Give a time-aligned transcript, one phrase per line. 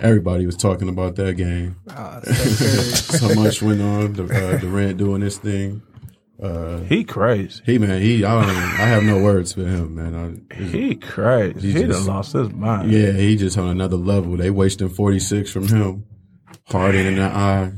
[0.02, 1.76] everybody was talking about that game.
[1.88, 4.18] uh, Steph Curry, So much went on.
[4.20, 5.82] Uh, Durant doing this thing.
[6.88, 7.62] He crazy.
[7.66, 8.44] He man, he I don't.
[8.50, 10.46] Even, I have no words for him, man.
[10.50, 11.60] I, He crazy.
[11.60, 12.90] He He, done just- lost his mind.
[12.90, 14.36] yeah, he just on another level.
[14.38, 16.06] They wasting forty six from him.
[16.64, 17.72] Harden in the eye,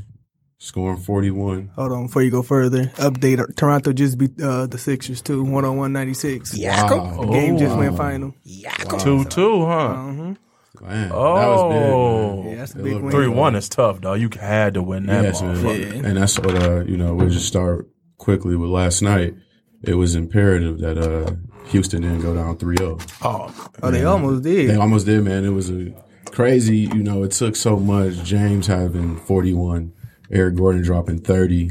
[0.59, 1.71] scoring forty one.
[1.75, 2.85] hold on before you go further.
[2.99, 6.57] Update: Toronto just beat uh, the Sixers too, one on one ninety six.
[6.57, 7.21] Yakum?
[7.27, 8.33] The game just went final.
[8.45, 8.71] Yeah.
[9.01, 10.35] Two two, huh?
[10.83, 12.51] Man, that was Oh, big.
[12.53, 13.11] Yeah, that's a big win.
[13.11, 14.15] three one is tough, though.
[14.15, 15.23] You had to win that.
[15.25, 15.57] Yes, man.
[15.57, 16.05] motherfucker.
[16.05, 17.89] And that's what uh, you know, we'll just start
[18.19, 19.35] quickly with last night.
[19.83, 21.35] It was imperative that uh
[21.69, 23.01] Houston didn't go down 3-0.
[23.23, 24.71] Oh, Oh, they almost did.
[24.71, 25.45] They almost did, man.
[25.45, 25.93] It was a
[26.33, 28.15] crazy, you know, it took so much.
[28.25, 29.93] James having 41,
[30.31, 31.71] Eric Gordon dropping 30.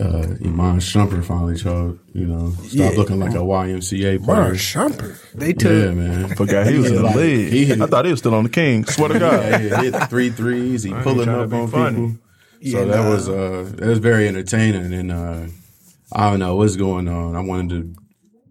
[0.00, 2.88] Uh, Iman Shumpert finally showed, you know, stopped Yeah.
[2.96, 4.54] looking like a YMCA Mark player.
[4.54, 5.18] Shumpert.
[5.34, 5.70] They took.
[5.70, 6.28] Yeah, man.
[6.36, 7.52] forgot he was in the Like, league.
[7.52, 8.94] he hit- I thought he was still on the Kings.
[8.94, 9.42] Swear to God.
[9.42, 10.82] Yeah, he hit three threes.
[10.84, 11.96] He ain't pulling up on funny.
[11.96, 12.18] people.
[12.62, 13.10] Yeah, so that nah.
[13.10, 15.46] was uh that was very entertaining and uh
[16.12, 17.36] I don't know what's going on.
[17.36, 17.94] I'm one of the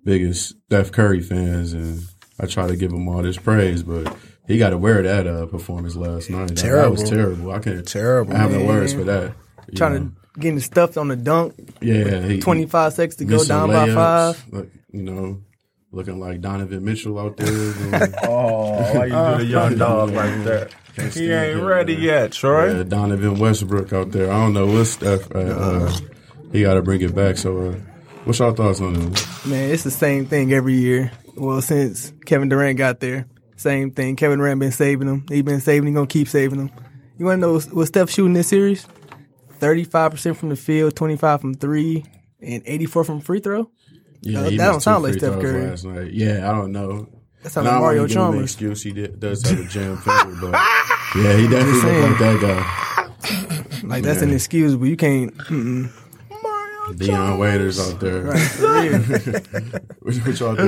[0.04, 2.02] biggest Steph Curry fans and
[2.40, 4.16] I try to give him all this praise, but
[4.48, 6.50] he got to wear that uh performance last night.
[6.50, 7.36] That- That was Terrible.
[7.38, 7.52] terrible.
[7.52, 9.34] I can't Terrible, I have no words for that.
[9.76, 10.00] Trying know.
[10.10, 11.56] to getting stuffed on the dunk.
[11.82, 14.46] yeah, Twenty five seconds to go, missing down by five.
[14.54, 15.42] like, you know,
[15.92, 17.48] looking like Donovan Mitchell out there.
[17.74, 20.74] doing- Oh, why you do the young dog like that?
[20.96, 22.04] He ain't that, ready man.
[22.04, 22.76] yet, Troy.
[22.76, 24.30] Yeah, Donovan Westbrook out there.
[24.32, 25.30] I don't know what stuff.
[25.34, 25.98] Uh, uh,
[26.52, 27.38] he got to bring it back.
[27.38, 27.76] So, uh,
[28.26, 29.14] what's your thoughts on him?
[29.50, 31.12] Man, it's the same thing every year.
[31.38, 33.26] Well, since Kevin Durant got there,
[33.56, 34.18] same thing.
[34.18, 35.26] Kevin Durant been saving them.
[35.30, 35.88] He been saving.
[35.88, 36.72] He gonna keep saving them.
[37.18, 38.86] You want to know what Steph shooting this series?
[39.62, 42.04] Thirty five percent from the field, twenty five from three,
[42.42, 43.70] and eighty four from free throw.
[44.22, 46.12] Yeah, Uh, that don't sound like Steph Curry.
[46.14, 47.08] Yeah, I don't know.
[47.44, 48.44] That sounds like Mario wanna give him an Chalmers.
[48.52, 48.84] excuse.
[48.84, 50.52] He did, does have a jam finger, but
[51.16, 53.88] yeah, he definitely looked like that guy.
[53.88, 54.28] Like that's Yeah.
[54.76, 55.36] but You can't.
[55.38, 55.92] Mm-mm.
[56.98, 58.22] Dion Waiters out there.
[58.24, 58.36] Right,
[60.02, 60.68] what, y'all think,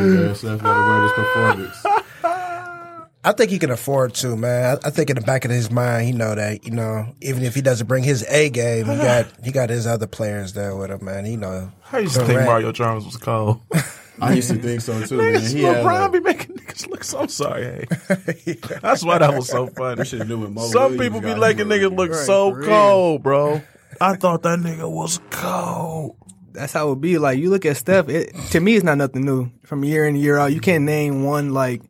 [0.61, 1.85] got to wear this performance.
[3.25, 4.77] I think he can afford to, man.
[4.83, 7.43] I, I think in the back of his mind, he know that, you know, even
[7.43, 10.75] if he doesn't bring his A game, he got he got his other players there
[10.75, 11.23] with him, man.
[11.25, 11.71] He know.
[11.91, 12.47] I used to think Durant.
[12.47, 13.61] Mario Chalmers was cold.
[14.21, 15.35] I used to think so too, man.
[15.35, 17.87] Niggas, He had, LeBron like, be making niggas look so sorry.
[18.07, 18.53] Hey.
[18.81, 20.03] That's why that was so funny.
[20.05, 21.69] should have knew when Mo Some Williams people be got making him.
[21.69, 22.67] niggas look Right, so for real.
[22.67, 23.61] cold, bro.
[24.01, 26.17] I thought that nigga was cold.
[26.51, 27.17] That's how it be.
[27.17, 28.09] Like you look at Steph.
[28.09, 29.49] It, to me, it's not nothing new.
[29.63, 31.81] From year in year out, you can't name one like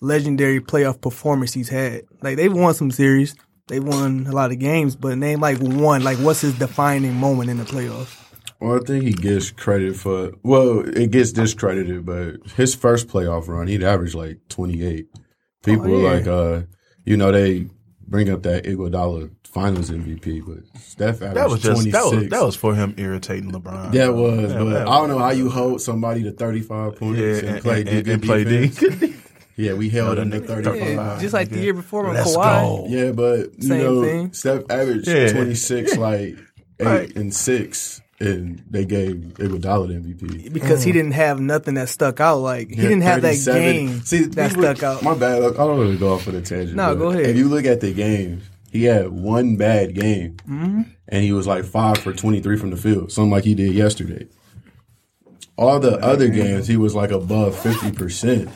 [0.00, 2.02] legendary playoff performance he's had.
[2.22, 3.34] Like they've won some series,
[3.68, 6.02] they won a lot of games, but name like one.
[6.04, 8.20] Like what's his defining moment in the playoffs?
[8.60, 10.32] Well, I think he gets credit for.
[10.42, 15.08] Well, it gets discredited, but his first playoff run, he'd average like twenty eight.
[15.62, 16.10] People Oh, yeah.
[16.12, 16.62] like, uh,
[17.04, 17.68] you know, they
[18.06, 21.92] bring up that Iguodala Finals MVP, but Steph averaged That was just 26.
[21.92, 23.92] that was that was for him irritating LeBron.
[23.92, 27.18] That was, Yeah, but that I don't know how you hold somebody to 35 points
[27.18, 29.14] Yeah, and, and, play and, and, and play D.
[29.56, 29.68] defense.
[29.68, 30.76] Yeah, we held him to 35.
[30.86, 32.60] Yeah, just like the year before with Let's Kawhi.
[32.60, 32.86] go.
[32.88, 34.32] Yeah, but you Same know, thing.
[34.32, 35.32] Steph averaged Yeah.
[35.32, 36.36] 26, like
[36.80, 37.16] eight Right.
[37.16, 40.48] and six, and they gave Iguodala the MVP.
[40.52, 42.38] because he didn't have nothing that stuck out.
[42.38, 43.62] Like he Yeah, didn't have that 37.
[43.62, 45.02] game See, that people- stuck out.
[45.02, 45.40] My bad.
[45.42, 46.76] Look, I don't really go off on a tangent.
[46.76, 47.26] No, but go ahead.
[47.26, 50.82] If you look at the games, he had one bad game, Mm-hmm.
[51.08, 54.26] and he was like five for 23 from the field, something like he did yesterday.
[55.56, 58.48] All the other games, he was like above 50%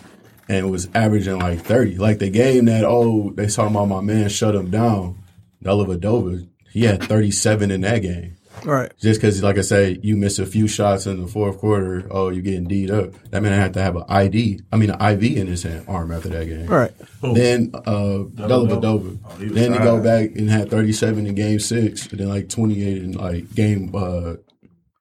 [0.49, 1.99] and was averaging like 30.
[1.99, 5.19] Like the game that, oh, they talking about my man shut him down,
[5.65, 8.37] Dellavedova, he had 37 in that game.
[8.65, 8.93] right.
[8.99, 12.31] Just because, like I said, you miss a few shots in the fourth quarter, oh,
[12.31, 13.13] you're getting D'd up.
[13.31, 16.11] That man had to have an ID, I mean, an IV in his hand, arm
[16.13, 16.67] after that game.
[16.67, 16.93] Right.
[17.23, 19.19] Then uh, Dellavedova.
[19.25, 22.49] Oh, he then he go back and had 37 in game six, and then like
[22.49, 24.35] 28 in like game, uh,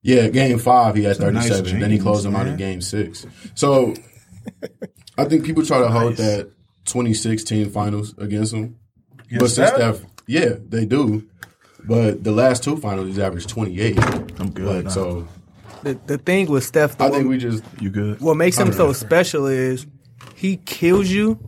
[0.02, 1.80] yeah, game five, he had Some nice 37.
[1.80, 3.26] then he closed him out in game six.
[3.56, 3.94] So
[5.18, 6.18] I think people try to hold Nice.
[6.19, 6.52] that
[6.86, 8.78] 2016 finals against him.
[9.30, 9.96] Yes, but since Steph?
[9.98, 11.28] Steph, yeah, they do.
[11.84, 13.98] But the last two finals, he's averaged 28.
[14.40, 14.66] I'm good.
[14.66, 14.90] Like, now.
[14.92, 15.28] so
[15.84, 18.19] The the thing with Steph, though, I think we just you good?
[18.22, 19.86] what makes him so special is
[20.36, 21.40] he kills you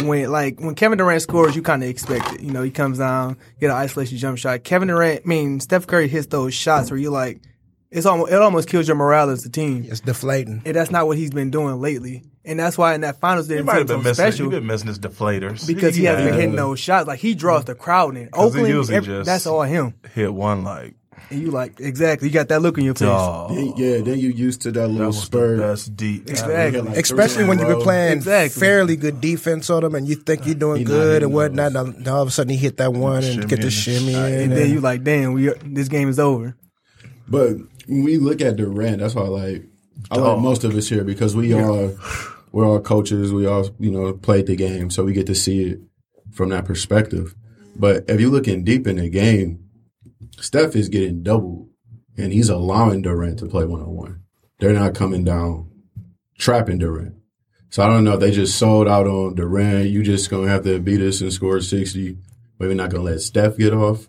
[0.00, 2.40] when like when Kevin Durant scores, you kind of expect it.
[2.40, 4.64] You know, he comes down, get an isolation jump shot.
[4.64, 7.40] Kevin Durant, I mean Steph Curry hits those shots where you're like,
[7.90, 9.84] it's almost it almost kills your morale as a team.
[9.88, 10.62] It's deflating.
[10.64, 12.22] And that's not what he's been doing lately.
[12.44, 14.14] And that's why in that finals they He didn't might seem have been so missing.
[14.32, 17.06] special He been missing his deflators because he hasn't been had hitting those shots.
[17.06, 18.28] Like he draws the crowd in.
[18.32, 19.94] Oakland, usually every- just- that's all him.
[20.14, 20.94] Hit one like
[21.30, 22.26] And you like exactly.
[22.28, 23.08] You got that look in your face.
[23.08, 24.00] then- yeah.
[24.00, 25.56] Then you used to that That little was the spur.
[25.56, 26.28] That's deep.
[26.28, 26.80] Exactly.
[26.80, 27.82] Like Especially when you've been row.
[27.84, 28.60] playing Exactly.
[28.60, 31.72] fairly good defense on them and you think you're doing He good and whatnot.
[31.74, 31.96] those.
[31.98, 34.20] Now, all of a sudden he hit that one and Shimmy get the shimmy in.
[34.40, 36.56] And then you like, damn, we this game is over.
[37.28, 37.56] But
[37.86, 39.64] when we look at Durant, that's why I like
[40.10, 40.40] I like oh.
[40.40, 41.92] most of us here because we are
[42.52, 43.32] we're all coaches.
[43.32, 45.80] We all you know played the game, so we get to see it
[46.32, 47.34] from that perspective.
[47.74, 49.64] But if you're looking deep in the game,
[50.38, 51.70] Steph is getting doubled,
[52.16, 54.22] and he's allowing Durant to play one on one.
[54.58, 55.70] They're not coming down,
[56.38, 57.16] trapping Durant.
[57.70, 58.14] So I don't know.
[58.14, 59.88] if They just sold out on Durant.
[59.88, 62.18] You just gonna have to beat us and score sixty.
[62.58, 64.08] Maybe not gonna let Steph get off.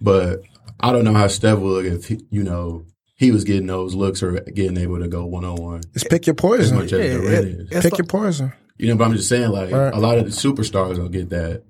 [0.00, 0.40] But
[0.80, 2.86] I don't know how Steph will look if he, you know
[3.16, 6.26] he was getting those looks or getting able to go one on one Just pick
[6.26, 6.76] your as poison.
[6.76, 7.60] much as Yeah, Durant it- is.
[7.70, 8.52] it's Pick like- your poison.
[8.78, 9.92] You know, but I'm just saying like Right.
[9.94, 11.62] a lot of the superstars don't get that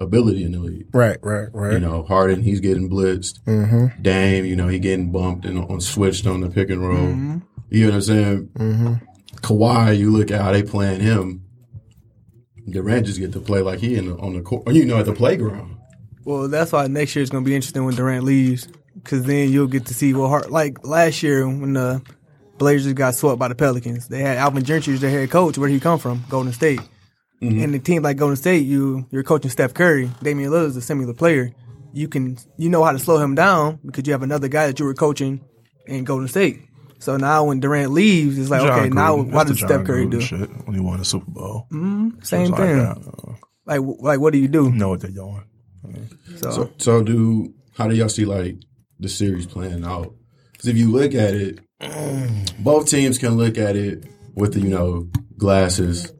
[0.00, 0.86] ability in the league.
[0.92, 1.74] Right, right, right.
[1.74, 3.38] You know, Harden he's getting blitzed.
[3.46, 4.02] mm-hmm.
[4.02, 7.06] Dame, you know, he getting bumped and on switched on the pick and roll.
[7.06, 7.38] Mm-hmm.
[7.70, 8.48] You know what I'm saying?
[8.58, 8.92] Mm-hmm.
[9.36, 11.42] Kawhi, you look at how they playing him.
[12.68, 15.06] Durant just get to play like he in the, on the court, you know, at
[15.06, 15.76] the playground.
[16.24, 18.66] Well, that's why next year is going to be interesting when Durant leaves,
[19.04, 20.50] because then you'll get to see what hard.
[20.50, 22.02] Like last year when the
[22.58, 25.56] Blazers got swept by the Pelicans, they had Alvin Gentry as their head coach.
[25.58, 26.24] Where would he come from?
[26.28, 26.80] Golden State.
[27.42, 27.62] Mm-hmm.
[27.62, 30.10] And the team like Golden State, you you're coaching Steph Curry.
[30.22, 31.52] Damian Lillard is a similar player.
[31.92, 34.78] You can you know how to slow him down because you have another guy that
[34.80, 35.44] you were coaching
[35.86, 36.60] in Golden State.
[37.00, 39.32] So now when Durant leaves, it's like John okay, now Gruden.
[39.32, 40.20] what That's does Steph John Curry Gruden do?
[40.22, 41.66] Shit when he won the Super Bowl.
[41.70, 42.20] Mm-hmm.
[42.22, 42.78] Same Like thing.
[42.78, 43.36] that.
[43.66, 44.70] Like like what do you do?
[44.72, 45.44] know what they're doing.
[46.36, 48.56] So, So, so do how do y'all see like
[48.98, 50.14] the series playing out?
[50.52, 51.60] Because if you look at it,
[52.58, 56.12] both teams can look at it with the you know glasses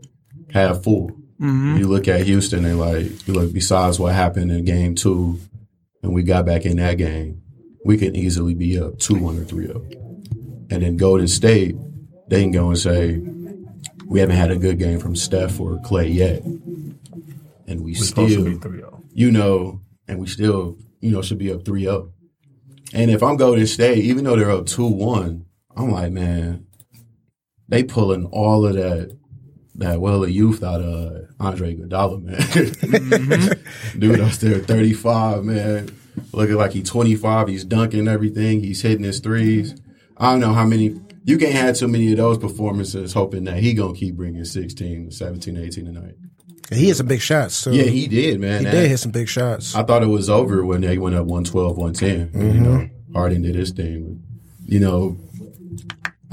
[0.52, 1.10] half full.
[1.40, 5.38] You look at Houston, they like you look besides what happened in game two,
[6.02, 7.42] and we got back in that game,
[7.84, 9.82] we can easily be up two one or three up.
[10.70, 11.76] And then Golden State,
[12.28, 13.20] they can go and say,
[14.06, 16.42] we haven't had a good game from Steph or Klay yet,
[17.66, 18.58] and we to still be oh.
[18.58, 19.04] 3 0.
[19.12, 22.12] you know, and we still, you know, should be up 3 0.
[22.94, 25.44] And if I'm Golden State, even though they're up 2 1,
[25.76, 26.66] I'm like, man,
[27.68, 29.18] they pulling all of that,
[29.74, 32.36] that well of youth out of Andre Iguodala, man.
[32.94, 33.98] Mm-hmm.
[33.98, 35.90] Dude, out there 35, man.
[36.32, 37.48] Looking like he's 25.
[37.48, 38.60] He's dunking everything.
[38.60, 39.74] He's hitting his threes.
[40.16, 41.00] I don't know how many.
[41.24, 44.44] You can't have too many of those performances hoping that he going to keep bringing
[44.44, 46.14] 16, 17, 18 tonight.
[46.70, 47.72] He hit some big shots too.
[47.72, 48.60] Yeah, he did, man.
[48.60, 49.74] he That- did hit some big shots.
[49.74, 52.54] I thought it was over when they went up 112, 110.
[52.54, 54.22] You know, Harden did his thing.
[54.64, 55.18] You know,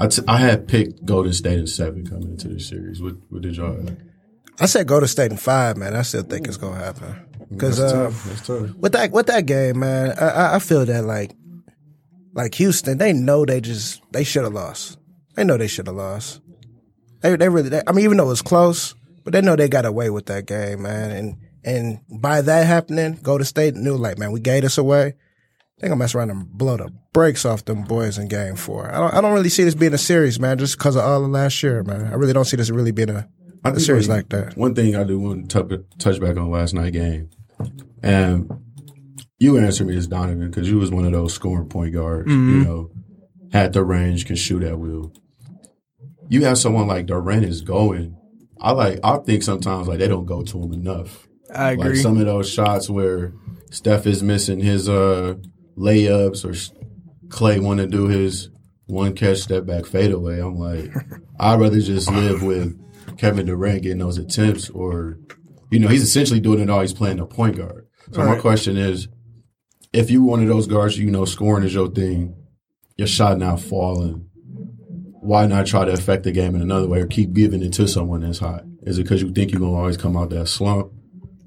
[0.00, 3.02] I, t- I had picked Golden State in seven coming into this series.
[3.02, 3.96] What, what did y'all have?
[4.60, 5.94] I said go to state in five, man.
[5.94, 8.12] I still think it's gonna happen because That's uh.
[8.28, 8.74] That's tough.
[8.76, 11.32] with that with that game, man, I- I, I feel that like
[12.32, 14.98] like Houston, they know they just they should have lost.
[15.34, 16.40] They know they should have lost.
[17.20, 17.68] They they really.
[17.70, 20.26] They, I mean, even though it was close, but they know they got away with
[20.26, 21.10] that game, man.
[21.10, 25.14] And And by that happening, go to state knew like, man, we gave this away.
[25.78, 28.92] They gonna mess around and blow the brakes off them boys in game four.
[28.92, 31.24] I don't I don't really see this being a series, man, just because of all
[31.24, 32.06] of last year, man.
[32.06, 33.28] I really don't see this really being a,
[33.64, 34.56] think series one- like that.
[34.56, 37.30] One thing I do want to touch, touch back on last night game,
[38.02, 38.50] and
[39.38, 42.30] you answer me as Donovan because you was one of those scoring point guards.
[42.30, 42.62] You mm-hmm.
[42.62, 42.90] know,
[43.52, 45.12] had the range, can shoot at will.
[46.28, 48.16] You have someone like Durant is going.
[48.62, 49.00] I like.
[49.04, 51.26] I think sometimes like they don't go to him enough.
[51.54, 51.96] I Like agree.
[52.02, 53.34] some of those shots where
[53.70, 55.34] Steph is missing his uh
[55.76, 56.54] layups or
[57.28, 58.50] Klay want to do his
[58.86, 60.38] one catch step back fadeaway.
[60.40, 60.90] I'm like,
[61.40, 62.78] I'd rather just live with
[63.18, 65.18] Kevin Durant getting those attempts, or
[65.70, 66.80] you know, he's essentially doing it all.
[66.82, 67.86] He's playing the point guard.
[68.12, 68.40] So my Right.
[68.40, 69.08] question is,
[69.92, 72.34] if you one of those guards, you know, scoring is your thing,
[72.96, 74.28] your shot now falling.
[75.22, 77.86] Why not try to affect the game in another way, or keep giving it to
[77.86, 78.64] someone that's hot?
[78.82, 80.92] Is it because you think you're gonna always come out that slump?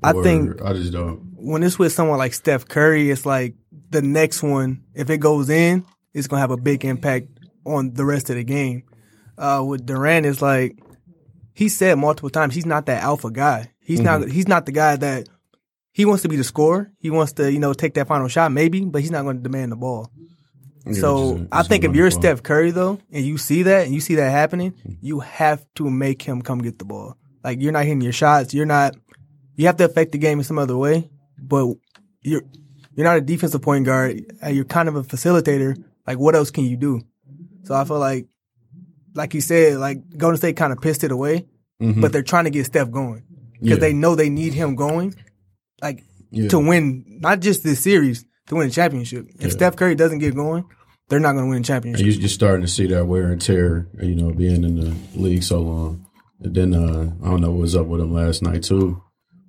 [0.04, 1.22] I think- I just don't.
[1.38, 3.54] when it's with someone like Steph Curry, it's like
[3.92, 7.28] the next one, if it goes in, it's gonna have a big impact
[7.66, 8.84] on the rest of the game.
[9.38, 10.80] Uh, with Durant, it's like
[11.54, 13.72] he said multiple times he's not that alpha guy.
[13.82, 14.30] He's not.
[14.30, 15.28] He's not the guy that
[15.92, 16.92] he wants to be the scorer.
[17.00, 19.44] He wants to, you know, take that final shot maybe, but he's not going to
[19.44, 20.10] demand the ball.
[20.94, 22.12] So I think if you're.
[22.12, 25.90] Steph Curry though, and you see that and you see that happening, you have to
[25.90, 27.18] make him come get the ball.
[27.44, 28.54] Like you're not hitting your shots.
[28.54, 28.96] You're not.
[29.56, 31.10] You have to affect the game in some other way,
[31.42, 31.74] but
[32.22, 32.44] you're
[32.96, 34.26] you're not a defensive point guard.
[34.44, 35.82] uh, You're kind of a facilitator.
[36.08, 37.02] Like what else can you do?
[37.64, 38.28] So I feel like,
[39.16, 41.48] like you said, like Golden State kind of pissed it away,
[41.80, 43.24] but they're trying to get Steph going
[43.54, 43.82] because Yeah.
[43.82, 45.16] they know they need him going,
[45.82, 46.50] like Yeah.
[46.50, 49.28] to win not just this series to win a championship.
[49.36, 49.50] If Yeah.
[49.50, 50.66] Steph Curry doesn't get going,
[51.10, 52.06] they're not going to win a championship.
[52.06, 55.44] you- you're starting to see that wear and tear, you know, being in the league
[55.44, 56.06] so long.
[56.42, 59.02] And then uh, I don't know what was up with him last night too,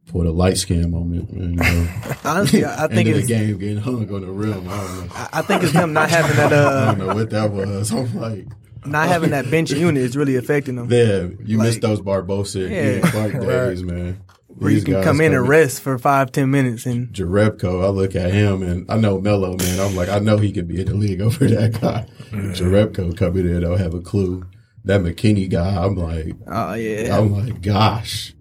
[0.07, 1.31] for the light scan moment.
[1.33, 1.88] You know,
[2.25, 4.69] Honestly, I, think it's the game getting hung on the rim.
[4.69, 5.12] I don't know.
[5.15, 7.91] I- I think it's him not having that Uh, I don't know what that was.
[7.93, 8.47] I'm like,
[8.87, 10.87] not having that bench unit is really affecting him.
[10.91, 12.76] yeah, you Like- missed those Barbosa Yeah.
[12.76, 14.21] and Clark days, man.
[14.59, 18.17] Where you can come in and rest for five ten minutes and Jerebko, I look
[18.17, 19.81] at him and I know Melo, man.
[19.81, 22.07] I'm like, I know he could be in the league over that guy.
[22.31, 24.45] Jerebko coming in, don't have a clue.
[24.85, 27.19] That McKinnie guy, I'm like, oh yeah.
[27.19, 28.35] I'm like, gosh,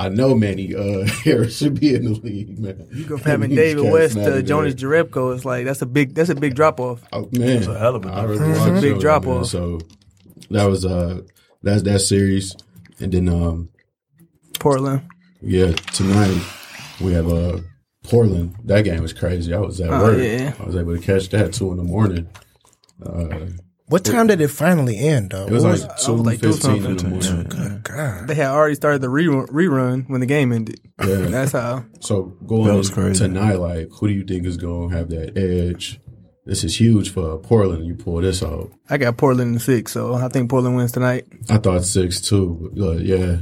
[0.00, 2.86] I know Manny uh, Harris should be in the league, man.
[2.92, 4.88] You go from having David West to Jonas there.
[4.90, 7.02] Jerebko, it's like that's a big that's a big drop off.
[7.12, 8.58] Oh, man, it's a hell of a I really difference.
[8.70, 9.46] watched Big drop off.
[9.46, 9.80] So
[10.50, 11.22] that was uh,
[11.62, 12.56] that's that series,
[12.98, 13.68] and then um,
[14.58, 15.02] Portland.
[15.42, 16.40] Yeah, tonight
[17.00, 17.58] we have uh
[18.04, 18.54] Portland.
[18.64, 19.52] That game was crazy.
[19.54, 20.18] I was at Oh, work.
[20.18, 20.54] yeah.
[20.58, 22.28] I was able to catch that two in the morning.
[23.04, 23.46] Uh,
[23.86, 25.46] What time did it finally end though?
[25.46, 27.10] It was What like was two like two fifteen in the something.
[27.10, 27.48] morning.
[27.48, 28.28] Good God.
[28.28, 30.80] They had already started the rerun, rerun when the game ended.
[31.00, 31.16] Yeah.
[31.28, 31.84] That's how.
[32.00, 33.18] So going That was crazy.
[33.24, 36.00] tonight, like, who do you think is going to have that edge?
[36.46, 37.84] This is huge for Portland.
[37.86, 38.70] You pull this out.
[38.88, 41.26] I got Portland in six, so I think Portland wins tonight.
[41.48, 42.70] I thought six too.
[42.74, 43.36] But, uh, yeah,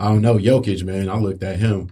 [0.00, 1.08] I don't know Jokic, man.
[1.08, 1.90] I looked at him.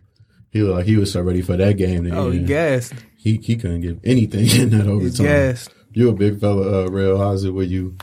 [0.50, 2.04] He looked like he was so ready for that game.
[2.04, 2.46] To Oh, he end.
[2.48, 2.94] gassed.
[3.16, 5.26] he he couldn't give anything in that overtime.
[5.26, 5.70] gassed.
[5.92, 7.18] You a big fella, uh, Real.
[7.18, 7.96] How's it with you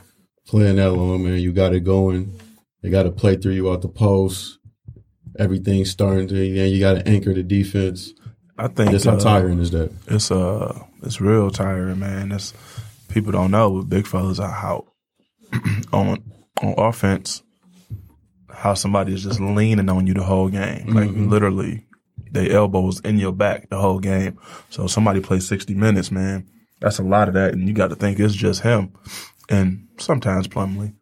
[0.47, 1.39] playing that long, man?
[1.39, 2.39] You got it going.
[2.81, 4.59] They got to play through you out the post.
[5.37, 8.13] Everything's starting to, and you got to anchor the defense.
[8.57, 9.91] I think Just how uh, tiring is that?
[10.07, 12.31] It's uh, it's real tiring, man.
[12.31, 12.53] It's
[13.09, 14.85] people don't know with big fellas are how
[15.91, 16.23] on
[16.61, 17.43] on offense,
[18.65, 21.85] how somebody is just leaning on you the whole game, like literally,
[22.31, 24.39] they elbows in your back the whole game.
[24.71, 26.47] So somebody plays sixty minutes, man.
[26.81, 28.91] That's a lot of that, and you got to think it's just him,
[29.49, 30.93] and sometimes Plumlee.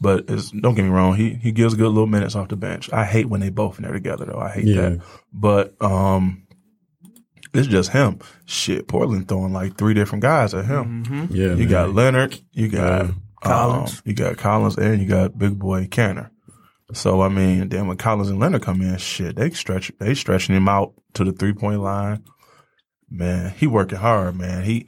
[0.00, 2.92] But it's, don't get me wrong, he he gives good little minutes off the bench.
[2.92, 4.40] I hate when they both in there together, though.
[4.40, 4.80] I hate Yeah.
[4.88, 5.00] that.
[5.32, 6.42] But um,
[7.54, 8.18] it's just him.
[8.44, 11.28] Shit, Portland throwing like three different guys at him.
[11.30, 11.68] Yeah, You man.
[11.68, 13.10] got Leonard, you got
[13.42, 13.92] Collins.
[13.98, 16.30] um, you got Collins, and you got Big Boy Kanter.
[16.92, 20.54] So I mean, then when Collins and Leonard come in, shit, they stretch, they stretching
[20.54, 22.22] him out to the three point line.
[23.10, 24.64] Man, he working hard, man.
[24.64, 24.86] He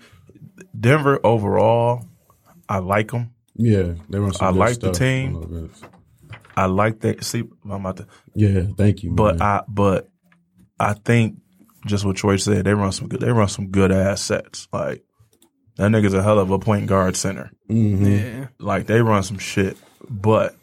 [0.78, 2.06] Denver overall,
[2.68, 3.30] I like him.
[3.54, 5.70] Yeah, they run some I good like the team.
[6.56, 7.24] I like that.
[7.24, 9.12] See, I'm about to, Yeah, thank you.
[9.12, 9.42] but man.
[9.42, 10.08] I, but
[10.78, 11.38] I think
[11.86, 14.68] just what Troy said, they run some good, they run some good ass sets.
[14.72, 15.02] Like
[15.76, 17.50] that nigga's a hell of a point guard center.
[17.70, 18.20] Mhm.
[18.40, 18.46] Yeah.
[18.58, 19.76] Like they run some shit,
[20.08, 20.56] but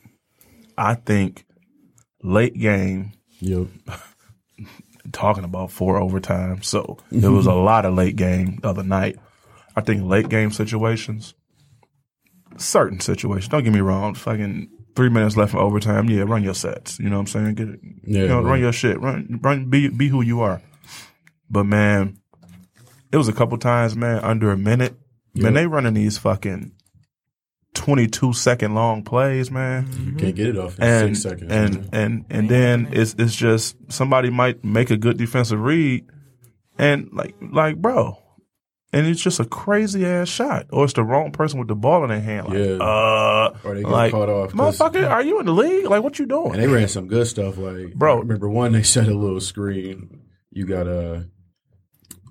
[0.81, 1.45] I think
[2.23, 3.67] late game Yep.
[5.11, 6.61] talking about four overtime.
[6.61, 9.17] So there was a lot of late game the other night.
[9.75, 11.33] I think late game situations,
[12.57, 13.47] certain situations.
[13.49, 14.13] Don't get me wrong.
[14.15, 16.09] Fucking three minutes left in overtime.
[16.09, 16.99] Yeah, run your sets.
[16.99, 17.55] You know what I'm saying?
[17.55, 17.79] Get it.
[18.05, 18.99] Yeah, you know, run your shit.
[18.99, 19.69] Run, run.
[19.69, 20.61] Be be who you are.
[21.49, 22.17] But man,
[23.11, 24.95] it was a couple times, man, under a minute.
[25.33, 26.73] Man, they running these fucking
[27.73, 29.87] twenty two second long plays, man.
[30.05, 31.51] You can't get it off in And six seconds.
[31.51, 31.89] and man.
[31.93, 36.05] and and then it's it's just somebody might make a good defensive read,
[36.77, 38.17] and like like bro.
[38.93, 42.03] And it's just a crazy ass shot, or it's the wrong person with the ball
[42.03, 42.49] in their hand.
[42.49, 42.73] Like, Yeah.
[42.83, 44.51] uh, Or they get like, caught off.
[44.51, 45.85] Motherfucker, are you in the league?
[45.85, 46.51] Like, what you doing?
[46.55, 48.17] And they ran some good stuff, like Bro.
[48.17, 50.19] I remember one they set a little screen.
[50.49, 51.25] You got a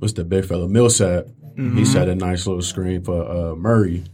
[0.01, 1.25] what's the big fella Millsap?
[1.57, 1.79] Mm-hmm.
[1.79, 4.05] He set a nice little screen for uh, Murray.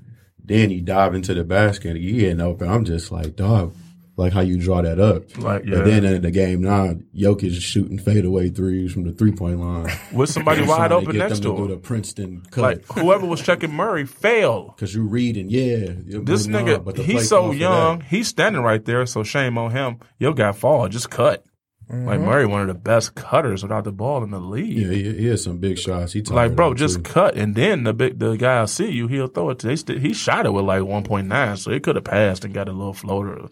[0.46, 1.96] Then he dived into the basket.
[1.96, 2.68] He getting open.
[2.68, 3.74] I'm just like, dog,
[4.16, 5.36] like how you draw that up.
[5.36, 5.76] Like, yeah.
[5.76, 9.60] But then in the game now, Jokic is shooting fadeaway threes from the three point
[9.60, 9.92] line.
[10.12, 11.80] With somebody wide open get next to do the him.
[11.80, 12.62] Princeton cut.
[12.62, 14.76] Like, whoever was checking Murray failed.
[14.78, 15.94] Cause you reading, yeah.
[16.06, 18.00] This nigga, he's so young.
[18.00, 19.98] He's standing right there, so shame on him.
[20.18, 21.44] Yo got fall, just cut.
[21.88, 22.24] Like mm-hmm.
[22.24, 24.76] Murray, one of the best cutters without the ball in the league.
[24.76, 26.14] Yeah, he, he had some big shots.
[26.14, 27.02] He Like, bro, just too.
[27.02, 29.06] cut, and then the big the guy will see you.
[29.06, 29.60] He'll throw it.
[29.60, 32.04] To, they st- he shot it with like one point nine, so he could have
[32.04, 33.48] passed and got a little floater.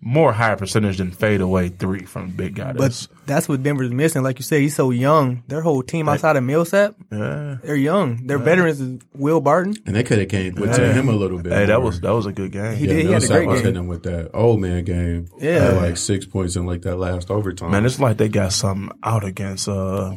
[0.00, 2.72] More high percentage than fade away three from big guy.
[2.74, 4.22] That's, But that's what Denver's missing.
[4.22, 5.42] Like you said, he's so young.
[5.48, 7.56] Their whole team outside of Millsap, yeah.
[7.64, 8.26] they're young.
[8.26, 9.74] Their veterans is Will Barton.
[9.84, 10.92] and they could have came with Yeah.
[10.92, 11.52] him a little bit.
[11.52, 12.76] Hey, that was that was a good game.
[12.76, 12.96] He did.
[12.98, 13.64] He had a Millsap great was game.
[13.66, 15.28] hitting him with that old man game.
[15.40, 15.72] Yeah.
[15.72, 17.72] Had like six points in like that last overtime.
[17.72, 19.66] Man, it's like they got something out against.
[19.68, 20.14] uh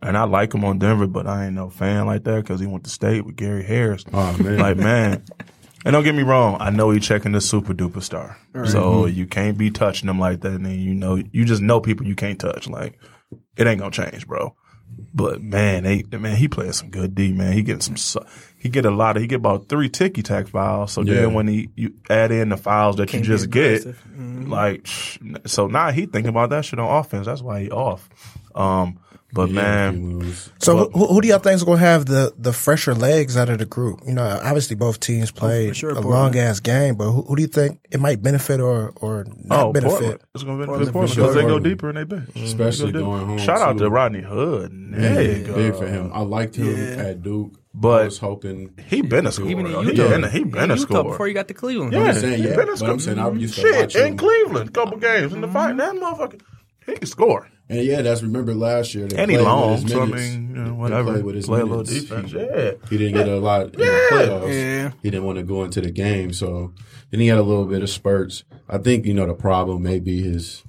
[0.00, 2.66] And I like him on Denver, but I ain't no fan like that because he
[2.66, 4.04] went to state with Gary Harris.
[4.12, 5.24] oh man, Like man,
[5.84, 9.26] and don't get me wrong, I know he checking the super duper star, so you
[9.26, 10.52] can't be touching him like that.
[10.52, 12.68] And then you know, you just know people you can't touch.
[12.68, 12.98] Like
[13.56, 14.54] it ain't gonna change, bro.
[15.14, 17.32] But man, they man, he playing some good D.
[17.32, 18.24] Man, he getting some.
[18.58, 19.22] He get a lot of.
[19.22, 20.92] He get about three ticky tack fouls.
[20.92, 21.14] So Yeah.
[21.14, 23.84] then when he you add in the fouls that Can't you just get.
[23.84, 24.48] Mhm.
[24.48, 24.86] like
[25.46, 27.26] so now he thinking about that shit on offense.
[27.26, 28.08] That's why he off.
[28.54, 28.98] Um,
[29.32, 29.54] but Yeah,
[29.90, 32.94] man, was- So who, who do y'all think is going to have the, the fresher
[32.94, 34.00] legs out of the group?
[34.06, 36.14] You know, obviously both teams oh, played sure, a Portland.
[36.14, 39.66] long ass game, but who, who do you think it might benefit or or not
[39.66, 39.90] oh, benefit?
[39.98, 40.20] Portland.
[40.34, 41.48] It's gonna benefit Portland, Portland for because they sure.
[41.50, 42.30] go deeper in their bench.
[42.36, 43.38] especially They go going home.
[43.38, 44.72] Shout out to Rodney Hood.
[44.92, 46.10] There Yeah, big for him.
[46.14, 47.02] I liked him Yeah.
[47.04, 49.50] at Duke, But I was hoping He been a scorer.
[49.50, 49.82] Even in though.
[49.82, 51.04] Utah, He been a, he been a Utah scorer.
[51.10, 51.92] before he got to Cleveland.
[51.92, 54.06] yeah, I'm saying, he been a but I'm saying I used to Shit, watch him.
[54.06, 55.76] in Cleveland, a couple games in the fight.
[55.76, 55.98] Mm-hmm.
[55.98, 56.40] That motherfucker,
[56.90, 57.48] he can score.
[57.70, 59.06] And yeah, that's remember last year.
[59.08, 61.12] They And he played with long, his so I mean, you know, whatever.
[61.12, 62.32] played with his Play a little defense.
[62.32, 62.72] He, Yeah.
[62.88, 63.86] he didn't get a lot in Yeah.
[63.86, 64.54] the playoffs.
[64.54, 64.90] Yeah.
[65.02, 66.72] He didn't want to go into the game, so
[67.10, 68.44] then he had a little bit of spurts.
[68.70, 70.62] I think you know the problem may be his.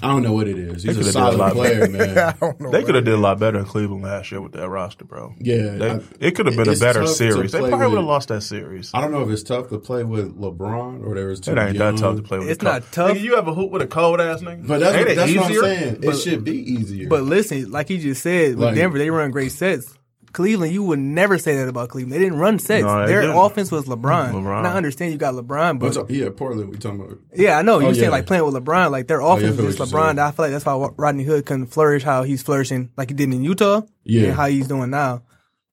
[0.00, 0.84] I don't know what it is.
[0.84, 2.34] He's They a could've did a solid lot player, I man.
[2.40, 2.70] don't know.
[2.70, 5.34] They could have did a lot better in Cleveland last year with that roster, bro.
[5.40, 7.50] Yeah, They, I- it could have been a better series.
[7.50, 8.92] They probably would have lost that series.
[8.94, 11.58] I don't know if it's tough to play with LeBron or there was too It
[11.58, 11.96] ain't young.
[11.96, 12.48] that tough to play with.
[12.48, 13.16] It's a cold- not tough.
[13.16, 14.66] Nigga, you ever hoop with a cold ass nigga?
[14.68, 15.94] But that's, Ain't what, it that's what I'm saying.
[16.00, 17.08] But- it should be easier.
[17.08, 19.97] But listen, like he just said, with Like- Denver, they run great sets.
[20.38, 22.12] Cleveland, you would never say that about Cleveland.
[22.14, 22.84] They didn't run sets.
[22.84, 23.36] No, Their didn't.
[23.36, 24.32] offense was LeBron.
[24.32, 24.58] LeBron.
[24.58, 26.10] And I understand you got LeBron, but What's up?
[26.10, 26.70] Yeah, Portland.
[26.70, 27.18] We talking about?
[27.34, 28.10] yeah, I know you Oh, saying yeah.
[28.10, 28.90] like playing with LeBron.
[28.92, 30.06] Like their oh, yeah, I offense feel is what just LeBron.
[30.06, 30.18] saying.
[30.20, 33.32] I feel like that's why Rodney Hood couldn't flourish how he's flourishing, like he did
[33.32, 33.82] in Utah.
[34.04, 34.28] Yeah.
[34.28, 35.22] and how he's doing now.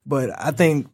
[0.06, 0.88] But I think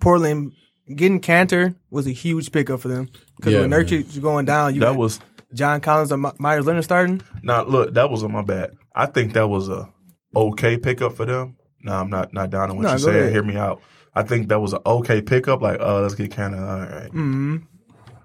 [0.00, 0.52] Portland
[0.94, 3.84] getting Kanter was a huge pickup for them because Yeah, when man.
[3.84, 5.20] Nurkic was going down, you That was
[5.52, 7.22] John Collins and Meyers Leonard starting.
[7.42, 7.94] now look.
[7.94, 8.70] That was on my bad.
[8.94, 9.88] I think that was a
[10.34, 11.56] okay pickup for them.
[11.82, 13.16] No, I'm not not down on what No, you're saying.
[13.18, 13.32] ahead.
[13.32, 13.80] Hear me out.
[14.14, 15.62] I think that was an okay pickup.
[15.62, 17.06] Like, uh, let's get kind of all right.
[17.08, 17.56] Mm-hmm.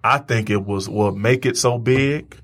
[0.04, 2.38] I think it was what make it so big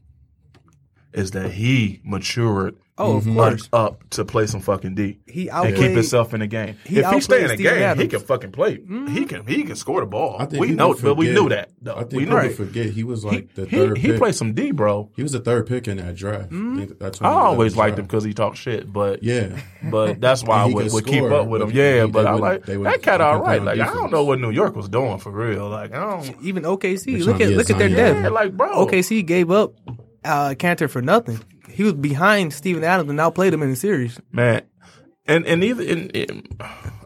[1.13, 3.69] is that he matured Oh, of up, course.
[3.73, 5.19] up to play some fucking D.
[5.27, 6.77] He and keep outplayed- himself in the game.
[6.85, 8.09] he if he stay in the outplayed Steven game, he Adams.
[8.11, 8.77] can fucking play.
[8.77, 9.07] Mm-hmm.
[9.07, 10.35] He can he can score the ball.
[10.39, 11.69] I think we people know, but we forget- knew that.
[11.81, 11.95] Though.
[11.95, 12.53] I think we people that.
[12.53, 13.97] forget he was He, like the he, third.
[13.97, 14.17] he pick.
[14.17, 15.09] played some D, bro.
[15.15, 16.49] He was the third pick in that draft.
[16.51, 16.73] Mm-hmm.
[16.73, 18.09] I think that's when I he got always the liked him draft.
[18.09, 19.59] because he talked shit, but Yeah,
[19.89, 21.75] but that's why I he would, could would keep score, up with but him.
[21.75, 23.19] Yeah, he- but they I wouldn't- like they wouldn't that cat.
[23.19, 25.31] keep All him right, on like I don't know what New York was doing for
[25.31, 25.69] real.
[25.69, 26.41] Like I don't.
[26.43, 28.21] Even OKC, look trying at to look at their Zion.
[28.23, 28.33] depth.
[28.33, 29.73] Like bro, OKC gave up
[30.23, 31.39] uh, Kanter for nothing.
[31.81, 34.19] He was behind Steven Adams and outplayed him in the series.
[34.31, 34.61] man.
[35.27, 36.43] And and either in, in,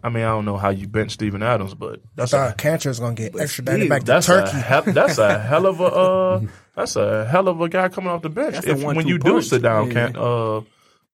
[0.04, 3.00] I mean I don't know how you bench Steven Adams, but that's Uh, a Kanter's
[3.00, 4.58] going to get extradited still, back to that's Turkey.
[4.58, 6.42] a hell, that's a hell of a uh,
[6.76, 8.56] that's a hell of a guy coming off the bench.
[8.66, 9.94] If when one-two you do sit down, Yeah.
[9.94, 10.62] can't uh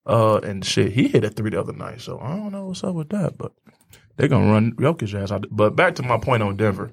[0.06, 2.84] uh and shit, he hit a three the other night, so I don't know what's
[2.84, 3.52] up with that, but
[4.17, 5.45] they're gonna run Jokic ass out.
[5.52, 6.91] But back to my point on Denver.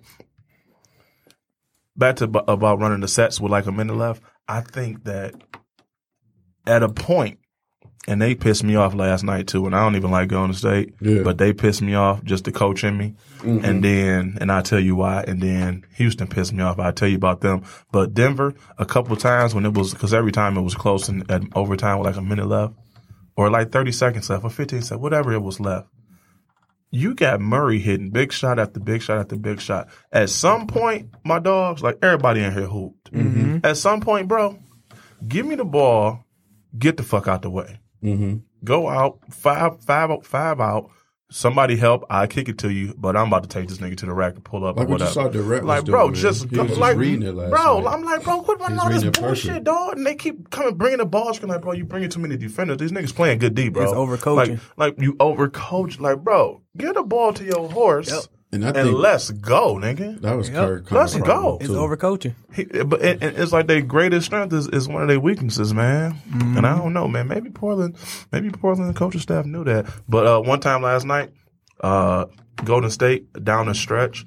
[1.96, 4.22] Back to about running the sets with like a minute left.
[4.46, 5.34] I think that
[6.68, 7.38] at a point,
[8.06, 9.66] and they pissed me off last night too.
[9.66, 11.22] And I don't even like going to state, Yeah.
[11.22, 13.14] but they pissed me off just the coach in me.
[13.38, 13.64] Mm-hmm.
[13.64, 15.24] And then, and I tell you why.
[15.26, 16.78] And then Houston pissed me off.
[16.78, 17.64] I tell you about them.
[17.92, 21.08] But Denver, a couple of times when it was, because every time it was close
[21.08, 22.74] and at overtime with like a minute left,
[23.36, 25.88] or like thirty seconds left, or fifteen seconds, whatever it was left.
[26.90, 29.88] You got Murray hitting big shot after big shot after big shot.
[30.10, 33.12] At some point, my dogs, like everybody in here hooped.
[33.12, 33.58] Mm-hmm.
[33.62, 34.58] At some point, bro,
[35.26, 36.24] give me the ball,
[36.78, 37.80] get the fuck out the way.
[38.02, 38.36] Mm-hmm.
[38.64, 40.90] Go out, five, five, out- five out.
[41.30, 42.04] Somebody help.
[42.08, 44.34] I kick it to you, but I'm about to take this nigga to the rack
[44.34, 44.78] and pull up.
[44.78, 45.12] Like or what you whatever.
[45.12, 47.50] saw Durant was like, bro, doing, just, He go, was just like, reading it last
[47.50, 47.80] bro.
[47.80, 47.92] night.
[47.92, 49.64] I'm like, bro, quit running He's all this bullshit, perfect.
[49.64, 49.98] dog.
[49.98, 51.36] And they keep coming, bringing the balls.
[51.36, 52.78] Screen, like, bro, you bringing too many defenders.
[52.78, 53.82] These niggas playing good D, bro.
[53.82, 54.58] It's overcoaching.
[54.78, 56.00] Like, like you overcoach.
[56.00, 60.20] Like, bro, get the ball to your horse And I and think let's go, nigga.
[60.22, 60.56] that was Yep.
[60.56, 60.86] Kirk.
[60.88, 61.58] kinda Let's problem, go.
[61.60, 61.76] It's too.
[61.76, 62.34] overcoaching.
[62.54, 65.74] He, but and, and it's like their greatest strength is, is one of their weaknesses,
[65.74, 66.16] man.
[66.32, 67.28] And I don't know, man.
[67.28, 67.96] Maybe Portland,
[68.32, 69.86] maybe Portland coaching staff knew that.
[70.08, 71.30] But uh, one time last night,
[71.82, 72.24] uh,
[72.64, 74.24] Golden State down the stretch,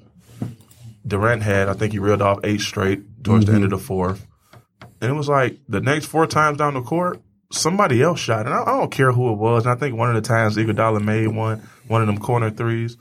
[1.06, 4.28] Durant had I think he reeled off eight straight towards the end of the fourth,
[5.02, 7.20] and it was like the next four times down the court,
[7.52, 9.66] somebody else shot, and I, I don't care who it was.
[9.66, 12.98] And I think one of the times Iguodala made one one of them corner threes,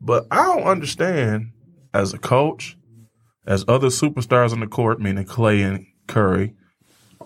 [0.00, 1.52] but I don't understand
[1.92, 2.76] as a coach
[3.46, 6.54] as other superstars on the court, meaning Klay and Curry,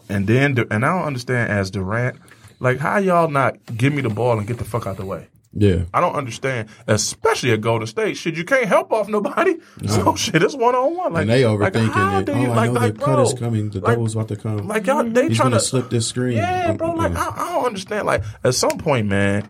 [0.08, 2.18] and then and I don't understand as Durant,
[2.60, 5.28] like how y'all not give me the ball and get the fuck out the way.
[5.56, 5.84] Yeah.
[5.94, 8.16] I don't understand, especially at Golden State.
[8.16, 9.54] Shit, you can't help off nobody.
[9.86, 11.12] So shit, it's one on one.
[11.12, 12.28] Like and they like, overthinking how it.
[12.28, 13.70] Oh, you- I like, know like, the cut bro, is coming.
[13.70, 14.66] The like- double's about to come.
[14.66, 16.38] Like y'all, they He's trying gonna slip this screen.
[16.38, 16.92] Yeah, bro.
[16.92, 17.28] Like yeah.
[17.36, 18.06] I, I don't understand.
[18.06, 19.48] Like at some point, man,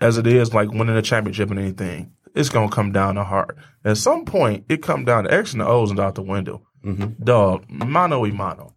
[0.00, 3.56] as it is, like winning a championship and anything, it's gonna come down to heart.
[3.84, 6.62] At some point, it come down to X and the O's and out the window.
[6.84, 7.22] Mm-hmm.
[7.24, 8.74] Dog, mano y mano.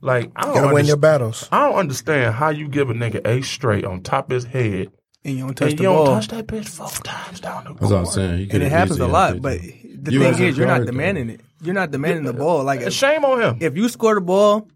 [0.00, 1.48] Like I don't Gotta win your battles.
[1.50, 4.88] I don't understand how you give a nigga a straight on top of his head
[5.24, 7.70] And you don't touch and the you don't touch that bitch four times down the
[7.70, 7.80] court.
[7.80, 8.38] That's what I'm saying.
[8.38, 9.40] He and it happens a lot.
[9.40, 10.92] But the You thing is, you're not guard, though.
[10.92, 11.40] demanding it.
[11.62, 12.64] You're not demanding the ball.
[12.64, 13.58] Like if, Shame on him.
[13.60, 14.68] if you score the ball,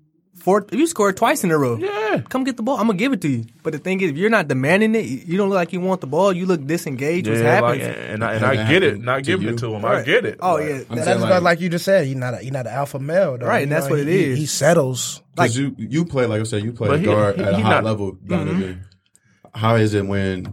[0.42, 2.22] four, if you score twice in a row, Yeah.
[2.28, 2.76] come get the ball.
[2.78, 3.44] I'm gonna give it to you.
[3.62, 6.00] But the thing is, if you're not demanding it, you don't look like you want
[6.00, 6.32] the ball.
[6.32, 7.28] You look disengaged.
[7.28, 8.04] What's Yeah, like, happening?
[8.12, 9.54] and I, and That I get it, not to giving you?
[9.54, 9.84] it to him.
[9.84, 10.38] I get it.
[10.40, 12.06] Oh yeah, I'm That- That's like- like you just said.
[12.08, 13.46] You're not a, you're not an alpha male, though.
[13.46, 14.38] Right, And that's know, what it he, is.
[14.38, 15.22] He settles.
[15.36, 17.54] like Because you you play like I said, you play But he- guard he- at
[17.54, 18.12] a high not- level.
[18.26, 18.62] Donovan.
[18.62, 19.58] Mm-hmm.
[19.58, 20.46] How is it when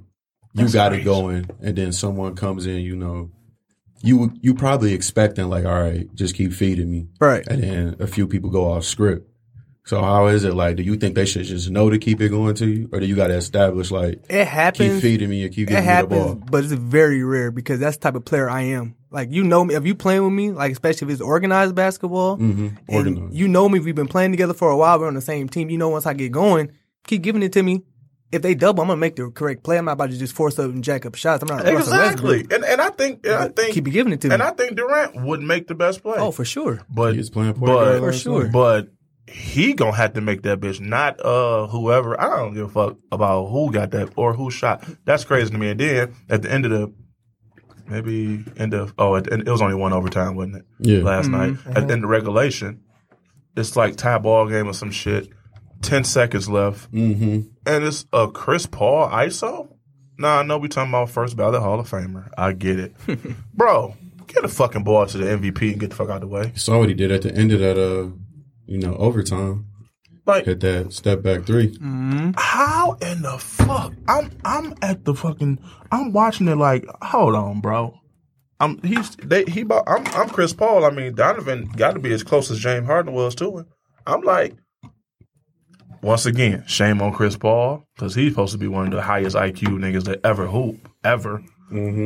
[0.54, 2.78] you That's got it going and then someone comes in?
[2.78, 3.30] You know,
[4.02, 7.46] you you probably expecting like, all right, just keep feeding me, right.
[7.48, 9.28] and then a few people go off script.
[9.86, 10.78] So how is it like?
[10.78, 13.06] Do you think they should just know to keep it going to you, or do
[13.06, 14.78] you got to establish like It happens?
[14.80, 15.02] keep happens.
[15.02, 16.36] feeding me and keep It giving me the happens, ball?
[16.50, 18.96] but it's very rare because that's the type of player I am.
[19.12, 22.38] Like you know me, if you playing with me, like especially if it's organized basketball,
[22.38, 22.68] Mm-hmm.
[22.68, 23.34] and Organized.
[23.36, 23.80] you know me.
[23.80, 25.00] We've been playing together for a while.
[25.00, 25.70] We're on the same team.
[25.70, 26.72] You know, once I get going,
[27.06, 27.84] keep giving it to me.
[28.32, 29.78] If they double, I'm gonna make the correct play.
[29.78, 31.44] I'm not about to just force up and jack up shots.
[31.44, 32.54] I'm not Russell Exactly, Westbrook.
[32.54, 34.34] and and I think and I think Keep giving it to me.
[34.34, 36.16] and I think Durant would make the best play.
[36.18, 36.82] oh, for sure.
[36.90, 38.48] but he's playing point but guard For sure.
[38.48, 38.90] but
[39.28, 42.20] he gonna have to make that bitch, not uh whoever.
[42.20, 44.84] I don't give a fuck about who got that or who shot.
[45.06, 45.70] That's crazy to me.
[45.72, 46.94] And then at the end of the
[47.88, 50.66] maybe end of oh at the end, it was only one overtime, wasn't it?
[50.80, 51.00] Yeah.
[51.04, 52.82] Last night at the end of regulation,
[53.56, 55.30] it's like tie ball game or some shit.
[55.82, 57.42] Ten seconds left, Mm-hmm.
[57.68, 59.68] and it's a Chris Paul ISO.
[60.18, 62.30] Nah, I know we talking about first ballot Hall of Famer.
[62.38, 62.96] I get it,
[63.54, 63.96] bro.
[64.28, 66.54] Get a fucking ball to the MVP and get the fuck out of the way.
[66.56, 68.10] Saw what he did at the end of that, uh,
[68.66, 69.68] you know, overtime.
[70.26, 71.78] Like Hit that step back three.
[71.78, 72.32] Mm-hmm.
[72.36, 73.94] How in the fuck?
[74.08, 75.60] I'm I'm at the fucking.
[75.92, 77.94] I'm watching it like, hold on, bro.
[78.60, 79.64] I'm he's they he.
[79.64, 80.84] bought- I'm I'm Chris Paul.
[80.84, 83.66] I mean Donovan got to be as close as James Harden was to him.
[84.08, 84.56] I'm like,
[86.02, 89.36] once again, shame on Chris Paul because he's supposed to be one of the highest
[89.36, 91.44] IQ niggas that ever hoop ever.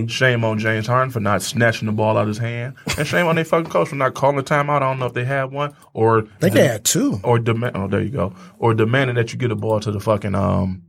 [0.07, 3.27] Shame on James Harden for not snatching the ball out of his hand, and shame
[3.27, 4.77] on their fucking coach for not calling the timeout.
[4.77, 7.19] I don't know if they had one or I think they had two.
[7.23, 7.75] or demand.
[7.75, 8.33] Oh, there you go.
[8.57, 10.83] Or demanding that you get a ball to the fucking um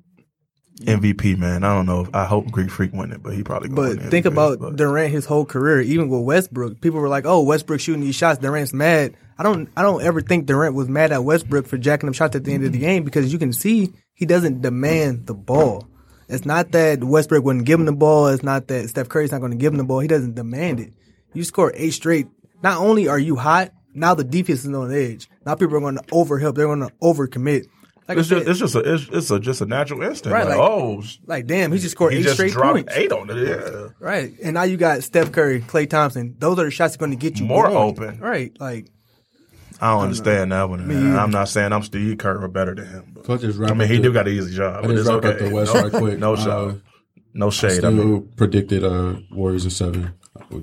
[0.82, 1.36] MVP.
[1.36, 2.02] Man, I don't know.
[2.02, 3.68] If, I hope Greek Freak win it, but he probably.
[3.70, 6.80] But think MVP, about but- Durant his whole career, even with Westbrook.
[6.80, 8.38] People were like, "Oh, Westbrook shooting these shots.
[8.38, 9.68] Durant's mad." I don't.
[9.76, 12.52] I don't ever think Durant was mad at Westbrook for jacking them shots at the
[12.54, 15.86] end of the game because you can see he doesn't demand the ball.
[16.30, 18.28] It's not that Westbrook wouldn't give him the ball.
[18.28, 20.00] It's not that Steph Curry's not going to give him the ball.
[20.00, 20.92] He doesn't demand it.
[21.34, 22.28] You score eight straight.
[22.62, 25.28] Not only are you hot, now the defense is on edge.
[25.44, 26.54] Now people are going to overhelp.
[26.54, 27.66] They're going to overcommit.
[28.08, 30.32] Like It's said, just, it's just a, it's, it's a, just a natural instinct.
[30.34, 32.92] Right, like, like- oh, like damn, he just scored he eight just straight dropped points.
[32.96, 33.36] eight on it.
[33.48, 34.32] Yeah, Right.
[34.42, 36.34] And now you got Steph Curry, Klay Thompson.
[36.38, 37.76] Those are the shots that are going to get you More going.
[37.76, 38.18] open.
[38.18, 38.52] Right.
[38.58, 38.88] Like
[39.80, 40.86] I don't understand that one.
[40.86, 41.18] man.
[41.18, 43.12] I'm not saying I'm Steve Kerr or better than him.
[43.14, 44.76] But, So I just I mean, he the- do got an easy job.
[44.84, 45.30] I But just it's wrap okay.
[45.30, 46.18] up the West no, right quick.
[46.18, 46.80] No Uh, shade.
[47.34, 47.70] no shade.
[47.70, 50.12] I Still mean, predicted uh, Warriors in seven.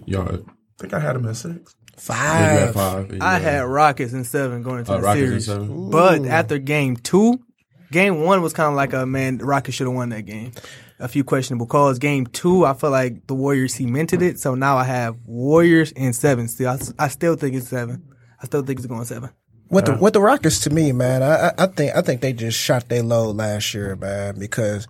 [0.05, 0.37] Y'all, I
[0.79, 1.75] think I had him at six.
[2.09, 2.73] you had Five.
[2.75, 3.09] five.
[3.11, 5.45] and I had- had Rockets in seven going into Uh, the Rockets series.
[5.47, 5.89] seven?
[5.89, 7.39] But after game two,
[7.91, 9.39] game one was kind of like a man.
[9.39, 10.51] Rockets should have won that game.
[10.99, 11.99] A few questionable calls.
[11.99, 14.39] Game two, I feel like the Warriors cemented it.
[14.39, 16.47] So now I have Warriors in seven.
[16.47, 18.03] Still, I, I still think it's seven.
[18.41, 19.29] I still think it's going seven.
[19.69, 22.31] With the with the Rockets, to me, man, I, I- I think I think they
[22.33, 24.87] just shot their load last year, man, because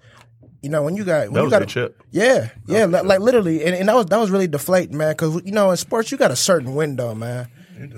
[0.61, 2.03] you know when you got when That you was got their chip.
[2.11, 5.41] yeah, yeah, like, like literally, and, and that was that was really deflating, man, because
[5.45, 7.47] you know in sports you got a certain window, man,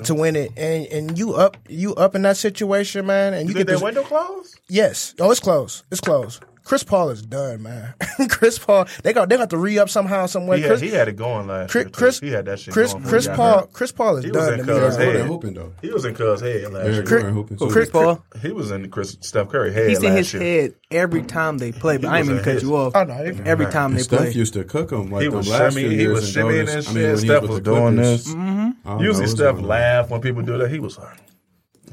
[0.06, 3.50] to win it, and and you up you up in that situation, man, and you,
[3.50, 4.60] You get think this, that window closed?
[4.70, 6.44] yes, oh it's closed, it's closed.
[6.70, 7.96] Chris Paul is done, man.
[8.30, 10.56] Chris Paul, they got they got to re up somehow, somewhere.
[10.58, 11.90] He had, Chris, he had it going last Chris, year.
[11.90, 11.98] too.
[11.98, 13.06] Chris, he had that shit Chris, going.
[13.06, 13.74] Chris he Paul, hurt.
[13.74, 14.34] Chris Paul is done.
[14.34, 14.66] He was in to.
[14.66, 15.26] Cubs' Eric head.
[15.26, 15.74] hooping though.
[15.82, 17.04] He was in Cuz head last Eric year.
[17.06, 17.58] Gordon hooping.
[17.58, 17.70] too.
[17.72, 20.44] Chris Paul, He was in Chris Steph Curry head he's in his year.
[20.44, 21.98] head every time they play.
[21.98, 22.92] But I ain't was mean in to cut you off.
[22.96, 24.28] Oh, no, it- every time And they Steph play.
[24.28, 26.60] Steph used to cook him like He the was last shimmying, few he was shimmying
[26.62, 27.18] and I mean, shit.
[27.18, 28.28] Steph was doing this.
[28.28, 28.70] Mm-hmm.
[28.88, 30.70] I don't Usually Steph laugh when people do that.
[30.70, 31.18] He was like,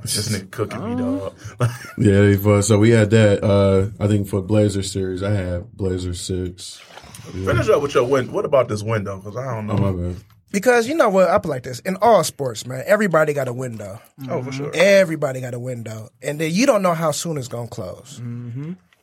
[0.02, 1.34] this nigga cooking me, dog.
[1.98, 2.68] Yeah, he was.
[2.68, 3.42] so we had that.
[3.42, 6.80] Uh, I think for Blazer series, I had Blazer six.
[7.32, 8.30] Finish up with your win.
[8.32, 9.16] What about this window?
[9.18, 9.74] Because I don't know.
[9.74, 10.16] Oh my bad.
[10.52, 12.84] Because you know what, I put like this in all sports, man.
[12.86, 14.00] Everybody got a window.
[14.30, 14.70] oh, for sure.
[14.74, 18.18] Everybody got a window, and then you don't know how soon it's gonna close.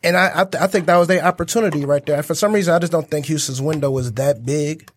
[0.06, 2.22] And I, I, th- I think that was their opportunity right there.
[2.24, 4.90] For some reason, I just don't think Houston's window was that big.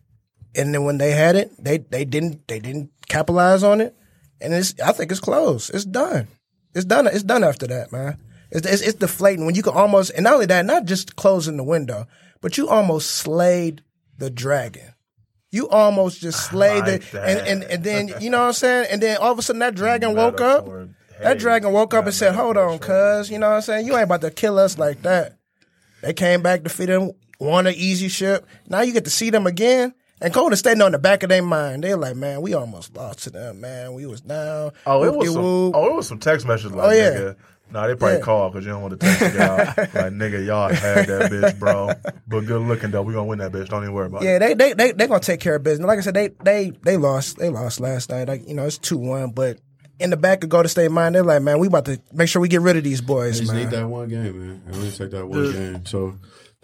[0.55, 3.95] And then when they had it, they they didn't they didn't capitalize on it,
[4.41, 5.73] and it's I think it's closed.
[5.73, 6.27] It's done.
[6.73, 7.07] It's done.
[7.07, 8.17] It's done after that, man.
[8.51, 11.57] It's, it's, it's deflating when you can almost, and not only that, not just closing
[11.57, 12.07] the window,
[12.39, 13.83] but you almost slayed
[14.17, 14.93] the dragon.
[15.51, 18.87] You almost just slayed like it, and, and and then you know what I'm saying,
[18.91, 20.65] and then all of a sudden that dragon woke up.
[20.65, 20.89] Metaphor.
[21.21, 23.87] That dragon woke up and said, "Hold on, cuz you know what I'm saying.
[23.87, 25.37] You ain't about to kill us like that."
[26.01, 28.45] They came back defeated, won an easy ship.
[28.67, 29.93] Now you get to see them again.
[30.21, 32.95] And Golden State know in the back of their mind, they're like, "Man, we almost
[32.95, 33.61] lost to them.
[33.61, 34.71] Man, we was down.
[34.85, 35.35] Oh, it was some.
[35.43, 37.09] Whoop-de-whoop." Oh, it was some text messages like, Oh, yeah.
[37.11, 37.35] nigga.
[37.69, 38.23] Nah, they probably Yeah.
[38.23, 39.57] called because you don't want to text y'all.
[39.77, 41.91] like, nigga, y'all had that bitch, bro.
[42.27, 43.01] But good looking though.
[43.01, 43.67] We gonna win that bitch.
[43.67, 44.41] Don't even worry about Yeah, it.
[44.41, 45.85] Yeah, they they they they gonna take care of business.
[45.85, 47.37] Like I said, they they they lost.
[47.37, 48.27] They lost last night.
[48.29, 49.31] Like you know, it's two one.
[49.31, 49.59] But
[49.99, 52.41] in the back of Golden State mind, they're like, man, we about to make sure
[52.41, 53.63] we get rid of these boys, They just man.
[53.63, 54.61] need that one game, man.
[54.71, 55.85] I only take that one game.
[55.85, 56.15] So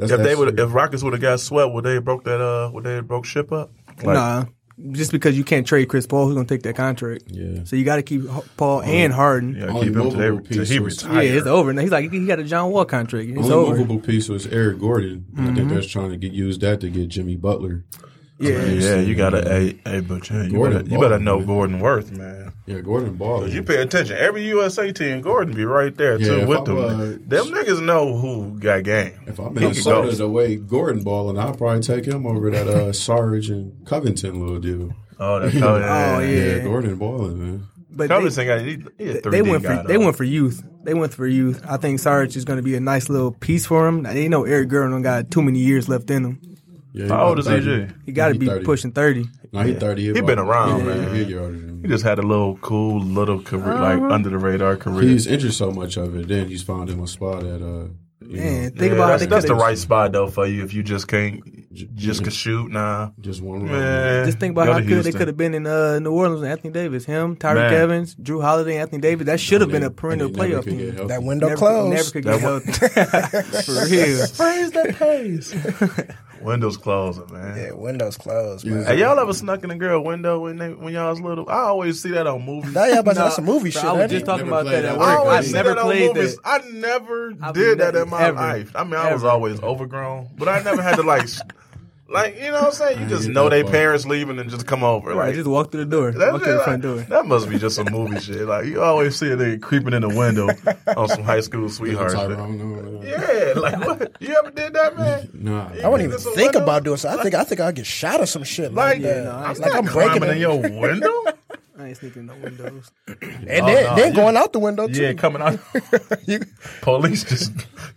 [0.10, 2.42] that's If they would, if Rockets would have got swept, would they have broke that?
[2.42, 3.72] Uh, would they have broke ship up?
[4.04, 4.46] Like, nah,
[4.92, 7.26] just because you can't trade Chris Paul, who's gonna take that contract?
[7.28, 7.64] Yeah.
[7.66, 9.56] So you got to keep H- Paul and Harden.
[9.56, 11.72] Yeah, keep him till, till piece he was- Yeah, it's over.
[11.74, 13.30] Now he's like he got a John Wall contract.
[13.30, 13.78] It's only over.
[13.78, 15.26] movable piece was Eric Gordon.
[15.38, 17.84] And I think they're trying to get use that to get Jimmy Butler.
[18.44, 18.64] Yeah.
[18.66, 21.48] Yeah, you gotta, hey, hey, but yeah, you better, you better know man.
[21.48, 22.52] Gordon Worth, man.
[22.66, 23.42] Yeah, Gordon Ball.
[23.42, 24.16] Cause you pay attention.
[24.18, 26.76] Every USA team, Gordon be right there Yeah, too if with I them.
[26.76, 29.14] was- them niggas know who got game.
[29.28, 30.14] If I'm He could Minnesota go.
[30.16, 34.60] the way Gordon balling, I'll probably take him over that uh, Sarge and Covington little
[34.60, 34.94] deal.
[35.20, 36.60] Oh, that oh, Oh, Yeah, yeah.
[36.60, 37.68] Gordon balling, man.
[37.96, 40.64] But they, Covington got he, he they went guy, for they went for youth.
[40.84, 41.64] They went for youth.
[41.70, 44.02] I think Sarge is going to be a nice little piece for him.
[44.04, 46.53] They know Eric Gordon got too many years left in him.
[46.94, 47.94] Yeah, How old is about EJ?
[48.06, 48.66] He got to be 30.
[48.66, 49.26] pushing thirty.
[49.52, 50.14] No, he thirty.
[50.14, 51.16] He been around, yeah, man.
[51.16, 54.10] He a year older than He just had a little cool little career, like Uh-huh.
[54.12, 55.02] under the radar career.
[55.10, 56.28] He's injured so much of it.
[56.28, 57.86] Then he's found him a spot at uh.
[58.26, 60.48] You Man, know, think yeah, about how that's, they that's the right spot though for
[60.48, 61.42] you if you just can't
[61.94, 62.72] just can shoot.
[62.72, 63.72] Nah, just one run.
[63.74, 64.26] man.
[64.26, 66.50] Just think about how to good they could have been in uh, New Orleans with
[66.50, 67.04] Anthony Davis.
[67.04, 69.26] Him, Tyreke Evans, Jrue Holiday, Anthony Davis.
[69.26, 71.08] That should have been a perennial And they never playoff team.
[71.08, 71.96] that window Never, closed.
[71.96, 72.72] never could get healthy.
[73.64, 74.28] For real.
[74.38, 75.54] Praise that pays.
[76.44, 77.58] Windows closing, man.
[77.58, 78.86] yeah, windows closed, man.
[78.86, 81.50] Hey, y'all ever snuck in a girl window when they when y'all was little?
[81.50, 82.74] I always see that on movies.
[82.74, 83.84] Now y'all about to Nah, that's some movie bro, shit.
[83.86, 84.26] I was ain't just it?
[84.26, 85.00] talking Never about played that at that.
[85.00, 85.08] work.
[85.08, 86.36] I I always see never that on played movies.
[86.38, 86.42] that.
[86.46, 88.36] I never I've did that never- in my ever.
[88.38, 88.72] life.
[88.76, 89.32] I mean, I was Ever.
[89.32, 91.42] always overgrown, but I never had to like, s-
[92.14, 93.02] like you know what I'm saying.
[93.02, 95.10] You just know that they parents leaving and just come over.
[95.14, 96.12] Right, Like just walk through the door.
[96.12, 96.96] that, walk through the shit, front door.
[96.98, 98.42] that must be just some movie shit.
[98.48, 100.48] Like you always see a nigga creeping in the window
[100.96, 102.12] on some high school sweetheart.
[102.12, 102.20] shit.
[102.20, 103.04] Tyrone, no, no.
[103.04, 104.16] Yeah, like what?
[104.20, 105.30] You ever did that, man?
[105.34, 106.64] Nah, I wouldn't even think window?
[106.64, 107.10] about doing so.
[107.10, 109.24] I think I think I'll get shot or some shit like, Like, that.
[109.26, 111.24] no, I like I'm breaking climbing in your window.
[111.80, 112.92] I ain't sneaking no windows.
[113.08, 115.02] and Oh, then, no, then you- going out the window too.
[115.02, 115.60] Yeah, coming out.
[116.28, 116.46] You-
[116.82, 117.52] Police just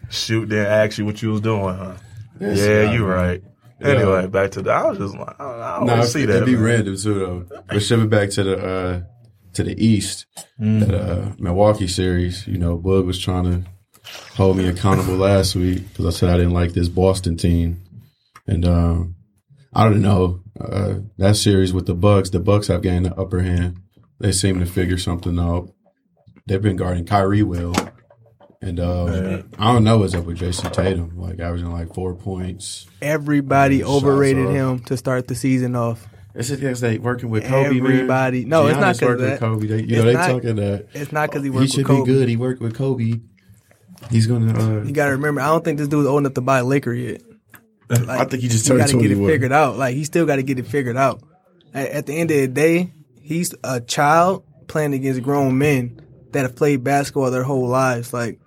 [0.08, 1.94] shoot then ask you what you was doing, huh?
[2.40, 3.42] Yeah, yeah, you man.
[3.80, 3.88] Right.
[3.92, 4.00] Yeah.
[4.00, 4.70] Anyway, back to the.
[4.72, 6.36] I was just like, I, don't Nah, see that.
[6.36, 6.62] it'd be man.
[6.64, 7.14] random too,
[7.48, 7.62] though.
[7.68, 9.00] But shipping back to the uh,
[9.54, 10.26] to the East,
[10.60, 10.80] Mm.
[10.86, 12.46] that uh, Milwaukee series.
[12.46, 13.70] You know, Bug was trying to
[14.36, 17.82] hold me accountable last week because I said I didn't like this Boston team,
[18.46, 19.16] and um,
[19.74, 22.30] I don't know uh, that series with the Bucks.
[22.30, 23.78] The Bucks have gained the upper hand.
[24.20, 25.70] they seem to figure something out.
[26.46, 27.74] They've been guarding Kyrie well,
[28.62, 32.86] and uh, I don't know what's up with Jayson Tatum, like averaging like four points.
[33.02, 36.06] Everybody overrated him to start the season off.
[36.34, 37.76] It's just because they working with Kobe.
[37.78, 38.48] Everybody- man.
[38.50, 39.40] no, it's not Giannis 'cause working of with.
[39.40, 39.66] Kobe.
[39.68, 41.78] They, you It's know, they not- talking that It's not because he he worked should
[41.78, 41.96] with Kobe.
[41.96, 42.28] He should be good.
[42.28, 43.20] He worked with Kobe.
[44.10, 44.52] He's gonna.
[44.80, 46.92] Uh, You got to remember, I don't think this dude's old enough to buy liquor
[46.92, 47.22] yet.
[47.88, 49.76] Like, I think he just you turned got to get it figured out.
[49.78, 51.22] Like he still got to get it figured out.
[51.72, 52.92] At, at the end of the day,
[53.22, 56.00] he's a child playing against grown men
[56.32, 58.12] that have played basketball their whole lives.
[58.12, 58.40] Like,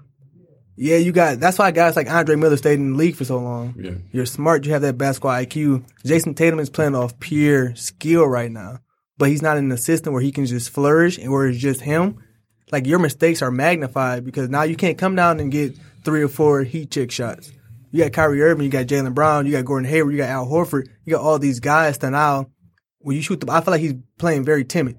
[0.82, 1.42] yeah, you got.
[1.42, 3.76] That's why guys like Andre Miller stayed in the league for so long.
[3.78, 3.96] Yeah.
[4.14, 4.66] You're smart.
[4.66, 5.84] You have that basketball IQ.
[6.06, 8.80] Jayson Tatum is playing off pure skill right now,
[9.18, 11.82] but he's not in a system where he can just flourish and where it's just
[11.82, 12.24] him.
[12.72, 16.30] Like your mistakes are magnified because now you can't come down and get three or
[16.30, 17.52] four heat check shots.
[17.92, 20.48] You got Kyrie Irving, you got Jaylen Brown, you got Gordon Hayward, you got Al
[20.48, 22.50] Horford, you got all these guys that now
[23.00, 24.98] when you shoot the I feel like he's playing very timid.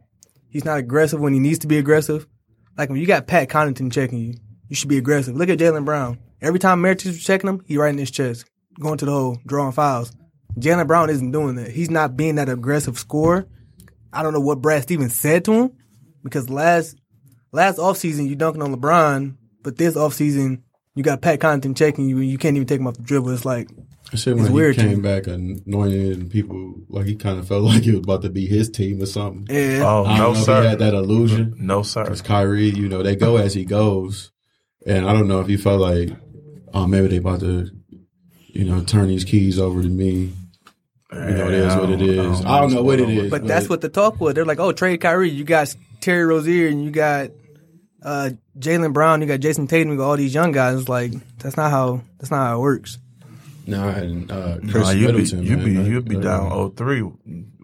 [0.50, 2.26] He's not aggressive when he needs to be aggressive.
[2.76, 4.34] Like when you got Pat Connaughton checking you,
[4.70, 5.36] you should be aggressive.
[5.36, 6.18] Look at Jaylen Brown.
[6.40, 8.46] Every time Meredith was checking him, he right in his chest,
[8.80, 10.10] going to the hole, drawing fouls.
[10.58, 11.70] Jaylen Brown isn't doing that.
[11.70, 13.46] He's not being that aggressive scorer.
[14.12, 15.72] I don't know what Brad Stevens said to him
[16.24, 16.96] because last
[17.52, 20.62] last offseason you dunking on LeBron, but this offseason
[20.94, 23.30] you got Pat Connaughton checking you and you can't even take him off the dribble.
[23.30, 23.68] It's like
[24.12, 25.02] I said It's when weird he to came me.
[25.02, 28.46] back anointed and people like he kind of felt like it was about to be
[28.46, 29.46] his team or something.
[29.54, 30.56] yeah, Oh I don't no, know sir.
[30.58, 31.54] if he had that illusion.
[31.58, 32.02] No, sir.
[32.02, 34.32] Because Kyrie, you know, they go as he goes,
[34.86, 36.10] and I don't know if he felt like,
[36.74, 37.70] oh, maybe they about to,
[38.48, 40.32] you know, turn these keys over to me.
[41.12, 42.44] You know, it is what it is.
[42.44, 44.34] I don't know what it is, But that's what the talk was.
[44.34, 45.28] They're like, oh, trade Kyrie.
[45.30, 47.30] You got Terry Rozier and you got
[48.02, 49.20] uh, Jaylen Brown.
[49.20, 49.90] You got Jayson Tatum.
[49.92, 50.78] You got all these young guys.
[50.78, 52.98] It's like that's not how that's not how it works.
[53.66, 56.22] No, Nah, and uh, Chris Nah, you'd be you'd man, be that- you'd be that-
[56.22, 57.02] down oh three.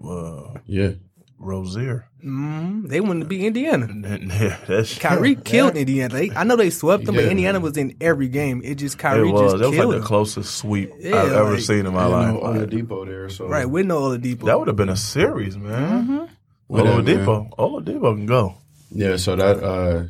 [0.04, 0.90] Uh, Yeah,
[1.38, 2.06] Rozier.
[2.26, 3.86] Mm, they wanted to be Indiana.
[4.26, 6.12] Yeah, that's Kyrie killed Indiana.
[6.12, 8.62] They, I know they swept them, but Indiana was in every game.
[8.64, 9.52] It just It Kyrie was.
[9.52, 12.02] just That was killed like the closest sweep Yeah, I've ever like- seen in my
[12.02, 12.34] I life.
[12.34, 14.44] know Oladipo there, so Right, with no Oladipo.
[14.46, 16.28] That would have been a series, man.
[16.66, 18.54] Whatever, Oladipo, Oladipo can go.
[18.90, 20.04] Yeah, so that uh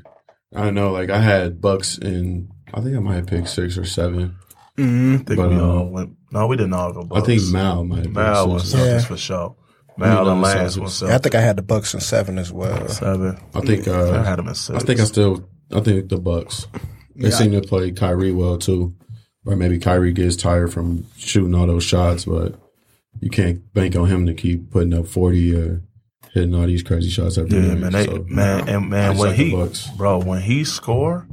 [0.55, 3.76] I don't know, like I had Bucks in I think I might have picked six
[3.76, 4.37] or seven.
[4.76, 6.16] hmm I think But, we uh, all went.
[6.33, 7.09] No, we didn't all go.
[7.14, 8.74] I think Mal might have Mal been was.
[8.74, 9.00] Yeah.
[9.00, 9.55] For sure.
[9.98, 12.52] Mal and Yeah, Lance was Yeah, I think I had the Bucks in seven as
[12.52, 12.88] well.
[12.88, 13.38] seven.
[13.54, 14.82] I think I uh had them at six.
[14.82, 16.66] I think I still I think the Bucks.
[17.14, 18.94] They seem to play Kyrie well too.
[19.46, 22.54] Or maybe Kyrie gets tired from shooting all those shots, but
[23.20, 25.82] you can't bank on him to keep putting up forty or
[26.32, 27.78] hitting all these crazy shots every Yeah, night.
[27.78, 29.87] man, they, So, man, and man, just when like he, Bucks.
[29.96, 31.26] bro, when he score,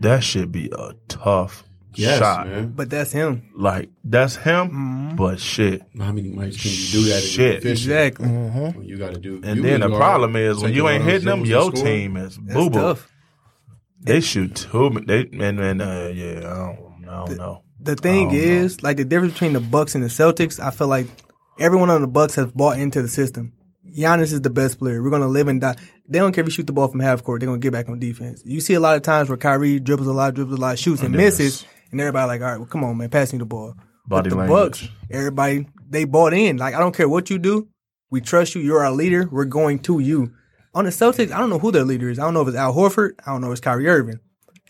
[0.00, 1.64] that should be a tough
[1.98, 2.46] yes, shot.
[2.48, 2.68] man.
[2.74, 3.50] But that's him.
[3.54, 5.16] Like that's him, Mm-hmm.
[5.16, 5.82] but shit.
[5.98, 7.14] How many nights can you do that?
[7.16, 7.62] and Shit.
[7.62, 7.70] be efficient?
[7.70, 8.28] Exactly.
[8.28, 9.40] When you got to do.
[9.44, 11.84] And then the problem is when you ain't hitting them, your score.
[11.84, 12.96] team is boo boo.
[14.00, 14.90] They shoot too.
[14.90, 17.62] ma- They and and uh, yeah, I don't, I don't know.
[17.80, 20.70] The thing I don't is, like the difference between the Bucks and the Celtics, I
[20.70, 21.06] feel like
[21.58, 23.52] everyone on the Bucks has bought into the system.
[23.96, 25.02] Giannis is the best player.
[25.02, 25.76] We're gonna live and die.
[26.08, 27.40] They don't care if you shoot the ball from half court.
[27.40, 28.42] They're gonna get back on defense.
[28.44, 31.02] You see a lot of times where Kyrie dribbles a lot, dribbles a lot, shoots
[31.02, 33.74] and misses, and everybody like, all right, well, come on, man, pass me the ball.
[34.06, 34.82] Body but the language.
[34.82, 36.56] Bucks, everybody they bought in.
[36.56, 37.68] Like I don't care what you do,
[38.10, 38.62] we trust you.
[38.62, 39.28] You're our leader.
[39.30, 40.32] We're going to you.
[40.74, 42.18] On the Celtics, I don't know who their leader is.
[42.18, 43.12] I don't know if it's Al Horford.
[43.26, 44.20] I don't know if it's Kyrie Irving.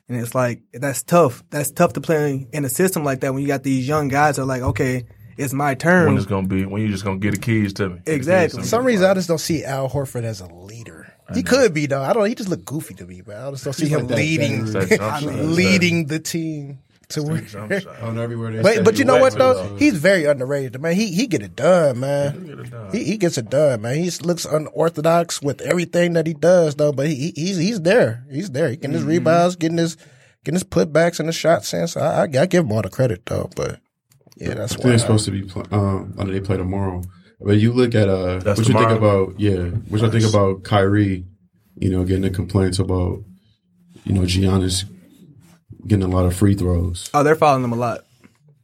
[0.09, 1.45] And it's like that's tough.
[1.51, 4.37] That's tough to play in a system like that when you got these young guys
[4.37, 6.07] that are like, okay, it's my turn.
[6.07, 7.95] When it's gonna be when you just gonna get the keys to me.
[7.97, 8.63] The keys Exactly.
[8.63, 11.13] For some reason, I just don't see Al Horford as a leader.
[11.35, 12.03] He could be though.
[12.03, 12.23] I don't.
[12.23, 13.37] Know, he just look goofy to me, man.
[13.37, 14.89] I just don't see him like leading, veteran.
[14.89, 15.45] That jump shot.
[15.45, 16.79] leading the team
[17.11, 17.47] to win.
[17.47, 17.99] Jump shot.
[18.03, 19.55] On everywhere they But say but you know what too, though?
[19.69, 20.81] so- He's very underrated.
[20.81, 22.47] Man, he he get it done, man.
[22.47, 22.93] Get it done.
[22.93, 23.97] He he gets it done, man.
[23.97, 26.93] He looks unorthodox with everything that he does, though.
[26.93, 28.25] But he, he he's he's there.
[28.31, 28.71] He's there.
[28.71, 29.97] He getting his rebounds, getting his
[30.45, 31.97] getting his putbacks and the shot sense.
[31.97, 33.51] I, I I give him all the credit though.
[33.57, 33.81] But
[34.37, 34.91] yeah, that's I think why.
[34.91, 35.43] they're supposed to be.
[35.43, 37.03] Play, um, I know they play tomorrow.
[37.41, 39.39] But you look at uh, That's what you think about?
[39.39, 39.57] Yeah,
[39.89, 41.25] what you think about Kyrie?
[41.77, 43.23] You know, getting the complaints about
[44.05, 44.85] you know Giannis
[45.87, 47.11] getting a lot of free throws.
[47.15, 48.01] oh, they're following him a lot.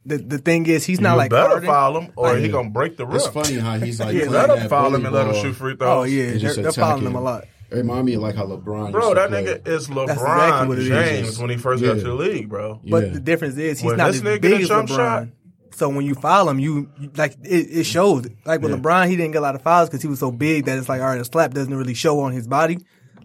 [0.07, 1.67] The the thing is, he's not you like better Harden.
[1.67, 3.15] foul him, or Like- he gonna break the rim.
[3.15, 5.41] It's funny how he's like You playing let him that foul him and let him
[5.41, 5.89] shoot free oh, throws.
[5.89, 7.45] Oh yeah, they're, they're following him a lot.
[7.71, 8.91] It remind me of like how LeBron.
[8.91, 9.43] Bro, used to that play.
[9.43, 10.87] nigga is LeBron exactly what it is.
[10.89, 12.79] James when he first got to the league, bro.
[12.87, 14.87] But the difference is he's When not this as nigga big get as LeBron.
[14.89, 15.27] shot-
[15.71, 17.47] So when you foul him, you, you like it,
[17.79, 18.27] it shows.
[18.45, 18.77] Like with Yeah.
[18.77, 20.87] LeBron, he didn't get a lot of fouls because he was so big that it's
[20.87, 22.77] like, all right, the slap doesn't really show on his body.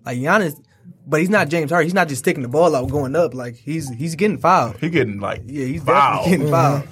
[0.06, 0.58] Like Giannis,
[1.06, 1.86] but he's not James Harden.
[1.86, 3.34] He's not just sticking the ball out going up.
[3.34, 4.76] Like he's he's getting fouled.
[4.78, 6.24] He getting like Yeah, he's fouled.
[6.24, 6.88] definitely getting fouled.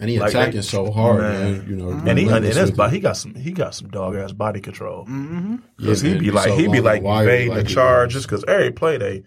[0.00, 1.52] And he Like, attacking they- so hard, Man.
[1.58, 1.66] man.
[1.68, 2.94] You know, And he and relentless his with body, it.
[2.94, 5.04] he got some he got some dog ass body control.
[5.06, 5.56] Mm-hmm.
[5.84, 7.62] Cause Yeah, he man, be like so he be long like and wiry evading like
[7.64, 9.24] the he charges because every play they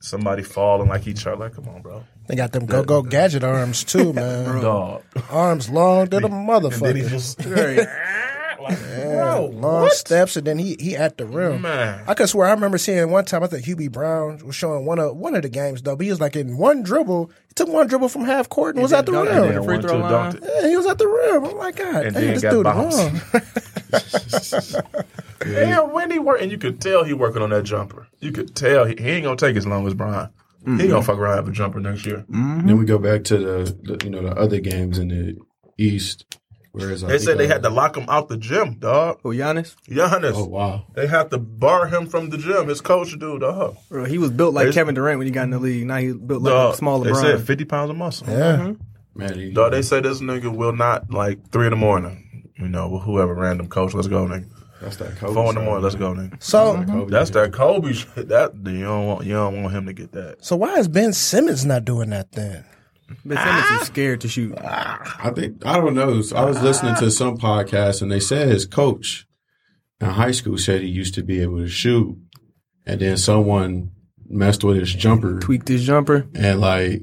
[0.00, 1.40] somebody falling like he charged.
[1.40, 4.60] Like come on, bro, They got them go go gadget arms too, man.
[4.62, 5.02] dog.
[5.28, 7.08] arms long than a And then he motherfucker.
[7.10, 7.80] just Right.
[8.62, 9.92] like, Yeah, bro, long what?
[9.92, 11.62] steps, and then he he at the rim.
[11.62, 12.04] Man.
[12.06, 13.42] I could swear I remember seeing one time.
[13.42, 15.96] I think Hubie Brown was showing one of one of the games though.
[15.96, 17.30] But he was like in one dribble.
[17.48, 19.54] He took one dribble from half court and was at the dunked it rim.
[19.54, 20.38] the free throw line.
[20.42, 21.44] Yeah, he was at the rim.
[21.44, 22.98] I'm like, God, And damn, then this got dude bounced.
[22.98, 24.82] long.
[25.44, 28.06] And when he work, and you could tell he working on that jumper.
[28.20, 30.30] You could tell he, he ain't gonna take as long as Brian.
[30.64, 30.88] He mm-hmm.
[30.88, 32.18] gonna fuck around and have a jumper next year.
[32.18, 32.66] Mm-hmm.
[32.66, 35.36] Then we go back to the, the you know the other games in the
[35.78, 36.38] East.
[36.72, 39.20] Whereas They said they had to lock him out the gym, dog.
[39.24, 40.32] Oh, Giannis, Giannis.
[40.34, 40.86] Oh wow!
[40.94, 42.68] They had to bar him from the gym.
[42.68, 43.76] His coach dude, dog.
[43.90, 45.86] bro, he was built like They- Kevin Durant when he got in the league.
[45.86, 47.20] Now he's built like Dog, a small They LeBron.
[47.20, 48.26] said 50 pounds of muscle.
[48.28, 49.18] Yeah, mm-hmm.
[49.18, 52.50] Man, he, Dog, they say this nigga will not, like, 3 in the morning.
[52.56, 54.48] You know, whoever random coach, let's go, nigga.
[54.80, 55.34] that's that Kobe.
[55.34, 56.14] 4 in the side, morning, let's man.
[56.14, 56.42] go, nigga.
[56.42, 56.90] so mm-hmm.
[56.90, 57.34] Kobe That's shit.
[57.34, 58.28] that Kobe shit.
[58.28, 60.42] That, you don't, want, you don't want him to get that.
[60.42, 62.64] so why is Ben Simmons not doing that then?
[63.24, 64.54] Ben Simmons is scared to shoot.
[64.58, 66.22] I think I don't know.
[66.34, 69.26] I was listening to some podcast and they said his coach
[70.00, 72.16] in high school said he used to be able to shoot,
[72.86, 73.92] and then someone
[74.28, 76.26] messed with his jumper Tweaked his jumper.
[76.34, 77.02] and like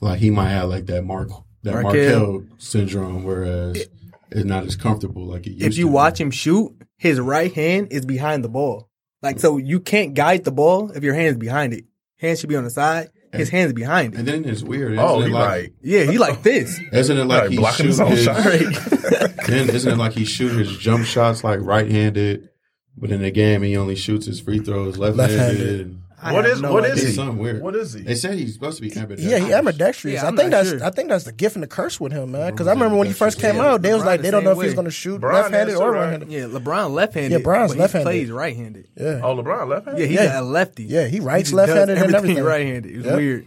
[0.00, 1.30] like he might have like that Mark
[1.62, 2.32] that Markelle.
[2.32, 3.84] Markelle syndrome, whereas uh,
[4.30, 5.66] it's not as comfortable like it used to.
[5.66, 5.94] If you to be.
[5.94, 8.90] watch him shoot, his right hand is behind the ball.
[9.22, 11.84] Like so, you can't guide the ball if your hand's behind it.
[12.18, 13.10] Hand should be on the side.
[13.38, 14.20] His hand's behind him.
[14.20, 14.92] And then it's weird.
[14.92, 16.78] Isn't Oh, it he like, like, Yeah, he like this.
[16.92, 18.36] isn't it like like he blocking shoot his own his, shot.
[19.46, 22.48] then isn't it like he shoot his jump shots like right handed,
[22.96, 25.58] but in the game he only shoots his free throws left Left-handed.
[25.58, 26.00] handed.
[26.24, 26.94] I What have is, no what idea.
[26.94, 27.12] is he?
[27.12, 27.60] something weird.
[27.62, 28.00] What is he?
[28.02, 29.30] They said he's supposed to be ambidextrous.
[29.30, 30.14] Yeah, he ambidextrous.
[30.14, 30.84] Yeah, I I'm think not that's sure.
[30.84, 32.50] I think that's the gift and the curse with him, man.
[32.50, 34.54] Because I remember when he first came out, they was like the they don't know
[34.54, 36.00] same if he's going to shoot Brian left-handed or right?
[36.00, 36.30] right-handed.
[36.32, 37.32] Yeah, LeBron left-handed.
[37.32, 38.04] Yeah, Bron's but he left-handed.
[38.06, 38.88] plays right-handed.
[38.96, 40.00] Yeah, Oh, LeBron left-handed.
[40.00, 40.40] Yeah, he's Yeah.
[40.40, 40.84] a lefty.
[40.84, 42.44] yeah, he writes just left-handed and everything everything.
[42.44, 42.96] right-handed.
[42.96, 43.16] It's Yep.
[43.16, 43.46] weird.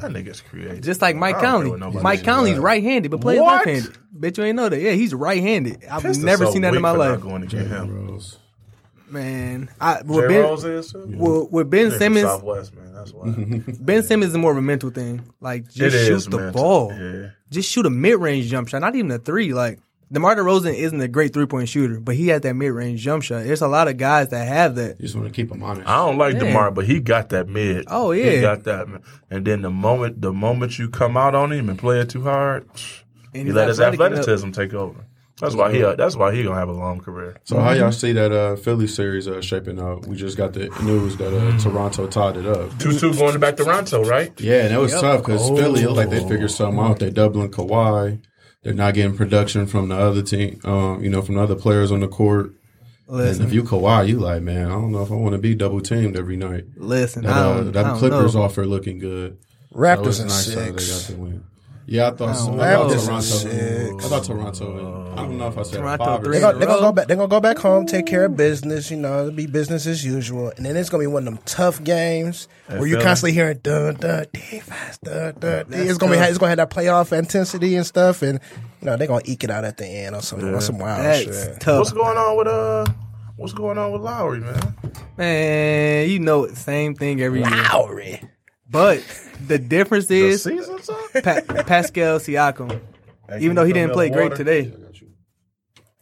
[0.00, 0.80] That nigga's creative.
[0.80, 2.02] Just like Mike I don't care Conley.
[2.02, 2.24] Mike.
[2.24, 3.66] Conley's right-handed, but plays What?
[3.66, 3.98] left-handed.
[4.12, 4.80] Bet you ain't know that.
[4.80, 5.84] Yeah, he's right-handed.
[5.90, 7.20] I've never seen that in my life.
[7.20, 8.18] Going to get him.
[9.14, 9.24] Rose.
[9.24, 10.02] Man, I J.
[10.06, 11.04] with Ben, Rose is too?
[11.06, 12.92] with, with Ben Nigga from Simmons, Southwest, man.
[12.94, 13.30] That's why.
[13.80, 15.22] Ben Simmons is more of a mental thing.
[15.40, 16.62] Like just It shoot is the mental.
[16.62, 16.92] ball.
[16.92, 17.30] Yeah.
[17.50, 19.52] Just shoot a mid-range jump shot, not even a three.
[19.54, 19.78] Like
[20.12, 23.44] DeMar DeRozan isn't a great three-point shooter, but he has that mid-range jump shot.
[23.44, 24.96] There's a lot of guys that have that.
[25.00, 25.88] You just want to keep him honest.
[25.88, 26.40] I don't like Yeah.
[26.40, 27.84] DeMar, but he got that mid.
[27.88, 28.88] Oh, yeah, He got that.
[28.88, 29.02] Man.
[29.30, 32.22] And then the moment the moment you come out on him and play it too
[32.22, 32.68] hard,
[33.34, 34.20] And he let his athletic enough.
[34.20, 35.06] athleticism take over.
[35.40, 35.80] That's why he.
[35.80, 37.36] That's why he gonna have a long career.
[37.44, 40.06] So how y'all see that uh, Philly series uh, shaping up?
[40.06, 42.78] We just got the news that uh, Toronto tied it up.
[42.78, 44.32] Two two going back to Toronto, right?
[44.40, 45.56] Yeah, and it was tough because Oh.
[45.56, 47.00] Philly looked like they figured something out.
[47.00, 48.20] They doubling Kawhi.
[48.62, 50.60] They're not getting production from the other team.
[50.64, 52.52] Um, you know, from the other players on the court.
[53.08, 55.54] And if you Kawhi, you like, man, I don't know if I want to be
[55.54, 56.64] double teamed every night.
[56.76, 57.24] listen.
[57.24, 58.42] That, I uh, don't, I that don't Clippers know.
[58.42, 59.36] offer looking good.
[59.74, 61.18] Raptors it's in nice how they got six.
[61.86, 61.94] The win.
[61.94, 62.46] Yeah, I thought, so.
[62.46, 62.90] don't I thought.
[62.90, 63.20] Toronto.
[63.20, 64.04] Six.
[64.04, 65.12] I thought Toronto.
[65.12, 67.06] I don't know if I said Toronto five three They're gonna, they gonna go back.
[67.06, 68.90] They're gonna go back home, take care of business.
[68.90, 70.52] You know, it'll be business as usual.
[70.56, 73.02] And then it's gonna be one of them tough games where you're Philly.
[73.04, 75.66] constantly hearing dun dun defense dun dun.
[75.70, 78.40] It's gonna be it's gonna have that playoff intensity and stuff, and
[78.80, 81.04] you know they're gonna eke it out at the end on some on some wild
[81.04, 81.60] That's shit.
[81.60, 82.86] tough, What's going on with uh?
[83.36, 84.74] What's going on with Lowry, man?
[85.16, 86.08] man.
[86.08, 87.50] You know, it, same thing every year.
[87.50, 88.20] Lowry.
[88.70, 89.02] But
[89.46, 90.42] the difference is
[91.22, 92.80] pa- Pascal Siakam.
[93.40, 94.72] Even though he didn't play great today,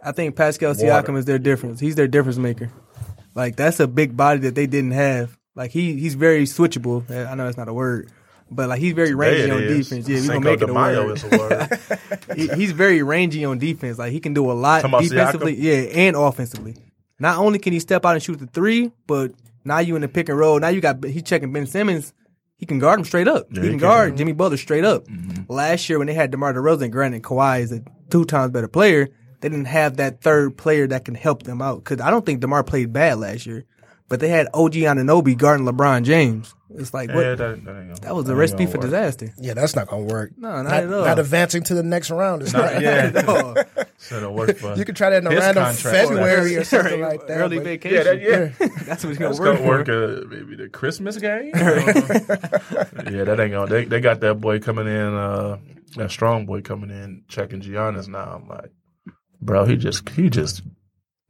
[0.02, 1.80] I think Pascal Siakam is their difference.
[1.80, 2.70] He's their difference maker.
[3.34, 5.36] Like that's a big body that they didn't have.
[5.54, 7.08] Like he he's very switchable.
[7.10, 8.10] I know that's not a word,
[8.50, 10.08] but like he's very rangy on defense.
[10.08, 11.18] Yeah, we gonna make it a word.
[11.18, 11.78] is a word.
[12.36, 13.98] He- he's very rangy on defense.
[13.98, 16.76] Like he can do a lot defensively, yeah, and offensively.
[17.18, 19.32] Not only can he step out and shoot the three, but
[19.64, 20.58] now you in the pick and roll.
[20.58, 22.12] Now you got he checking Ben Simmons.
[22.62, 23.48] He can guard him straight up.
[23.50, 23.78] he he can can.
[23.80, 25.04] guard Jimmy Butler straight up.
[25.48, 29.08] Last year when they had DeMar DeRozan, granted Kawhi is a two times better player,
[29.40, 31.82] they didn't have that third player that can help them out.
[31.82, 33.64] Because I don't think DeMar played bad last year,
[34.08, 36.54] but they had OG Anunoby guarding LeBron James.
[36.74, 38.86] It's like what yeah, that, that, ain't gonna, that was a recipe gonna for work.
[38.86, 39.32] disaster.
[39.38, 40.32] Yeah, that's not gonna work.
[40.36, 41.04] No, not at all.
[41.04, 42.42] Not advancing to the next round.
[42.42, 42.80] It's not.
[42.80, 43.54] Yeah, Oh,
[43.98, 44.74] should have worked for.
[44.74, 45.72] You could try that in a random.
[45.74, 47.38] February or something like that.
[47.38, 47.96] Early vacation.
[47.96, 48.20] Yeah, that,
[48.60, 48.68] yeah.
[48.84, 49.86] That's what it's That's gonna gonna work, work.
[49.86, 50.24] for.
[50.24, 51.52] Uh, maybe the Christmas game.
[51.54, 53.66] yeah, that ain't gonna.
[53.66, 55.14] They, they got that boy coming in.
[55.14, 55.58] Uh,
[55.96, 58.40] that strong boy coming in checking Giannis now.
[58.42, 58.70] I'm like,
[59.40, 60.62] bro, he just he just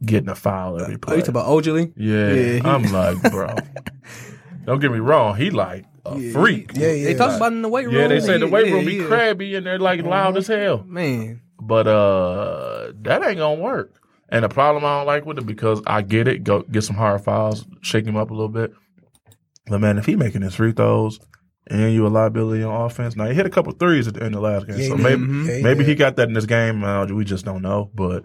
[0.04, 1.16] getting a foul every Oh, play.
[1.16, 1.92] you talking about Ojeleye?
[1.96, 3.54] yeah, Yeah, he- I'm like, bro.
[4.64, 5.36] don't get me wrong.
[5.36, 6.72] He like a freak.
[6.74, 7.04] Yeah, yeah.
[7.04, 7.94] They talk about in the weight room.
[7.94, 9.06] Yeah, they say the weight Yeah, room be yeah.
[9.06, 10.84] crabby and they're like loud as hell.
[10.84, 13.94] Man, But uh that ain't gonna work.
[14.28, 16.96] And the problem I don't like with it because I get it, go get some
[16.96, 18.72] hard fouls, shake him up a little bit.
[19.66, 21.20] But man, if he making his free throws
[21.68, 24.34] and you a liability on offense, now he hit a couple threes at the end
[24.34, 25.22] of the last game, Yeah, so he maybe.
[25.22, 25.48] Mm-hmm.
[25.48, 25.88] Yeah, he maybe did.
[25.88, 26.82] he got that in this game.
[26.82, 28.24] Uh, we just don't know, but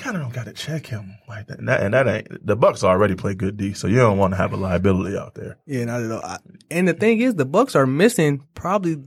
[0.00, 1.58] kind of don't got to check him like that.
[1.58, 4.32] And that, and that ain't the Bucks already play good D, so you don't want
[4.32, 5.58] to have a liability out there.
[5.66, 6.20] yeah, not at all.
[6.24, 6.38] I-
[6.70, 9.02] And the thing is, the Bucks are missing probably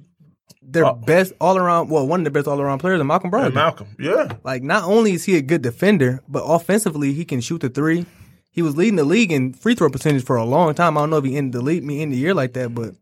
[0.61, 0.93] their Oh.
[0.93, 1.89] best all around.
[1.89, 3.45] Well, one of the best all around players, is Malcolm Brogdon.
[3.47, 7.41] And Malcolm, yeah, Like, not only is he a good defender, but offensively he can
[7.41, 8.05] shoot the three.
[8.51, 10.97] He was leading the league in free throw percentage for a long time.
[10.97, 12.93] I don't know if he ended the league me in the year like that, but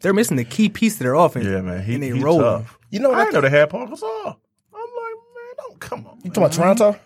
[0.00, 1.44] they're missing the key piece to their offense.
[1.46, 2.42] yeah, man, he, and they he rolling.
[2.42, 2.78] tough.
[2.90, 4.36] You know what I I didn't know they had Paul Gasol.
[4.72, 6.16] I'm like, man, don't come on.
[6.24, 6.98] You talking about Toronto?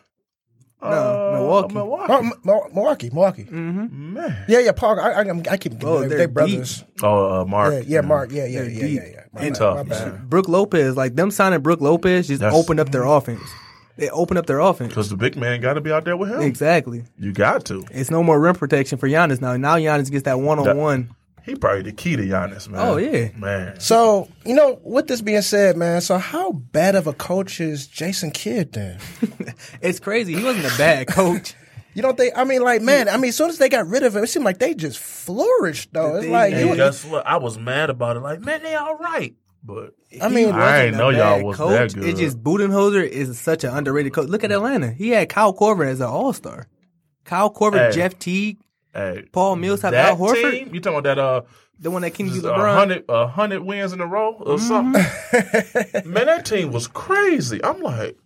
[0.91, 1.75] No, Milwaukee.
[1.75, 2.13] Milwaukee.
[2.13, 3.45] Oh, M- M- Milwaukee, Milwaukee.
[3.45, 4.45] Man.
[4.49, 5.01] Yeah, yeah, Paul.
[5.01, 6.85] I, I, I keep Oh, they, they're they brothers.
[7.03, 7.73] Oh, uh, Mark.
[7.75, 8.31] Yeah, yeah, Mark.
[8.33, 9.01] Yeah, yeah, They're yeah, deep.
[9.03, 9.21] yeah, yeah.
[9.33, 10.13] My He bad, tough, my bad.
[10.13, 10.27] man.
[10.27, 13.41] Brook Lopez, like them signing Brook Lopez, just That's- opened up their offense.
[13.97, 14.89] They opened up their offense.
[14.89, 16.41] Because the big man got to be out there with him.
[16.43, 17.05] Exactly.
[17.17, 17.85] You got to.
[17.93, 19.57] It's no more rim protection for Giannis now.
[19.57, 21.15] Now Giannis gets that one on one.
[21.45, 22.81] He probably the key to Giannis, man.
[22.81, 23.29] Oh, yeah.
[23.37, 23.79] man.
[23.79, 27.87] So, you know, with this being said, man, so how bad of a coach is
[27.87, 28.99] Jason Kidd then?
[29.83, 30.35] It's crazy.
[30.35, 31.55] He wasn't a bad coach.
[31.97, 32.37] You don't think?
[32.37, 34.27] I mean, like, man, I mean, as soon as they got rid of him, it
[34.27, 36.17] seemed like they just flourished, though.
[36.17, 37.25] It's thing like, is- you, guess what?
[37.25, 38.21] I was mad about it.
[38.21, 39.33] Like, man, they all right,
[39.63, 41.93] but I mean, I ain't wasn't know y'all bad was coach.
[41.93, 42.09] that good.
[42.09, 44.29] It's just Budenholzer is such an underrated coach.
[44.29, 44.91] Look at Atlanta.
[44.91, 46.67] He had Kyle Korver as an All Star.
[47.25, 47.95] Kyle Korver, Hey.
[47.95, 48.59] Jeff Teague,
[48.95, 50.75] hey, Paul Millsap, that Al Horford, team.
[50.75, 51.19] You talking about that?
[51.19, 51.43] Uh,
[51.81, 52.75] the one that can a LeBron.
[52.75, 54.67] hundred, a hundred wins in a row or Mm-hmm.
[54.67, 55.03] something.
[56.13, 57.63] man, that team was crazy.
[57.65, 58.17] I'm like.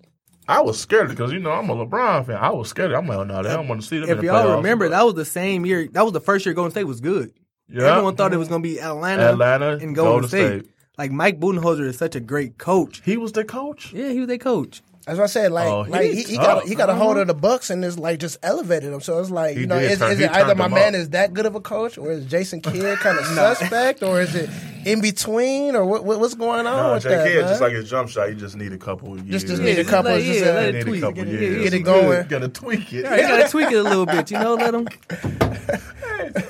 [0.50, 2.36] I was scared because you know I'm a LeBron fan.
[2.36, 2.94] I was scared.
[2.94, 4.04] I'm like, oh, no, they don't want to see them.
[4.08, 5.86] If in the y'all remember, that was the same year.
[5.92, 7.34] That was the first year Golden State was good.
[7.68, 7.82] yeah.
[7.90, 10.60] Everyone thought it was going to be Atlanta, Atlanta, and Golden, Golden State.
[10.62, 10.70] State.
[10.96, 13.02] Like Mike Budenholzer is such a great coach.
[13.04, 13.92] he was the coach.
[13.92, 14.80] Yeah, he was their coach.
[15.08, 17.26] As I said, like, Oh, he like he, he got he got a hold of
[17.26, 19.00] the Bucks and is like just elevated them.
[19.00, 21.00] So it's like He you know, is, turn- is it either my man up.
[21.00, 24.34] is that good of a coach, or is Jason Kidd kind of suspect, or is
[24.34, 24.50] it
[24.84, 27.08] in between, or what, what- what's going on No, with J.
[27.08, 27.26] that?
[27.26, 28.28] Kidd just like his jump shot.
[28.28, 29.42] He just need a couple of years.
[29.42, 31.00] Just- just need a couple, let- just, yeah, uh, let it Need a tweak.
[31.00, 31.56] couple Get years.
[31.56, 32.02] it, Get it good.
[32.04, 32.26] going.
[32.28, 33.04] Gotta tweak it.
[33.04, 34.54] Yeah, you gotta tweak it a little bit, you know.
[34.54, 34.88] Let him.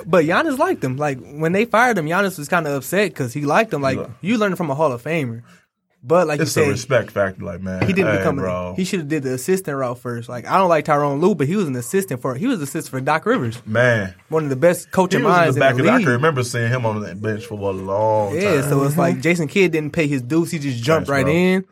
[0.06, 0.96] But Giannis liked him.
[0.96, 3.82] Like when they fired him, Giannis was kind of upset because he liked him.
[3.82, 4.08] Like Yeah.
[4.22, 5.42] you learned from a Hall of Famer.
[6.00, 7.84] But like It's you a said, respect factor, like man.
[7.84, 8.36] he didn't hey, become.
[8.36, 8.68] bro.
[8.70, 10.28] A, he should have did the assistant route first.
[10.28, 12.36] Like I don't like Tyronn Lue, but he was an assistant for.
[12.36, 14.14] He was assistant for Doc Rivers, man.
[14.28, 16.08] one of the best coaching was in minds the back in the the, I can
[16.10, 18.54] remember seeing him on that bench for a long Yeah, time.
[18.54, 20.52] Yeah, so it's like Jason Kidd didn't pay his dues.
[20.52, 21.32] He just jumped Thanks, right bro.
[21.34, 21.64] in.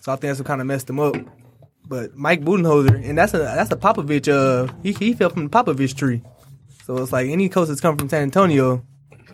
[0.00, 1.14] So I think that's what kind of messed him up.
[1.86, 4.28] But Mike Budenholzer, and that's a that's a Popovich.
[4.32, 6.22] Uh, he he fell from the Popovich tree.
[6.84, 8.82] So it's like any coach that's come from San Antonio,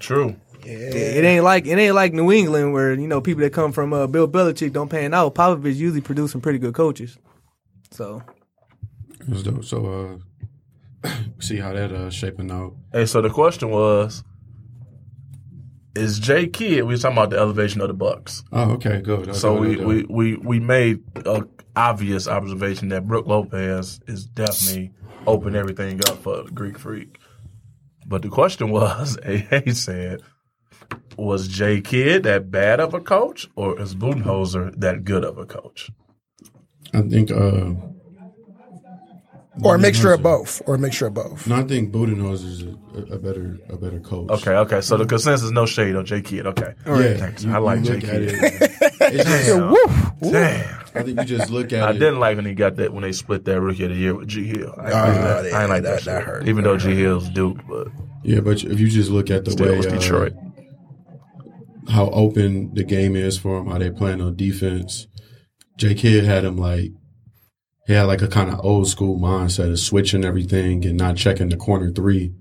[0.00, 0.34] True.
[0.66, 3.92] It ain't like it ain't like New England where you know people that come from
[3.92, 5.34] uh, Bill Belichick don't pan out.
[5.34, 7.18] Popovich usually produce some pretty good coaches.
[7.90, 8.22] So
[9.26, 9.64] That's dope.
[9.64, 10.20] So,
[11.04, 11.08] uh,
[11.40, 12.74] see how that uh shaping out.
[12.92, 14.22] Hey, so the question was,
[15.96, 16.84] is Jay Kidd?
[16.84, 18.44] We was talking about the elevation of the Bucks.
[18.52, 19.28] Oh, okay, good.
[19.28, 21.42] Okay, So we, we, we, we made a
[21.76, 24.92] obvious observation that Brook Lopez is definitely
[25.26, 27.18] open everything up for the Greek Freak.
[28.06, 30.22] But the question was, AA said,
[31.20, 35.46] was Jay Kidd that bad of a coach, or is Budenholzer that good of a
[35.46, 35.90] coach?
[36.92, 37.30] I think.
[37.30, 37.74] uh
[39.62, 41.46] or a mixture of both, or a mixture of both.
[41.46, 44.30] No, I think Budenholzer is a, a better a better coach.
[44.30, 44.80] Okay, okay.
[44.80, 46.46] So the consensus, is no shade on Jay Kidd.
[46.46, 47.44] Okay, Yeah, Thanks.
[47.44, 48.22] you- I like Jay Kidd.
[48.22, 48.34] it,
[49.00, 50.80] it's just, Damn.
[50.94, 51.94] I think you just look at I it.
[51.94, 54.28] didn't like when he got that when they split that rookie of the year with
[54.28, 54.74] G Hill.
[54.78, 55.44] I, ain't like that.
[55.44, 56.48] I yeah, ain't like that, that- that hurt.
[56.48, 57.88] Even though G Hill's Duke, but
[58.22, 60.32] Yeah, but if you just look at the still way was uh, Detroit.
[61.90, 65.06] How open the game is for him, how they playing on defense.
[65.76, 66.90] J Kidd had him like
[67.86, 71.48] he had like a kind of old school mindset of switching everything and not checking
[71.48, 72.32] the corner three.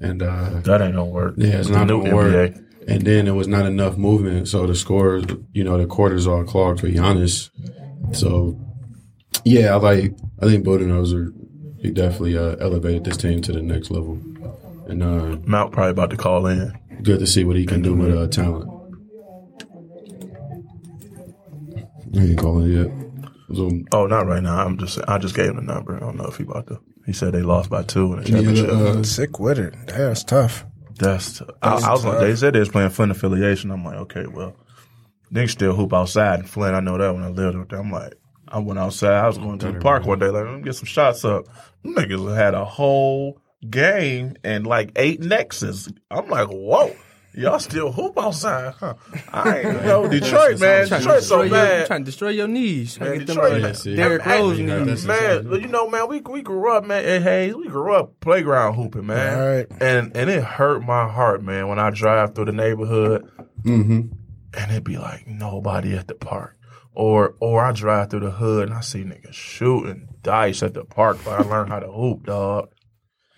[0.00, 1.34] And uh that ain't gonna work.
[1.36, 2.54] yeah, it's not gonna work.
[2.86, 6.42] And then there was not enough movement, so the scores, you know, the quarters all
[6.44, 7.50] clogged for Giannis.
[8.12, 8.58] So
[9.44, 11.32] yeah, I like I think Budenholzer
[11.80, 14.18] he definitely uh, elevated this team to the next level.
[14.88, 16.72] And uh Mount probably about to call in.
[17.02, 18.70] good to see what he can do with uh, talent.
[22.16, 22.90] I ain't calling yet.
[23.54, 24.64] So, Oh, not right now.
[24.64, 25.96] I'm just I just gave him a number.
[25.96, 26.80] I don't know if he about to.
[27.06, 28.70] He said they lost by two in the yeah, championship.
[28.70, 29.74] uh, Sick with it.
[29.86, 30.66] Damn, it's tough.
[30.98, 31.40] That's.
[31.62, 33.70] I, I was like, they said they was playing Flint affiliation.
[33.70, 34.54] I'm like, okay, well,
[35.30, 36.74] they can still hoop outside in Flint.
[36.74, 37.78] I know that when I lived out there.
[37.78, 38.14] I'm like,
[38.46, 39.14] I went outside.
[39.14, 41.46] I was going to the park one day, like, let me get some shots up.
[41.82, 45.88] Them niggas had a whole game and like eight nexus.
[46.10, 46.94] I'm like, whoa.
[47.38, 48.94] Y'all still hoop outside, huh?
[49.32, 50.88] I ain't know Detroit, man.
[50.88, 51.86] Detroit so your, bad.
[51.86, 52.98] trying to destroy your knees.
[52.98, 53.94] Man, get them Detroit, uh.
[53.96, 55.06] Derrick Hey, Rose hey, knees.
[55.06, 57.54] man, you know, man, we we grew up, man, at Hayes.
[57.54, 59.38] We grew up playground hooping, man.
[59.38, 59.66] Right.
[59.80, 63.30] And and it hurt my heart, man, when I drive through the neighborhood
[63.64, 64.00] Mm-hmm.
[64.56, 66.56] and it'd be like nobody at the park.
[66.94, 70.84] Or or I drive through the hood and I see niggas shooting dice at the
[70.84, 72.70] park, but I learned how to hoop, dog.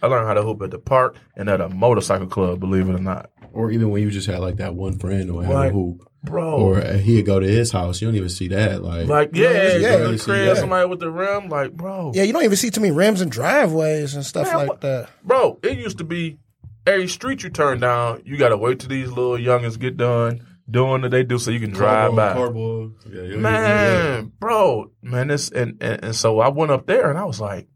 [0.02, 2.94] I learned how to hoop at the park and at a motorcycle club, believe it
[2.94, 3.30] or not.
[3.52, 5.70] Or even when you just had like that one friend who had Right.
[5.70, 6.52] a hoop, Bro.
[6.60, 8.00] or he'd go to his house.
[8.00, 8.82] You don't even see that.
[8.82, 12.12] Like, like, yeah, yeah, yeah, you the crib, somebody with the rim, like, bro.
[12.14, 14.80] Yeah, you don't even see too many rims and driveways and stuff Man, like what-
[14.82, 15.08] that.
[15.24, 16.38] Bro, it used to be
[16.86, 21.02] every street you turn down, you gotta wait till these little youngins get done doing
[21.02, 22.32] what they do so you can drive by.
[22.32, 22.92] Cardboard.
[23.06, 26.70] Yeah, you don't even see Man, bro, man, this and, and and so I went
[26.70, 27.66] up there and I was like,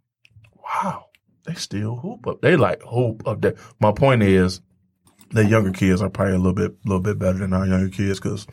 [0.63, 1.07] wow,
[1.45, 2.41] they still hoop up.
[2.41, 3.55] They like hoop up there.
[3.81, 4.61] My point is,
[5.35, 8.21] the younger kids are probably a little bit, little bit better than our younger kids
[8.21, 8.47] because.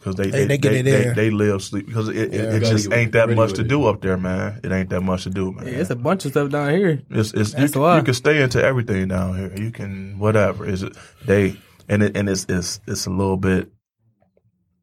[0.00, 2.60] Cause they They- they, they they, they, they live sleep because it, it, Yeah, it
[2.60, 3.68] gotta just ain't that much to it.
[3.68, 4.58] do up there, man.
[4.64, 5.64] It ain't that much to do, man.
[5.64, 7.00] Yeah, it's a bunch of stuff down here.
[7.08, 7.98] It's it's That's you, why.
[7.98, 9.54] you can stay into everything down here.
[9.56, 10.68] You can whatever.
[10.68, 11.56] Is it they
[11.88, 13.70] and it and it's it's it's a little bit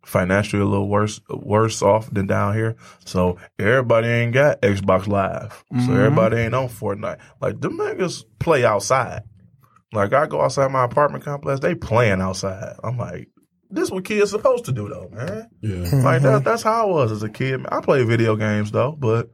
[0.05, 2.77] financially a little worse worse off than down here.
[3.05, 5.63] So everybody ain't got Xbox Live.
[5.71, 5.97] So mm-hmm.
[5.97, 7.19] everybody ain't on Fortnite.
[7.41, 9.23] Like them niggas play outside.
[9.91, 12.75] Like I go outside my apartment complex, they playing outside.
[12.83, 13.29] I'm like,
[13.71, 15.49] this what kids supposed to do though, man.
[15.61, 15.69] Yeah.
[15.77, 16.01] Mm-hmm.
[16.01, 17.65] Like that, that's how I was as a kid.
[17.71, 19.29] I played video games though, but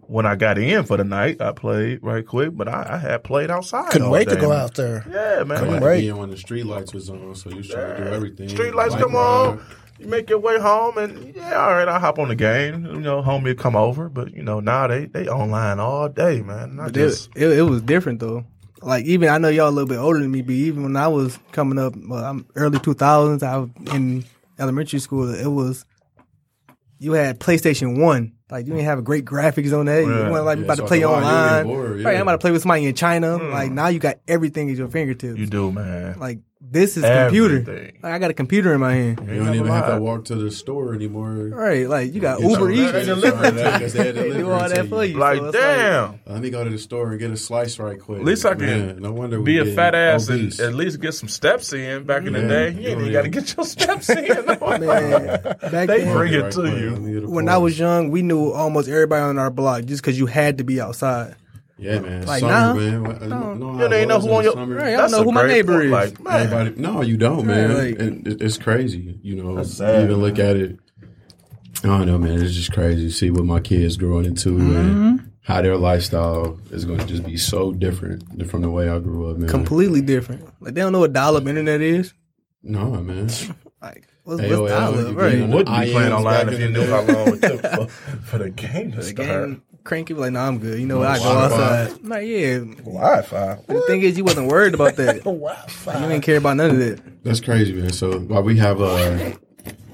[0.00, 2.50] when I got in for the night, I played right quick.
[2.56, 3.90] But I, I had played outside.
[3.90, 4.60] Couldn't all wait to go man.
[4.60, 5.04] out there.
[5.10, 5.58] Yeah, man.
[5.58, 6.00] Couldn't Like, wait.
[6.02, 8.48] Being when the street lights was on, so you was trying to do everything.
[8.48, 9.48] Street lights Light come bar.
[9.50, 9.64] on.
[9.98, 11.88] You make your way home, and yeah, all right.
[11.88, 12.84] I hop on the game.
[12.84, 16.76] You know, homie come over, but you know now they they online all day, man.
[16.76, 18.44] Not But it, just it, it was different though.
[18.82, 21.08] Like even I know y'all a little bit older than me, but even when I
[21.08, 23.42] was coming up, well, I'm early 2000s.
[23.42, 24.24] I was in
[24.58, 25.32] elementary school.
[25.32, 25.84] It was
[26.98, 28.35] you had PlayStation One.
[28.50, 30.02] Like you didn't have great graphics on that.
[30.04, 31.58] You want like Yeah, about so to play on, online.
[31.58, 32.16] ain't bored, Right, yeah.
[32.18, 33.38] I'm about to play with somebody in China.
[33.38, 33.50] Hmm.
[33.50, 35.38] Like now you got everything at your fingertips.
[35.38, 36.18] you do, man.
[36.20, 36.38] Like
[36.68, 37.92] this is computer.
[38.02, 39.20] Like I got a computer in my hand.
[39.28, 41.30] You don't even have to walk to the store anymore.
[41.52, 42.92] Right, like you got Get Uber your- Eats.
[42.92, 45.16] they deliver that 'cause they They do all that for you.
[45.18, 46.20] Like, so it's damn.
[46.26, 48.18] Let me go to the store and get a slice right quick.
[48.20, 51.00] At least I can Man, no wonder we be a fat ass and at least
[51.00, 52.04] get some steps in.
[52.04, 52.48] Back in the Yeah.
[52.48, 52.90] day, you ain't Yeah.
[53.00, 54.24] even got to get your steps in.
[54.26, 56.90] Man, back They bring it to you.
[56.90, 59.84] let me get a when I was young, we knew almost everybody on our block
[59.84, 61.34] just because you had to be outside.
[61.78, 62.74] yeah, man, Like, summer, nah.
[62.74, 63.02] man.
[63.04, 64.76] What- You know, You don't it even know who on your summer?
[64.76, 65.84] Right, I don't know who my neighbor point.
[65.86, 65.90] is.
[65.92, 67.74] Like, man, Everybody, no, you don't, man.
[67.74, 69.18] like- and it, it's crazy.
[69.22, 70.78] You know, That's sad, you even look at it.
[71.84, 72.40] I don't know, man.
[72.40, 74.76] It's just crazy to see what my kids growing into Mm-hmm.
[74.76, 78.98] and how their lifestyle is going to just be so different from the way I
[78.98, 79.48] grew up, man.
[79.48, 80.42] Completely different.
[80.60, 82.14] Like they don't know what dial-up internet is.
[82.62, 83.28] No, man.
[83.82, 84.96] Like what's, AOL, what's dial-up?
[85.08, 85.30] you Right.
[85.30, 87.40] get you on would be playing online if in you the knew how long it
[87.42, 87.88] took for,
[88.22, 89.28] for the game to The start.
[89.28, 90.78] game cranky like, no, I'm good.
[90.80, 91.06] You know what?
[91.08, 91.82] I go Wi-Fi.
[91.82, 92.04] outside.
[92.04, 92.58] Like, yeah.
[92.58, 93.58] Wi-Fi.
[93.68, 95.16] The thing is, you wasn't worried about that.
[95.24, 95.94] Wi-Fi.
[96.02, 97.24] You didn't care about none of that.
[97.24, 97.92] That's crazy, man.
[97.92, 99.32] So while we have, uh,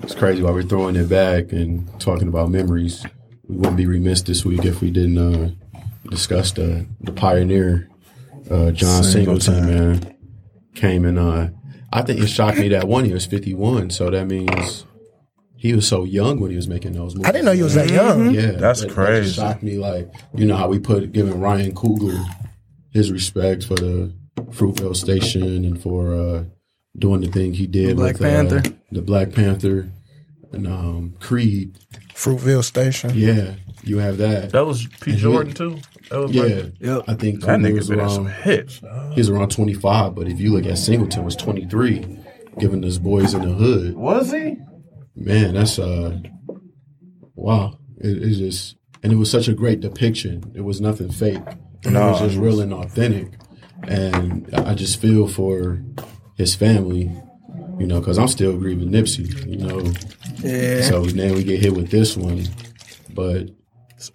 [0.03, 3.05] it's crazy while we're throwing it back and talking about memories,
[3.49, 5.51] we wouldn't be remiss this week if we didn't uh,
[6.09, 7.89] discuss the the pioneer,
[8.51, 10.17] uh, John Singleton, man.
[10.75, 11.49] Came and uh,
[11.93, 13.91] I think it shocked me that one he was fifty one.
[13.91, 14.87] So that means
[15.57, 17.29] he was so young when he was making those movies.
[17.29, 18.31] I didn't know you was that young.
[18.33, 19.25] Yeah, That's that- that crazy.
[19.25, 19.79] just shocked me.
[19.79, 22.25] Like you know how we put giving Ryan Coogler
[22.91, 24.13] his respects for the
[24.51, 26.45] Fruitvale Station and for uh,
[26.99, 28.63] doing the thing he did Black with uh, Panther.
[28.91, 29.91] the Black Panther,
[30.53, 31.79] and um, Creed.
[32.15, 33.11] Fruitville Station.
[33.15, 34.51] Yeah, you have that.
[34.53, 35.17] That was B.
[35.17, 35.79] Jordan too.
[36.13, 37.03] That was Yeah, like, Yep.
[37.09, 38.81] I think that nigga was been in some hits.
[38.81, 39.13] dog.
[39.15, 42.05] He was around twenty five, but if you look at Singleton, was twenty three,
[42.59, 43.97] giving us boys in the hood.
[43.97, 44.57] Was he?
[45.17, 46.19] Man, that's uh,
[47.35, 47.79] wow.
[47.99, 50.53] It, it's just, and it was such a great depiction.
[50.55, 51.43] It was nothing fake.
[51.87, 53.33] No, it was just it real and authentic.
[53.89, 55.83] And I just feel for
[56.37, 57.11] his family,
[57.79, 59.81] you know, because I'm still grieving Nipsey, you know.
[60.39, 60.83] Yeah.
[60.83, 62.47] So now we get hit with this one,
[63.13, 63.49] but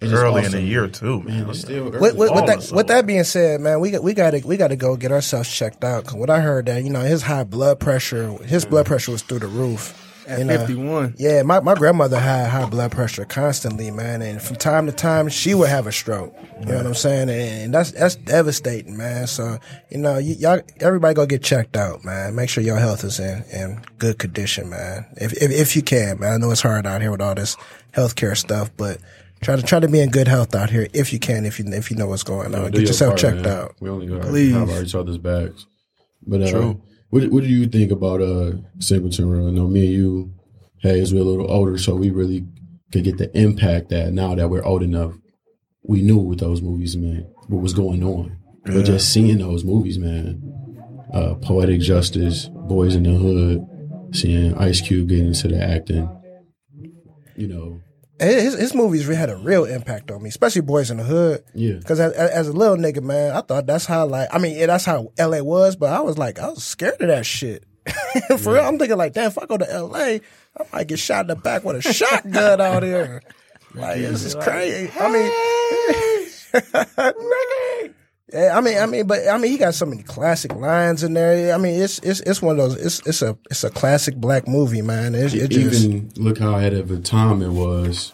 [0.00, 1.40] it's just Early in the year too, man.
[1.42, 1.98] Man, it's still early.
[2.00, 4.56] With, with, with that, with that being said, man, we got we got to we
[4.56, 6.04] got to go get ourselves checked out.
[6.04, 9.22] 'Cause what I heard that you know his high blood pressure, his blood pressure was
[9.22, 10.04] through the roof.
[10.26, 11.14] At You uh, know, 51.
[11.16, 15.30] Yeah, my, my grandmother had high blood pressure constantly, man, and from time to time
[15.30, 16.34] she would have a stroke.
[16.60, 17.30] You know what I'm saying?
[17.30, 19.26] And that's that's devastating, man.
[19.26, 19.58] So
[19.88, 22.34] you know, y- y'all, everybody go get checked out, man.
[22.34, 25.06] Make sure your health is in, in good condition, man.
[25.16, 26.34] If, if if you can, man.
[26.34, 27.56] I know it's hard out here with all this
[27.94, 28.98] healthcare stuff, but
[29.40, 31.66] try to try to be in good health out here if you can, if you
[31.68, 32.70] if you know what's going on.
[32.70, 33.46] Do get yourself part, checked man.
[33.46, 33.74] out.
[33.80, 34.52] We only got Please.
[34.52, 35.66] have our each other's backs.
[36.26, 36.82] But uh, True.
[37.10, 39.48] What What do you think about uh Singleton Run?
[39.48, 40.34] I know me and you,
[40.78, 42.46] hey, as we're a little older, so we really
[42.92, 45.14] could get the impact that now that we're old enough,
[45.82, 48.36] we knew what those movies meant, what was going on.
[48.64, 50.42] But just seeing those movies, man,
[51.14, 53.66] uh, Poetic Justice, Boys in the Hood,
[54.14, 56.08] seeing Ice Cube get into the acting,
[57.34, 57.80] you know,
[58.20, 61.44] his, his movies really had a real impact on me, especially Boys in the Hood.
[61.54, 61.74] yeah.
[61.74, 64.66] Because as, as a little nigga, man, I thought that's how like I mean yeah,
[64.66, 65.42] that's how L.A.
[65.42, 67.64] was, but I was like I was scared of that shit.
[68.38, 70.20] For real, I'm thinking like, damn, if I go to L.A.,
[70.56, 73.22] I might get shot in the back with a shotgun out here.
[73.74, 74.90] Like this is crazy.
[74.98, 75.30] I mean,
[76.54, 77.12] yeah,
[78.34, 81.54] I mean, I mean, but I mean, he got so many classic lines in there.
[81.54, 82.76] I mean, it's it's it's one of those.
[82.76, 85.14] It's it's a it's a classic black movie, man.
[85.14, 88.12] It's, it just, Even look how ahead of the time it was.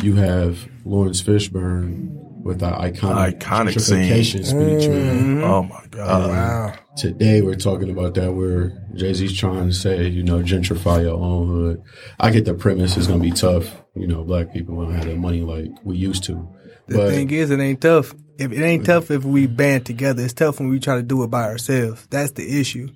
[0.00, 2.08] You have Laurence Fishburne
[2.42, 3.98] with that iconic, Iconic scene.
[3.98, 5.36] gentrification speech, man.
[5.36, 5.44] Mm-hmm.
[5.44, 6.28] Oh my oh, god!
[6.28, 6.74] wow.
[6.96, 11.16] Today we're talking about that where Jay Z's trying to say, you know, gentrify your
[11.16, 11.82] own hood.
[12.18, 13.80] I get the premise is gonna be tough.
[13.94, 16.48] You know, black people don't have the money like we used to.
[16.88, 18.12] The But thing is, it ain't tough.
[18.38, 21.22] If it ain't tough if we band together, it's tough when we try to do
[21.22, 22.06] it by ourselves.
[22.10, 22.88] That's the issue.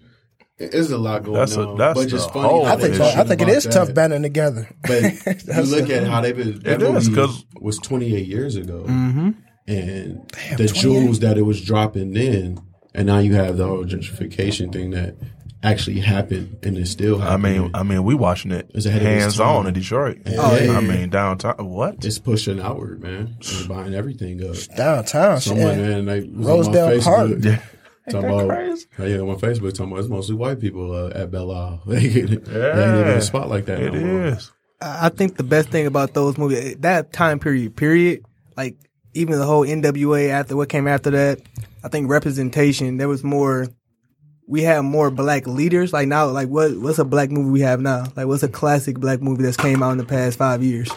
[0.58, 1.76] there's a lot going That's a- on.
[1.78, 2.64] that's but just the funny.
[2.64, 3.04] I think issue so.
[3.04, 4.68] I think it about is tough banding together.
[4.82, 6.60] But you look a- at how they've been.
[6.60, 9.30] That It is, movie 'cause- was 28 years ago, Mm-hmm.
[9.68, 10.74] and Damn, the 28?
[10.74, 12.58] jewels that it was dropping then,
[12.94, 15.16] and now you have the whole gentrification thing that
[15.70, 19.08] actually happened and is still I mean, I mean, we watching it It's ahead of
[19.08, 19.66] its hands on time.
[19.68, 20.18] in Detroit.
[20.26, 20.72] Oh, yeah.
[20.72, 21.54] I mean, downtown.
[21.58, 22.04] What?
[22.04, 23.36] it's pushing outward, man.
[23.40, 24.56] It's buying everything up.
[24.76, 25.48] Downtown, shit.
[25.56, 27.30] Someone man, they was Rosedale on my Park.
[27.44, 27.62] Yeah.
[28.08, 28.86] Talking about, crazy?
[29.00, 31.82] yeah, on my Facebook, talking about it's mostly white people uh, at Belle Isle.
[31.86, 33.08] they ain't even Yeah.
[33.14, 34.52] a spot like that It no is.
[34.80, 38.24] I I think the best thing about those movies, that time period, period,
[38.56, 38.76] like
[39.14, 41.40] even the whole NWA after what came after that,
[41.82, 43.66] I think representation, there was more,
[44.46, 45.92] we have more black leaders.
[45.92, 48.04] Like now, like what, what's a black movie we have now?
[48.16, 50.88] Like what's a classic black movie that's came out in the past five years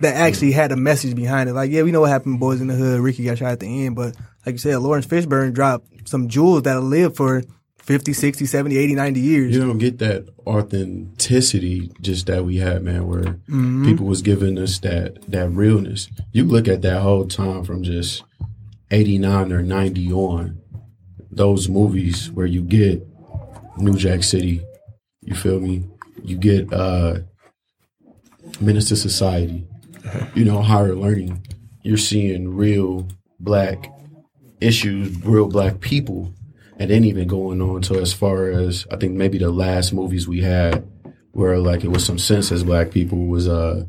[0.00, 1.52] that actually had a message behind it?
[1.52, 3.86] Like, yeah, we know what happened, Boys in the Hood, Ricky got shot at the
[3.86, 4.16] end, but
[4.46, 7.42] like you said, Laurence Fishburne dropped some jewels that'll live for
[7.82, 9.54] 50, 60, 70, 80, 90 years.
[9.54, 13.20] You don't get that authenticity just that we had, man, where
[13.50, 13.84] Mm-hmm.
[13.84, 16.08] people was giving us that that realness.
[16.32, 18.22] You look at that whole time from just
[18.90, 20.60] eighty nine or ninety on,
[21.30, 23.06] those movies where you get
[23.76, 24.62] New Jack City,
[25.22, 25.84] you feel me?
[26.22, 27.18] You get uh
[28.60, 29.66] Menace II Society,
[30.34, 31.46] you know, higher learning.
[31.82, 33.08] You're seeing real
[33.38, 33.90] black
[34.60, 36.34] issues, real black people,
[36.78, 40.28] and then even going on to as far as I think maybe the last movies
[40.28, 40.86] we had
[41.32, 43.84] where like it was some sense as black people was uh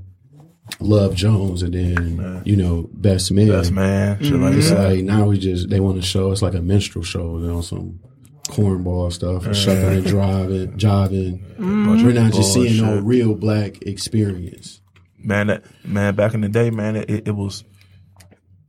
[0.80, 3.48] Love Jones and then you know Best Man.
[3.50, 4.18] Best man.
[4.42, 4.90] Like It's that.
[4.90, 7.62] like now we just they want to show it's like a minstrel show, you know,
[7.62, 8.00] some
[8.48, 11.42] cornball stuff, and shuffling and driving, jiving.
[11.60, 14.82] We're not just seeing no real black experience.
[15.18, 17.64] man that man back in the day man it, it, it was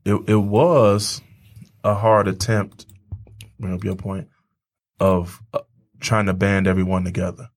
[0.05, 1.22] it, it was
[1.82, 2.84] a hard attempt
[3.59, 4.28] bring up your point
[5.00, 5.61] of uh,
[5.98, 7.48] trying to band everyone together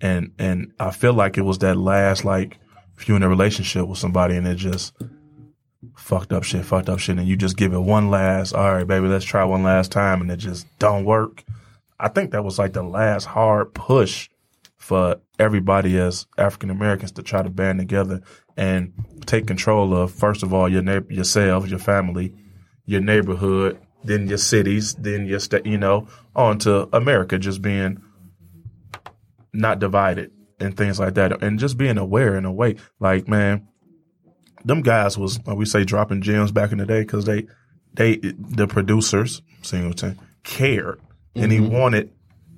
[0.00, 2.58] and and i feel like it was that last like
[3.02, 4.94] if you're in a relationship with somebody and it just
[5.96, 8.86] fucked up shit fucked up shit and you just give it one last all right
[8.86, 11.42] baby let's try one last time and it just don't work
[11.98, 14.28] i think that was like the last hard push
[14.76, 18.20] for everybody as African Americans to try to band together
[18.56, 18.92] and
[19.26, 22.34] take control of first of all your neighbor, yourself, your family,
[22.84, 28.02] your neighborhood, then your cities, then your state, you know, on to America just being
[29.52, 30.32] not divided
[30.62, 32.76] and things like that, and just being aware in a way.
[33.00, 33.68] Like man,
[34.64, 37.46] them guys was like we say dropping gems back in the day because they
[37.94, 41.00] they the producers Singleton cared
[41.34, 41.72] and he mm-hmm.
[41.72, 42.12] wanted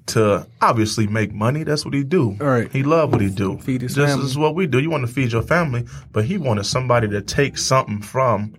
[0.07, 1.63] to obviously make money.
[1.63, 2.33] That's what he do.
[2.33, 2.71] Right.
[2.71, 3.59] He loved what he do.
[3.59, 4.27] Feed his This family.
[4.27, 4.79] is what we do.
[4.79, 8.55] You want to feed your family, but he wanted somebody to take something from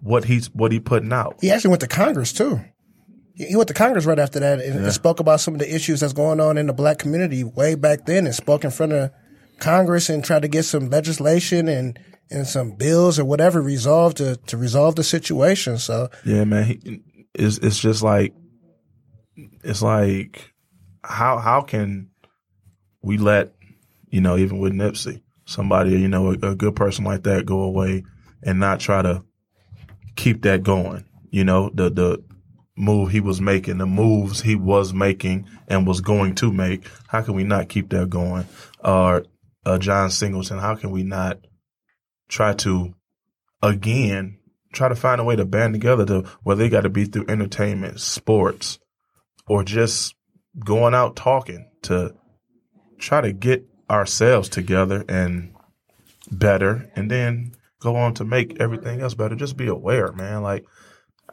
[0.00, 1.36] what he's what he putting out.
[1.40, 2.60] He actually went to Congress too.
[3.36, 6.00] He went to Congress right after that and, and spoke about some of the issues
[6.00, 9.10] that's going on in the black community way back then, and spoke in front of
[9.58, 11.98] Congress and tried to get some legislation and
[12.30, 15.78] and some bills or whatever resolved to to resolve the situation.
[15.78, 16.64] So Yeah, man.
[16.64, 17.02] He,
[17.34, 18.34] it's it's just like
[19.62, 20.52] it's like
[21.04, 22.10] how how can
[23.02, 23.52] we let
[24.08, 27.60] you know even with Nipsey somebody you know a, a good person like that go
[27.60, 28.02] away
[28.42, 29.22] and not try to
[30.16, 31.04] keep that going.
[31.30, 32.24] You know the the
[32.76, 36.86] move he was making, the moves he was making and was going to make.
[37.08, 38.46] How can we not keep that going?
[38.84, 39.24] Or
[39.64, 41.38] uh, John Singleton, how can we not
[42.28, 42.94] try to
[43.62, 44.38] again
[44.72, 47.24] try to find a way to band together to where they got to be through
[47.28, 48.78] entertainment, sports,
[49.48, 50.14] or just
[50.64, 52.14] going out talking to
[52.98, 55.54] try to get ourselves together and
[56.30, 59.34] better, and then go on to make everything else better.
[59.34, 60.42] Just be aware, man.
[60.42, 60.66] Like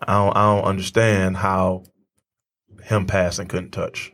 [0.08, 1.84] I don't, I don't understand how
[2.84, 4.12] him passing couldn't touch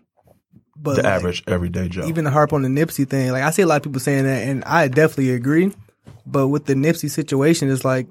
[0.76, 2.08] But the like, average everyday Joe.
[2.08, 4.26] even the harp on the Nipsey thing, like I see a lot of people saying
[4.26, 5.74] that, and I definitely agree.
[6.26, 8.08] But with the Nipsey situation, it's like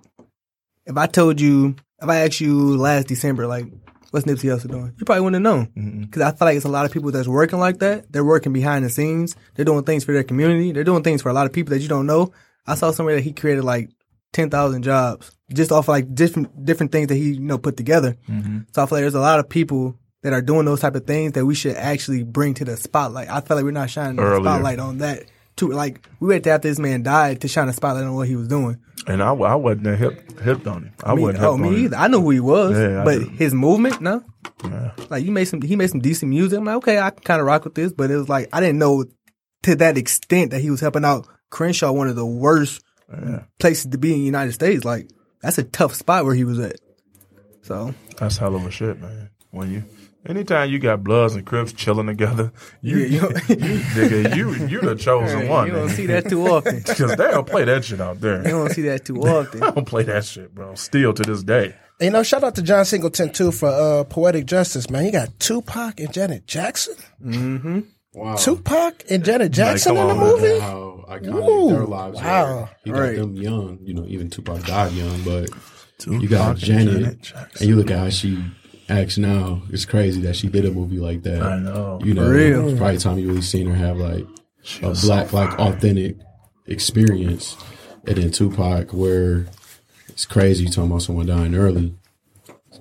[0.88, 3.66] if I told you, if I asked you last December, like,
[4.10, 4.94] what's Nipsey Hussle doing?
[4.98, 6.02] You probably wouldn't have known mm-hmm.
[6.02, 8.10] because I feel like it's a lot of people that's working like that.
[8.10, 9.36] They're working behind the scenes.
[9.54, 10.72] They're doing things for their community.
[10.72, 12.32] They're doing things for a lot of people that you don't know.
[12.66, 13.90] I saw somewhere that he created like
[14.32, 18.16] ten thousand jobs just off like different different things that he you know put together.
[18.28, 18.58] Mm-hmm.
[18.74, 21.06] So I feel like there's a lot of people that are doing those type of
[21.06, 23.28] things that we should actually bring to the spotlight.
[23.30, 25.24] I feel like we're not shining the spotlight on that.
[25.56, 28.36] Too like we waited after this man died to shine a spotlight on what he
[28.36, 28.78] was doing.
[29.08, 30.92] and I, I wasn't that hip, hipped on him.
[31.02, 31.84] I Me- wasn't oh, me him.
[31.86, 31.96] either.
[31.96, 34.22] I know who he was, Yeah, but his movement, no.
[34.62, 34.92] Yeah.
[35.10, 36.58] Like you made some, he made some decent music.
[36.60, 38.60] I'm like, okay, I can kind of rock with this, but it was like I
[38.60, 39.04] didn't know
[39.64, 42.80] to that extent that he was helping out Crenshaw, one of the worst
[43.58, 44.84] places to be in the United States.
[44.84, 45.08] Like
[45.42, 46.76] that's a tough spot where he was at.
[47.62, 49.30] So That's hell of a shit, man.
[49.50, 49.84] When you,
[50.26, 52.52] anytime you got Bloods and Crips chilling together,
[52.82, 55.66] you, Yeah, you- you, nigga, you, you the chosen one.
[55.66, 56.78] you don't see that too often.
[56.86, 58.38] because they don't play that shit out there.
[58.38, 59.62] You don't see that too often.
[59.62, 60.74] I don't play that shit, bro.
[60.76, 61.74] Still to this day.
[62.00, 65.04] You know, shout out to John Singleton too for uh, poetic justice, man.
[65.04, 66.94] You got Tupac and Janet Jackson.
[67.24, 68.36] Mhm wow.
[68.36, 70.58] Tupac and Janet Jackson come in the on, movie.
[70.60, 72.60] How iconic Ooh, their lives wow.
[72.60, 72.68] were.
[72.84, 73.16] He got Right.
[73.16, 73.78] them young.
[73.82, 75.48] You know, even Tupac died young, but
[76.06, 77.48] you Tupac got and Janet, Jackson.
[77.60, 78.38] and you look at how she
[78.88, 79.62] acts now.
[79.70, 81.42] It's crazy that she did a movie like that.
[81.42, 81.98] I know.
[82.04, 82.68] You know, For real.
[82.68, 84.26] it's probably time you really seen her have like
[84.82, 86.16] a black, so like authentic
[86.66, 87.56] experience.
[88.06, 89.46] And then Tupac, where
[90.08, 91.94] it's crazy you talking about someone dying early.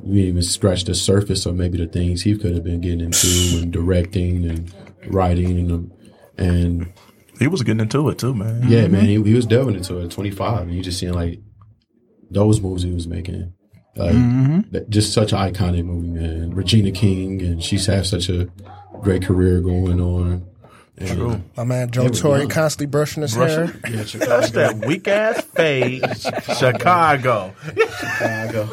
[0.02, 3.60] We even scratch the surface of maybe the things he could have been getting into
[3.62, 4.74] and directing and
[5.08, 5.92] writing and
[6.38, 6.94] and
[7.40, 8.64] He was getting into it too, man.
[8.68, 11.40] yeah, man, he, he was delving into it at 25, and you just seeing like
[12.30, 13.54] those moves he was making,
[13.96, 14.62] like mm-hmm.
[14.72, 16.54] that, just such an iconic movie, man.
[16.54, 18.50] Regina King, and she's had such a
[19.02, 20.46] great career going on.
[21.00, 21.44] And, True.
[21.56, 23.98] My man Joe Torry constantly brushing his Brushing- hair.
[23.98, 26.04] Yeah, That's that weak ass fade.
[26.58, 27.54] Chicago.
[28.00, 28.70] Chicago.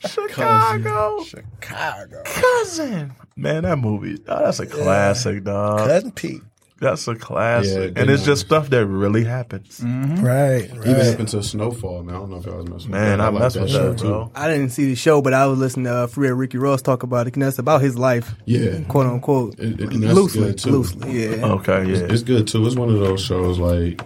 [0.00, 1.24] Chicago.
[1.24, 2.22] Chicago.
[2.24, 3.12] Cousin.
[3.36, 5.86] Man, that movie, oh, that's a classic, dog.
[5.86, 6.42] Cousin Pete.
[6.80, 7.94] That's a classic.
[7.94, 9.80] good and it's just stuff that really happens.
[9.82, 10.64] Right.
[10.64, 11.06] Even right.
[11.14, 12.14] up until Snowfall, man.
[12.14, 13.24] I don't know if I was messing with Man, that.
[13.24, 14.30] I like mess with show, that, bro.
[14.34, 17.02] I didn't see the show, but I was listening to uh, Freeway Ricky Ross talk
[17.02, 17.34] about it.
[17.34, 18.80] And that's about his life, Yeah.
[18.88, 20.70] quote unquote, And- and that's loosely, too.
[20.70, 21.24] loosely.
[21.30, 21.44] Yeah.
[21.46, 22.06] Okay, yeah.
[22.10, 22.64] It's good too.
[22.66, 24.00] It's one of those shows like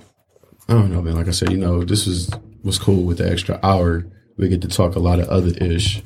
[0.68, 1.16] I don't know, man.
[1.16, 2.30] Like I said, you know, this is
[2.62, 4.06] what's cool with the extra hour.
[4.38, 6.02] We get to talk a lot of other ish.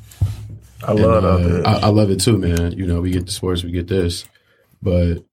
[0.82, 1.66] I love And, uh, that.
[1.84, 2.72] I, I love it too, man.
[2.72, 4.24] You know, we get the sports, we get this,
[4.82, 5.24] but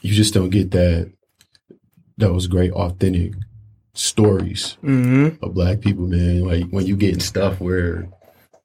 [0.00, 1.12] you just don't get that
[2.18, 3.32] those great authentic
[3.94, 5.44] stories Mm-hmm.
[5.44, 6.44] of black people, man.
[6.44, 8.08] Like when you getting stuff where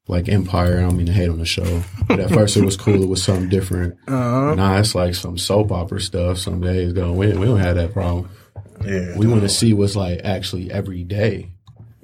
[0.08, 2.78] like Empire, I don't mean to hate on the show, but at first it was
[2.78, 3.96] cool, it was something different.
[4.08, 4.54] Uh-huh.
[4.56, 6.38] Now it's like some soap opera stuff.
[6.38, 8.30] Some days go, we, we don't have that problem.
[8.86, 9.18] yeah.
[9.18, 11.52] We want to see what's like actually every day.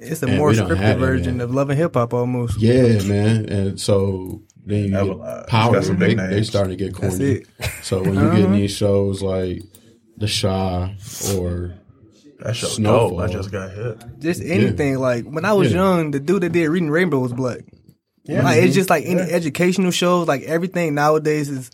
[0.00, 1.44] It's a Man, more scripted version man.
[1.44, 2.58] of Love and Hip Hop almost.
[2.60, 3.48] Yeah, man.
[3.48, 5.18] And so then you Everlast.
[5.18, 5.72] get uh, power.
[5.74, 6.48] Got some They, big they names.
[6.48, 7.30] starting to get That's corny.
[7.32, 7.46] it.
[7.82, 8.54] So when you get in uh-huh.
[8.54, 9.62] these shows like
[10.16, 10.96] The Chi
[11.36, 11.74] or
[12.40, 13.18] That show Snowfall.
[13.18, 13.28] dope.
[13.28, 14.04] I just got hit.
[14.20, 14.98] Just anything.
[14.98, 15.78] Like when I was Yeah.
[15.78, 17.60] young, the dude that did Reading Rainbow was black.
[18.24, 18.42] Yeah.
[18.44, 18.74] Like it's mm-hmm.
[18.74, 21.70] just like any educational shows, like everything nowadays is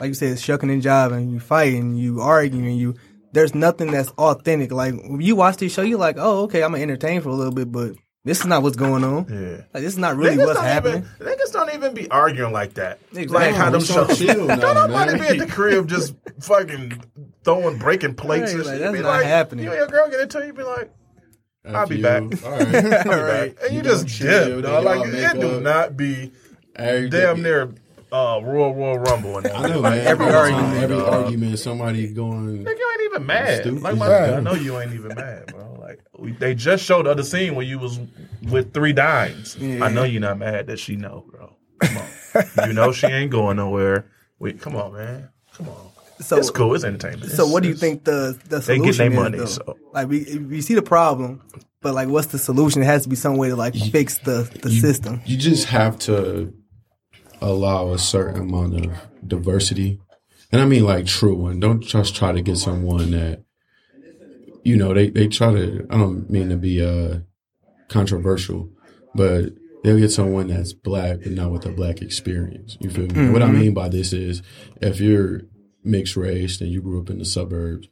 [0.00, 2.96] like you said, it's shucking and jiving, you fighting, you arguing, you
[3.32, 4.72] there's nothing that's authentic.
[4.72, 7.34] Like when you watch this show, you're like, Oh, okay, I'm gonna entertain for a
[7.34, 7.92] little bit, but
[8.24, 9.26] this is not what's going on.
[9.30, 9.56] Yeah.
[9.74, 11.06] Like this is not really Niggas what's happening.
[11.20, 12.98] Even, niggas don't even be arguing like that.
[13.10, 13.26] Exactly.
[13.36, 14.18] Like how them We so shows.
[14.18, 15.20] chill now, don't nobody man.
[15.20, 17.02] be at the crib just fucking
[17.44, 18.80] throwing, breaking plates Right, and like, shit.
[18.80, 19.64] that's be not like, happening.
[19.64, 20.90] You and your girl get into it, you be like,
[21.66, 22.22] I'll be F back.
[22.22, 22.46] you.
[22.46, 23.06] All right.
[23.06, 23.56] Right.
[23.62, 24.84] And you, You just don't chill, dip, dog.
[24.84, 26.32] y'all Like, make it do not be
[26.76, 27.42] Every damn day.
[27.42, 27.62] near
[28.12, 29.38] uh, Royal Royal Rumble.
[29.38, 30.06] And I know, like, man.
[30.06, 31.08] every Every, argument, time, every dog.
[31.24, 32.64] argument, somebody going.
[32.64, 33.60] Nigga, you ain't even mad.
[33.62, 33.82] Stupid.
[33.82, 34.32] Like my, Right.
[34.34, 35.63] I know you ain't even mad, bro.
[36.24, 37.98] Like we, they just showed the other scene where you was
[38.42, 39.56] with three dimes.
[39.60, 41.56] I know you're not mad that she know, bro.
[41.80, 44.06] Come on, you know she ain't going nowhere.
[44.38, 45.28] Wait, come on, man.
[45.54, 45.90] Come on.
[46.20, 46.74] So it's cool.
[46.74, 47.32] It's entertainment.
[47.32, 49.44] So what do you think the the solution They solution get their is, money, though?
[49.46, 49.78] so.
[49.92, 51.42] Like we we see the problem,
[51.80, 52.82] but like what's the solution?
[52.82, 55.20] It has to be some way to like fix the the system.
[55.26, 56.54] You just have to
[57.40, 58.92] allow a certain amount of
[59.26, 60.00] diversity.
[60.52, 61.60] And I mean like true one.
[61.60, 63.43] Don't just try to get someone that
[64.64, 67.18] you know, they, they try to I don't mean to be uh
[67.88, 68.70] controversial,
[69.14, 69.50] but
[69.82, 72.76] they'll get someone that's black but not with a black experience.
[72.80, 73.30] You feel me?
[73.30, 74.42] What I mean by this is
[74.80, 75.42] if you're
[75.84, 77.88] mixed race and you grew up in the suburbs,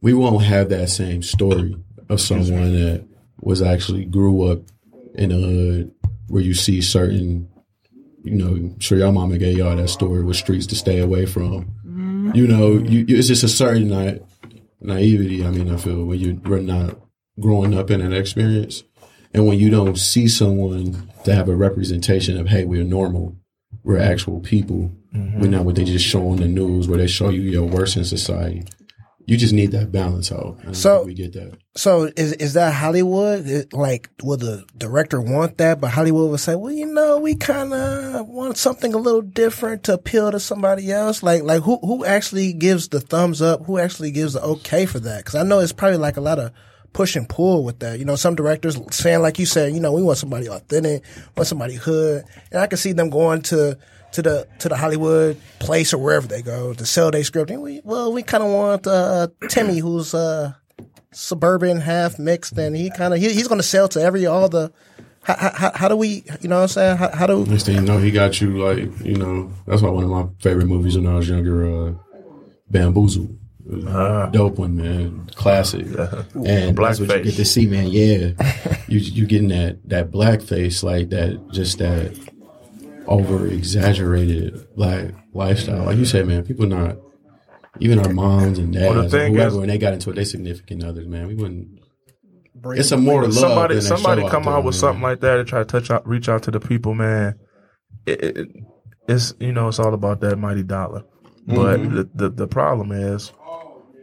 [0.00, 1.76] we won't have that same story
[2.08, 3.06] of someone that
[3.42, 4.60] was actually grew up
[5.14, 5.92] in a hood
[6.28, 7.48] where you see certain
[8.22, 11.24] you know, I'm sure your mama gave y'all that story with streets to stay away
[11.24, 11.72] from.
[12.34, 14.18] You know, you, you, it's just a certain na-
[14.80, 15.44] naivety.
[15.44, 16.98] I mean, I feel when you're not
[17.38, 18.84] growing up in an experience,
[19.32, 23.36] and when you don't see someone to have a representation of, hey, we're normal,
[23.84, 24.92] we're actual people.
[25.12, 25.50] We're mm-hmm.
[25.50, 28.04] not what they just show on the news, where they show you your worst in
[28.04, 28.62] society.
[29.26, 30.58] You just need that balance out.
[30.72, 31.52] So- we get that.
[31.76, 33.46] So is is that Hollywood?
[33.46, 35.80] It- like, will the director want that?
[35.80, 39.84] But Hollywood would say, well, you know, we kind of want something a little different
[39.84, 41.22] to appeal to somebody else.
[41.22, 43.66] Like, like who who actually gives the thumbs up?
[43.66, 45.18] Who actually gives the okay for that?
[45.18, 46.50] Because I know it's probably like a lot of
[46.92, 47.98] push and pull with that.
[47.98, 51.02] You know, some directors saying, like you said, you know, we want somebody authentic,
[51.36, 53.78] want somebody hood, and I can see them going to.
[54.14, 57.48] To the to the Hollywood place or wherever they go to sell their script.
[57.48, 60.54] And we, well, we kind of want uh, Timmy, who's uh,
[61.12, 64.48] suburban, half mixed, and he kind of he, he's going to sell to every all
[64.48, 64.72] the.
[65.22, 66.96] How, how, how do we, you know what I'm saying?
[66.96, 69.90] How, how do Next thing you know, he got you like, you know, that's why
[69.90, 71.92] one of my favorite movies when I was younger, uh,
[72.68, 73.28] Bamboozle.
[73.72, 75.30] It was a Dope one, man.
[75.34, 75.86] Classic.
[75.86, 77.24] And that's what you Blackface.
[77.24, 77.88] get to see, man.
[77.88, 78.32] Yeah.
[78.88, 82.18] you you getting that that blackface, like that just that
[83.06, 85.84] over exaggerated black lifestyle.
[85.84, 86.96] Like you said, man, people not
[87.78, 90.24] even our moms and dads Well, the whoever is- when they got into it, they
[90.24, 91.26] significant others, man.
[91.28, 91.68] We wouldn't
[92.54, 94.80] bring it's a more love somebody than somebody show come there, out with man.
[94.80, 97.38] something like that and try to touch out, reach out to the people, man.
[98.06, 98.48] It, it,
[99.08, 101.04] it's you know it's all about that mighty dollar.
[101.46, 101.94] But Mm-hmm.
[101.96, 103.32] the, the the problem is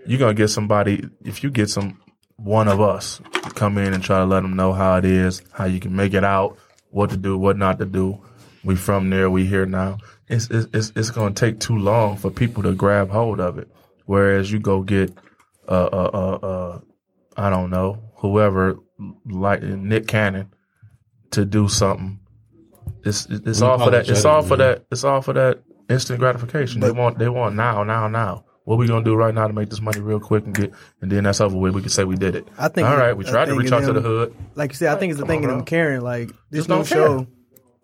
[0.08, 2.00] you're gonna get somebody if you get some
[2.38, 5.42] one of us to come in and try to let them know how it is,
[5.52, 6.58] how you can make it out,
[6.92, 8.20] what to do, what not to do.
[8.64, 9.98] We from there, we here now.
[10.28, 13.70] It's it's it's, it's gonna take too long for people to grab hold of it.
[14.06, 15.14] Whereas you go get
[15.68, 16.80] uh uh uh, uh
[17.36, 18.80] I don't know whoever
[19.26, 20.54] like Nick Cannon
[21.32, 22.20] to do something.
[23.04, 24.10] It's it's all for that.
[24.10, 24.86] It's all for that.
[24.92, 26.82] It's all for that instant gratification.
[26.82, 28.44] they want they want now now now.
[28.68, 31.10] What we gonna do right now to make this money real quick and get and
[31.10, 31.74] then that's over with.
[31.74, 32.50] We can say we did it.
[32.58, 33.16] I think All right.
[33.16, 34.36] We tried to reach it out to the hood.
[34.56, 35.66] Like you said, I think it's the thing on, in them bro.
[35.66, 36.02] caring.
[36.02, 37.28] Like this Just new show, care.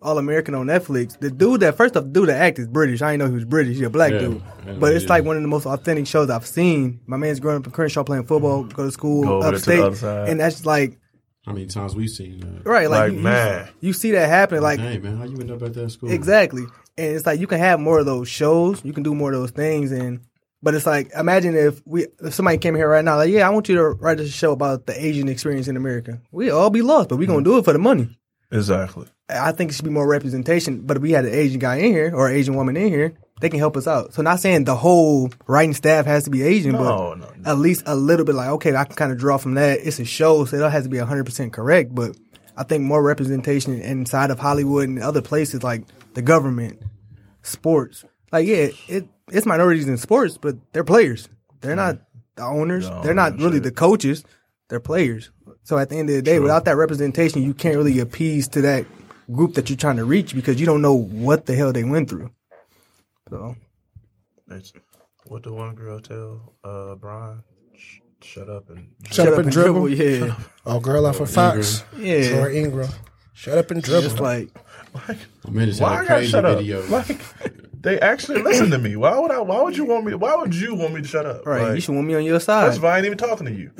[0.02, 1.18] All American on Netflix.
[1.18, 3.00] The dude that first off, the dude that act is British.
[3.00, 3.78] I didn't know he was British.
[3.78, 4.42] He's a black Yeah, dude,
[4.78, 5.08] but it's yeah.
[5.08, 7.00] like one of the most authentic shows I've seen.
[7.06, 9.64] My man's growing up in Crenshaw playing football, go to school Go over there to
[9.64, 10.28] the upstate, other side.
[10.28, 10.98] and that's like
[11.46, 12.68] How many times we've seen that?
[12.68, 13.68] right, like, Like, you, you- man.
[13.80, 14.60] you, see that happen.
[14.62, 16.10] Like Hey man, how you end up at that school?
[16.10, 16.64] Exactly.
[16.98, 19.40] And it's like you can have more of those shows, you can do more of
[19.40, 20.20] those things and
[20.64, 23.50] but it's like imagine if we if somebody came here right now, like, yeah, I
[23.50, 26.20] want you to write a show about the Asian experience in America.
[26.32, 27.44] We all be lost, but we gonna mm.
[27.44, 28.08] do it for the money.
[28.50, 29.06] Exactly.
[29.28, 31.92] I think it should be more representation, but if we had an Asian guy in
[31.92, 34.14] here or an Asian woman in here, they can help us out.
[34.14, 37.58] So not saying the whole writing staff has to be Asian, No, but no, at
[37.58, 39.80] least a little bit like, okay, I can kind of draw from that.
[39.82, 42.16] It's a show, so it don't have to be 100% correct, but
[42.56, 45.84] I think more representation inside of Hollywood and other places like
[46.14, 46.80] the government,
[47.42, 48.04] sports.
[48.30, 51.28] Like, yeah, it it's minorities in sports, but they're players.
[51.60, 51.98] They're not
[52.36, 52.88] the owners.
[52.88, 53.62] The they're not owners, really shit.
[53.64, 54.24] the coaches.
[54.68, 55.30] They're players.
[55.62, 58.60] So at the end of the day, without that representation, you can't really appease to
[58.62, 58.86] that
[59.32, 62.10] group that you're trying to reach because you don't know what the hell they went
[62.10, 62.30] through.
[63.30, 63.56] So
[64.50, 64.72] It's,
[65.26, 67.42] what the one girl tell uh Brian?
[67.76, 69.88] Sh- shut up and shut, up and dribble?
[69.94, 71.82] Yeah, Oh, girl off of Fox.
[71.96, 72.30] Yeah.
[72.36, 72.92] Laura Ingraham.
[73.32, 74.06] Shut up and dribble.
[74.10, 74.50] it's like
[74.94, 76.58] I mean, it's Why had I a gotta crazy shut up?
[76.58, 76.86] video.
[76.88, 77.20] Like
[77.84, 78.96] they actually listen to me.
[78.96, 79.40] Why would I?
[79.40, 80.14] Why would you want me?
[80.14, 81.46] Why would you want me to shut up?
[81.46, 81.62] right.
[81.62, 82.66] Like, you should want me on your side.
[82.66, 83.70] That's why I ain't even talking to you,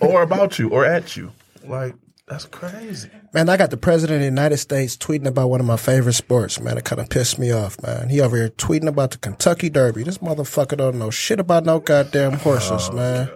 [0.00, 1.32] or about you, or at you.
[1.64, 1.94] Like
[2.26, 3.10] that's crazy.
[3.34, 6.14] Man, I got the president of the United States tweeting about one of my favorite
[6.14, 6.78] sports, man.
[6.78, 8.08] It kind of pissed me off, man.
[8.08, 10.04] He over here tweeting about the Kentucky Derby.
[10.04, 13.30] This motherfucker don't know shit about no goddamn horses, man.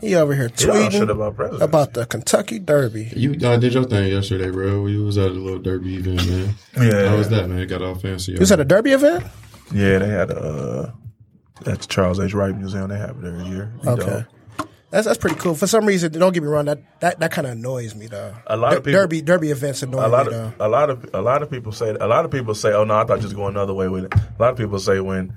[0.00, 3.12] He over here He don't know shit tweeting about about the Kentucky Derby.
[3.14, 4.86] You uh, did your thing yesterday, bro.
[4.86, 6.54] You was at a little derby event, man.
[6.76, 7.08] Yeah.
[7.08, 7.60] How was that, man?
[7.60, 8.32] It got all fancy.
[8.32, 9.24] You was at a Derby event?
[9.72, 10.90] Yeah, they had uh
[11.66, 12.34] at the Charles H.
[12.34, 12.88] Wright Museum.
[12.88, 13.72] They have it every year.
[13.82, 14.06] You Okay.
[14.06, 14.24] know.
[14.90, 15.54] That's that's pretty cool.
[15.54, 18.32] For some reason, don't get me wrong, that that, that kind of annoys me though.
[18.46, 20.44] A lot of Der- people- derby derby events annoy a lot me though.
[20.46, 22.84] of a lot of a lot of people say a lot of people say, "Oh
[22.84, 25.36] no, I thought just going another way with it." A lot of people say when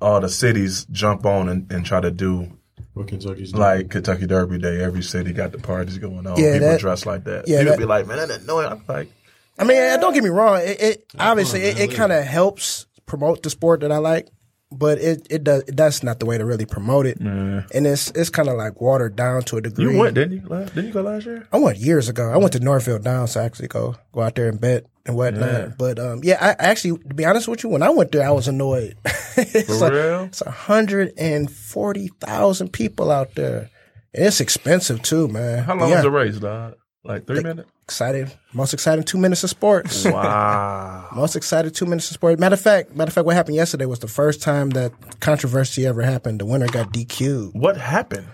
[0.00, 2.50] all the cities jump on and, and try to do
[2.94, 3.60] What Kentucky's doing.
[3.60, 6.38] like Kentucky Derby Day, every city got the parties going on.
[6.38, 7.46] Yeah, people that- dress like that.
[7.46, 9.10] yeah, People that- be like, "Man, that annoying." I'm like,
[9.58, 10.58] I mean, don't get me wrong.
[10.62, 14.26] It, it obviously on, it, it kind of helps promote the sport that I like.
[14.72, 18.30] but it it does that's not the way to really promote it, and it's it's
[18.30, 19.92] kind of like watered down to a degree.
[19.92, 20.48] You went, didn't you?
[20.48, 21.48] Last, didn't you go last year?
[21.52, 22.30] I went years ago.
[22.30, 25.50] I went to Northville Downs to actually go go out there and bet and whatnot.
[25.50, 25.72] Yeah.
[25.76, 28.30] But um, yeah, I actually, to be honest with you, when I went there, I
[28.30, 28.94] was annoyed.
[29.36, 30.22] it's For like, real?
[30.30, 33.70] It's hundred and forty thousand people out there,
[34.14, 35.64] and it's expensive too, man.
[35.64, 36.76] How long yeah, was the race, dog?
[37.02, 37.68] Like three minutes?
[37.90, 40.04] Excited, most exciting two minutes of sports.
[40.10, 41.08] Wow.
[41.12, 42.38] Most excited two minutes of sport.
[42.38, 45.88] Matter of fact, matter of fact, what happened yesterday was the first time that controversy
[45.88, 46.40] ever happened.
[46.40, 47.52] The winner got DQ'd.
[47.52, 48.28] what happened?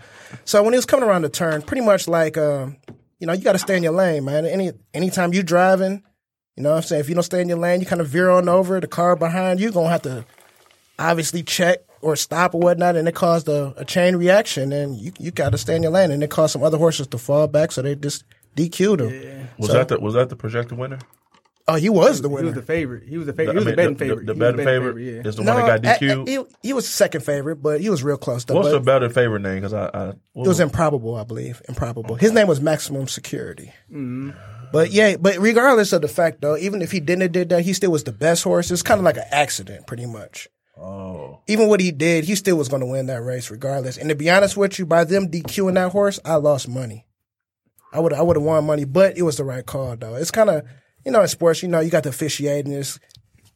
[0.45, 2.77] So when he was coming around the turn, pretty much like, um,
[3.19, 4.45] you know, you got to stay in your lane, man.
[4.45, 6.03] Any anytime you driving,
[6.55, 7.01] you know what I'm saying?
[7.01, 8.79] If you don't stay in your lane, you kind of veer on over.
[8.79, 10.27] The car behind you going to have to
[10.99, 12.95] obviously check or stop or whatnot.
[12.97, 14.71] And it caused a, a chain reaction.
[14.71, 16.11] And you, you got to stay in your lane.
[16.11, 17.73] And it caused some other horses to fall back.
[17.73, 18.25] So they just
[18.57, 19.46] DQ'd him.
[19.59, 20.99] Was that the was that the projected winner?
[21.69, 22.43] Oh, he was the winner.
[22.43, 23.09] He was the favorite.
[23.09, 23.55] He was the favorite.
[23.55, 24.27] He was mean, the betting favorite.
[24.27, 25.29] The, He the was betting favorite yeah.
[25.29, 26.29] is the one that got eh, DQ'd.
[26.29, 28.55] I- eh, he, he was the second favorite, but he was real close though.
[28.55, 29.57] What's but the better favorite name?
[29.57, 31.61] Because I, I it was improbable, I believe.
[31.69, 32.15] Improbable.
[32.15, 33.73] His name was Maximum Security.
[33.91, 34.31] Mm-hmm.
[34.73, 37.63] But yeah, but regardless of the fact though, even if he didn't have did that,
[37.63, 38.71] he still was the best horse.
[38.71, 40.49] It's kind of like an accident, pretty much.
[40.77, 43.97] oh Even what he did, he still was going to win that race regardless.
[43.97, 47.06] And to be honest with you, by them DQing that horse, I lost money.
[47.97, 50.17] I would I would have won money, but it was the right call though.
[50.17, 50.65] It's kind of
[51.05, 52.73] you know in sports, you know, you got the officiating.
[52.73, 53.01] It's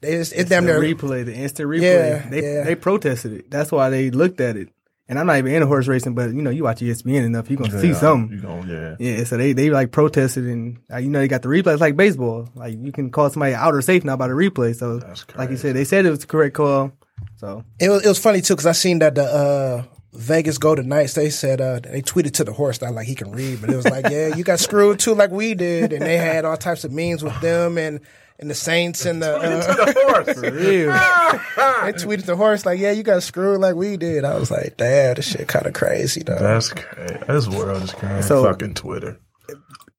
[0.01, 1.83] it's, it's damn The near replay, the instant replay.
[1.83, 2.65] Yeah, they yeah.
[2.65, 3.51] they protested it.
[3.51, 4.71] That's why they looked at it.
[5.09, 7.59] And I'm not even into horse racing, but you know, you watch ESPN enough, you're
[7.59, 8.35] gonna see yeah, something.
[8.35, 8.97] You going yeah.
[8.99, 11.73] Yeah, so they they like protested and uh, you know they got the replay.
[11.73, 12.49] It's like baseball.
[12.55, 14.75] Like you can call somebody out or safe now by the replay.
[14.75, 16.93] So That's like you said, they said it was the correct call.
[17.37, 20.89] So It was, it was funny too because I seen that the uh, Vegas Golden
[20.89, 23.71] Knights they said uh, they tweeted to the horse not like he can read, but
[23.71, 26.57] it was like, yeah, you got screwed too like we did, and they had all
[26.57, 28.01] types of memes with them and
[28.39, 30.93] and the Saints and the uh, real.
[31.85, 34.25] they tweeted the horse like, yeah, you got screwed like we did.
[34.25, 36.39] I was like, damn, this shit kind of crazy though.
[36.39, 37.15] That's crazy.
[37.29, 38.27] This world is crazy.
[38.27, 39.19] So- Fucking Twitter.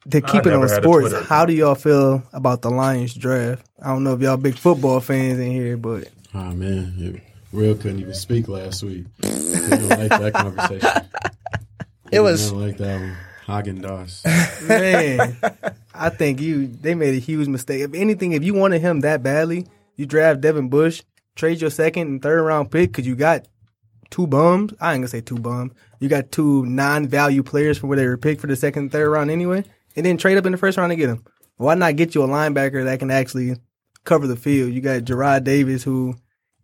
[0.09, 1.23] to keep it on sports, Twitter.
[1.25, 3.63] how do y'all feel about the Lions draft?
[3.81, 7.21] I don't know if y'all big football fans in here, but Oh man, it,
[7.51, 9.05] Real couldn't even speak last week.
[9.21, 10.89] Didn't like that conversation.
[12.11, 13.15] It was- Didn't like that one.
[13.47, 14.67] Hagen Dazs.
[14.67, 15.37] man,
[15.93, 17.81] I think you they made a huge mistake.
[17.81, 19.65] If anything, if you wanted him that badly,
[19.95, 21.03] you draft Devin Bush,
[21.35, 23.47] trade your second and third round pick because you got
[24.09, 24.73] two bums.
[24.81, 25.71] I ain't gonna say two bums.
[25.99, 29.09] You got two non-value players from where they were picked for the second and third
[29.09, 29.63] round anyway,
[29.95, 31.23] and then trade up in the first round to get them.
[31.57, 33.55] Why not get you a linebacker that can actually
[34.03, 34.73] cover the field?
[34.73, 36.15] You got Jarrad Davis, who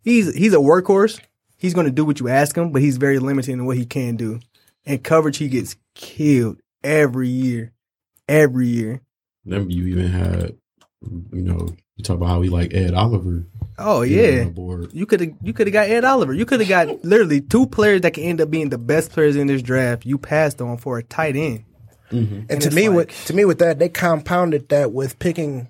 [0.02, 1.20] he's he's a workhorse.
[1.56, 3.84] He's going to do what you ask him, but he's very limited in what he
[3.84, 4.38] can do.
[4.86, 7.72] And coverage, he gets killed every year,
[8.28, 9.00] every year.
[9.44, 10.56] Then you even had,
[11.02, 13.44] you know, you talk about how he like Ed Oliver.
[13.76, 14.90] Oh yeah, on the board.
[14.92, 16.32] you could have you could have got Ed Oliver.
[16.32, 19.36] You could have got literally two players that can end up being the best players
[19.36, 20.06] in this draft.
[20.06, 21.64] You passed on for a tight end.
[22.12, 22.34] Mm-hmm.
[22.34, 25.68] And, And to me, like- with to me, with that, they compounded that with picking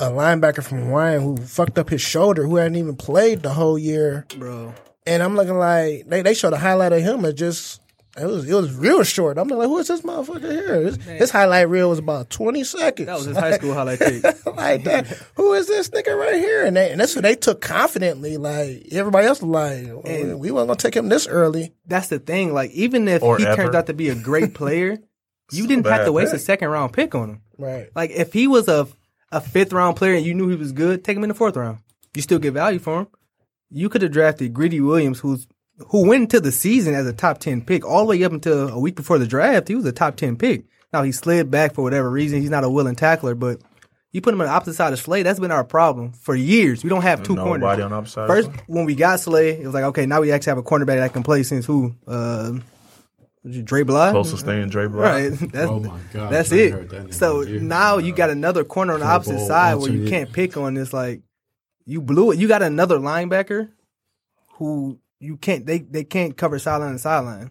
[0.00, 3.78] a linebacker from Hawaiian who fucked up his shoulder, who hadn't even played the whole
[3.78, 4.26] year.
[4.38, 4.74] Bro,
[5.06, 7.24] And I'm looking like they, they showed a highlight of him.
[7.24, 7.80] It just
[8.18, 9.38] it was it was real short.
[9.38, 10.80] I'm like, who is this motherfucker here?
[10.82, 13.06] His, his highlight reel was about 20 seconds.
[13.06, 14.24] that was his high school highlight tape.
[14.56, 15.06] like that.
[15.36, 16.64] Who is this nigga right here?
[16.66, 18.36] And they, and that's what they took confidently.
[18.36, 21.72] Like everybody else was like, "Oh, we weren't gonna take him this early.
[21.86, 22.52] That's the thing.
[22.52, 23.56] Like even if Or he ever.
[23.62, 24.98] turns out to be a great player,
[25.52, 27.42] you didn't bad have to waste a second round pick on him.
[27.58, 27.90] Right.
[27.94, 28.88] Like if he was a
[29.32, 31.56] a fifth round player and you knew he was good, take him in the fourth
[31.56, 31.78] round.
[32.14, 33.06] You still get value for him.
[33.70, 35.46] You could have drafted Greedy Williams, who's
[35.88, 38.68] who went into the season as a top ten pick, all the way up until
[38.68, 39.68] a week before the draft.
[39.68, 40.64] He was a top ten pick.
[40.92, 42.40] Now he slid back for whatever reason.
[42.40, 43.60] He's not a willing tackler, but
[44.12, 45.22] you put him on the opposite side of Slay.
[45.22, 46.82] That's been our problem for years.
[46.82, 47.80] We don't have two Nobody corners.
[47.84, 48.26] on the opposite.
[48.26, 50.98] First, when we got Slay, it was like, okay, now we actually have a cornerback
[50.98, 51.94] that can play since who?
[52.08, 52.54] Uh,
[53.64, 54.10] Dre Bly?
[54.10, 55.00] closest thing, Dre Brown.
[55.02, 55.30] Right.
[55.52, 57.14] That's, Oh my God, That's I ain't heard that it.
[57.14, 57.62] So in years.
[57.62, 60.10] now you got another corner on the Pro opposite Bowl side where you alternate.
[60.10, 60.92] can't pick on this.
[60.92, 61.22] Like
[61.86, 62.38] you blew it.
[62.38, 63.70] You got another linebacker
[64.54, 65.64] who you can't.
[65.66, 67.50] They they can't cover sideline to sideline.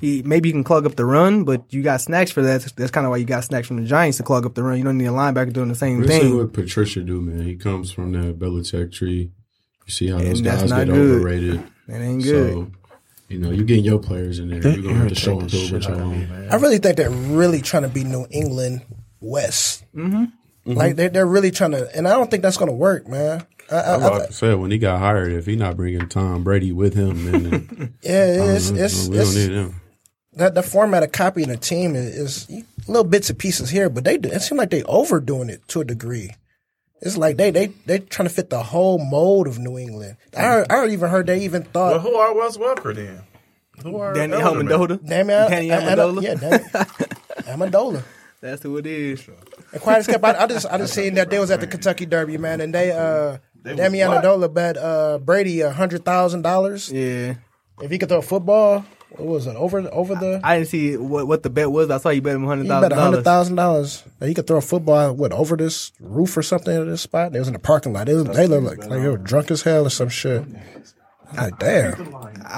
[0.00, 2.62] He maybe you can clog up the run, but you got snacks for that.
[2.76, 4.78] That's kind of why you got snacks from the Giants to clog up the run.
[4.78, 6.36] You don't need a linebacker doing the same Let's see thing.
[6.36, 7.42] what Patricia do, man.
[7.42, 9.32] He comes from that Belichick tree.
[9.86, 11.16] You see how those And that's guys get good.
[11.20, 11.64] overrated.
[11.88, 12.52] That ain't good.
[12.52, 12.70] So,
[13.28, 14.62] you know, you getting your players in there.
[14.62, 16.52] You're gonna have to show them Irritate the what you out of me, want.
[16.52, 18.82] I really think they're really trying to be New England
[19.20, 19.84] West.
[19.94, 20.24] Mm-hmm.
[20.72, 23.46] Like they're they're really trying to, and I don't think that's gonna work, man.
[23.70, 26.08] I, I, I'm I, about to say when he got hired, if he not bringing
[26.08, 29.80] Tom Brady with him, then yeah, it's it's, we don't need him.
[30.34, 34.04] that the format of copying a team is, is little bits and pieces here, but
[34.04, 36.30] they it seems like they overdoing it to a degree.
[37.00, 40.16] It's like they they they trying to fit the whole mold of New England.
[40.36, 43.22] I heard, I even heard they even Well, thought who are Wes Welker then?
[43.82, 44.68] Who are Danny Edelman?
[44.68, 45.06] Amendola.
[45.08, 46.22] Damian Danny I- I- I- Amendola.
[46.22, 46.64] Yeah, Danny
[47.46, 48.02] Amendola.
[48.40, 49.28] That's who it is.
[49.72, 51.66] And quiet as kept, I, I just I just seen that they was at the
[51.66, 54.24] Kentucky Derby, man, and they uh They was Damian what?
[54.24, 57.34] Amendola bet uh Brady a hundred thousand dollars Yeah.
[57.80, 58.84] if he could throw a football.
[59.10, 60.40] What was it over over the?
[60.44, 61.90] I didn't see what, what the bet was.
[61.90, 62.88] I saw you bet him hundred thousand.
[62.90, 64.04] Bet a hundred thousand dollars.
[64.20, 67.32] He could throw a football what over this roof or something at this spot.
[67.32, 68.06] They was in the parking lot.
[68.06, 70.44] They, was, they looked like, like they were drunk as hell or some shit.
[71.32, 72.12] I'm like damn.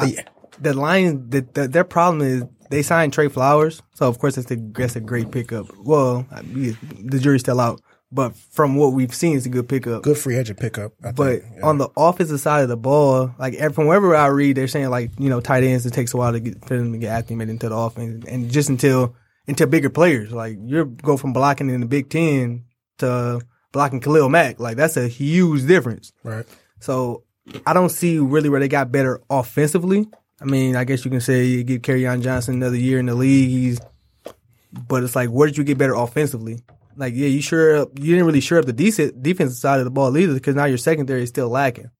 [0.07, 0.23] Yeah.
[0.61, 4.51] The Lions, the, the, their problem is they signed Trey Flowers, so of course that's
[4.51, 5.67] a that's a great pickup.
[5.79, 7.81] Well, I the jury's still out,
[8.13, 10.03] but from what we've seen, it's a good pickup.
[10.03, 10.93] Good free agent pickup.
[11.05, 11.63] I But think.
[11.65, 15.11] on the offensive side of the ball, like from wherever I read, they're saying like
[15.19, 17.51] you know tight ends it takes a while to get for them to get acclimated
[17.51, 19.15] into the offense, and just until
[19.47, 22.65] until bigger players like you go from blocking in the Big Ten
[22.99, 23.41] to
[23.73, 26.13] blocking Khalil Mack, like that's a huge difference.
[26.25, 26.47] right.
[26.81, 27.25] So
[27.67, 30.09] I don't see really where they got better offensively.
[30.41, 33.15] I mean, I guess you can say you give on Johnson another year in the
[33.15, 33.51] league.
[33.51, 33.81] He's,
[34.89, 36.61] but it's like, where did you get better offensively?
[37.01, 39.91] Like, yeah, you sure you didn't really sure up the decent defensive side of the
[39.91, 41.91] ball either because now your secondary is still lacking.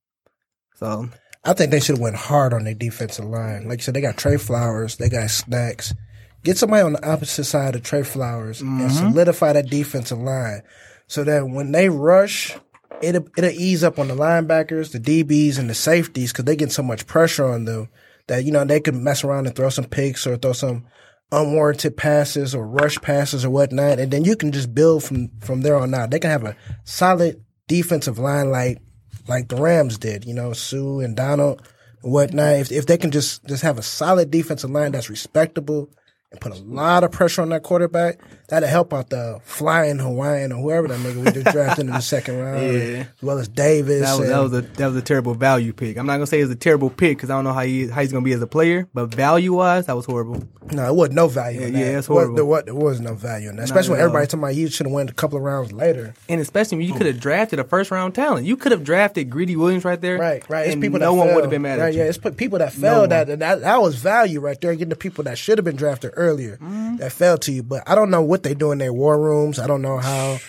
[0.75, 1.09] So
[1.43, 3.67] I think they should have went hard on their defensive line.
[3.67, 5.95] Like you said, they got Trey Flowers, they got Snacks.
[6.43, 8.89] Get somebody on the opposite side of Trey Flowers and mm-hmm.
[8.89, 10.61] solidify that defensive line,
[11.07, 12.55] so that when they rush,
[13.01, 16.71] it'll it'll ease up on the linebackers, the DBs, and the safeties because they get
[16.71, 17.89] so much pressure on them
[18.27, 20.85] that you know they could mess around and throw some picks or throw some
[21.31, 25.61] unwarranted passes or rush passes or whatnot, and then you can just build from from
[25.61, 26.11] there on out.
[26.11, 28.79] They can have a solid defensive line like
[29.27, 31.61] like the Rams did, you know, Suh and Donald
[32.03, 32.55] and whatnot.
[32.55, 35.89] If if they can just just have a solid defensive line that's respectable
[36.31, 38.19] and put a lot of pressure on that quarterback,
[38.51, 41.99] that'll help out the flying Hawaiian or whoever that nigga we just drafted in the
[42.01, 42.77] second round, Yeah.
[42.99, 44.01] as well as Davis.
[44.01, 45.97] that was that was a that was a terrible value pick.
[45.97, 47.87] I'm not gonna say it was a terrible pick because I don't know how he
[47.87, 50.43] how he's gonna be as a player, but value wise, that was horrible.
[50.71, 51.59] No, it wasn't no value.
[51.61, 51.91] in Yeah, that.
[51.91, 52.35] yeah, it's horrible.
[52.35, 54.85] There, was, there was no value in that, especially when everybody's talking about you should
[54.85, 56.13] have went a couple of rounds later.
[56.29, 58.45] And especially when you could have drafted a first round talent.
[58.45, 60.17] You could have drafted Greedy Williams right there.
[60.17, 60.65] Right, right.
[60.67, 61.99] It's and people no that one would have been mad right, at you.
[62.01, 63.01] Yeah, it's people that fell.
[63.01, 63.09] one.
[63.09, 64.73] that, that that was value right there.
[64.73, 66.97] Getting the people that should have been drafted earlier Mm-hmm.
[66.97, 67.63] that fell to you.
[67.63, 69.59] But I don't know what they do in their war rooms.
[69.59, 70.39] I don't know how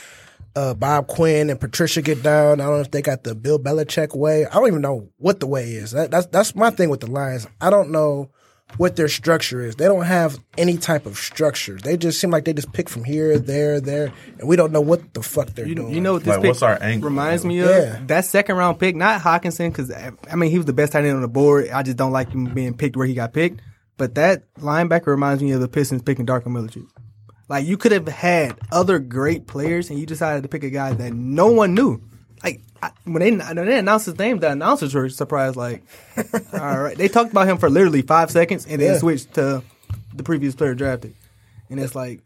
[0.55, 2.60] uh, Bob Quinn and Patricia get down.
[2.60, 4.47] I don't know if they got the Bill Belichick way.
[4.47, 5.93] I don't even know what the way is.
[5.93, 7.47] That, that's that's my thing with the Lions.
[7.60, 8.31] I don't know
[8.78, 9.77] what their structure is.
[9.77, 11.77] They don't have any type of structure.
[11.77, 14.81] They just seem like they just pick from here, there, there, and we don't know
[14.81, 15.93] what the fuck they're You, doing.
[15.93, 17.10] you know what this Like, pick what's our angle?
[17.10, 17.69] reminds me of?
[17.69, 18.01] Yeah.
[18.06, 21.16] That second round pick, not Hockenson, because I mean he was the best tight end
[21.16, 21.69] on the board.
[21.70, 23.60] I just don't like him being picked where he got picked.
[23.98, 26.86] But that linebacker reminds me of the Pistons picking Darko Milicic.
[27.48, 30.93] Like you could have had other great players, and you decided to pick a guy
[30.94, 32.01] that no one knew.
[32.43, 35.56] Like I, when they when they announced his name, the announcers were surprised.
[35.56, 35.82] Like,
[36.52, 38.98] all right, they talked about him for literally five seconds, and then Yeah.
[38.98, 39.62] switched to
[40.14, 41.14] the previous player drafted.
[41.70, 42.20] And it's like,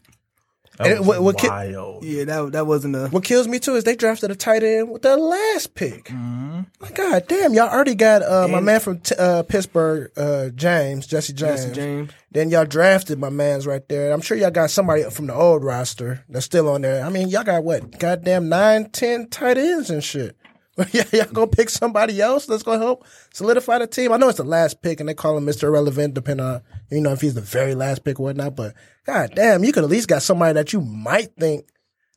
[0.77, 3.07] That And was what- what ki- yeah, that that wasn't a.
[3.07, 6.05] What kills me too is they drafted a tight end with the last pick.
[6.05, 6.61] Mm-hmm.
[6.79, 11.07] My God damn, y'all already got uh, my man from t- uh, Pittsburgh, uh, James,
[11.07, 11.61] Jesse James.
[11.65, 12.11] Jesse James.
[12.31, 14.11] Then y'all drafted my man's right there.
[14.11, 17.03] I'm sure y'all got somebody from the old roster that's still on there.
[17.03, 17.97] I mean, y'all got what?
[17.97, 20.35] Goddamn nine, ten tight ends and shit.
[20.91, 24.11] yeah, y'all gonna pick somebody else that's gonna help solidify the team.
[24.11, 25.63] I know it's the last pick and they call him Mr.
[25.63, 28.55] Irrelevant, depending on you know if he's the very last pick or whatnot.
[28.55, 28.73] But
[29.05, 31.65] god damn, you could at least got somebody that you might think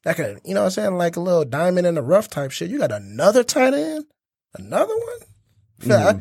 [0.05, 2.51] that could, you know what I'm saying, like a little diamond in the rough type
[2.51, 2.71] shit.
[2.71, 4.07] You got another tight end,
[4.55, 5.19] another one.
[5.81, 6.21] I feel, I,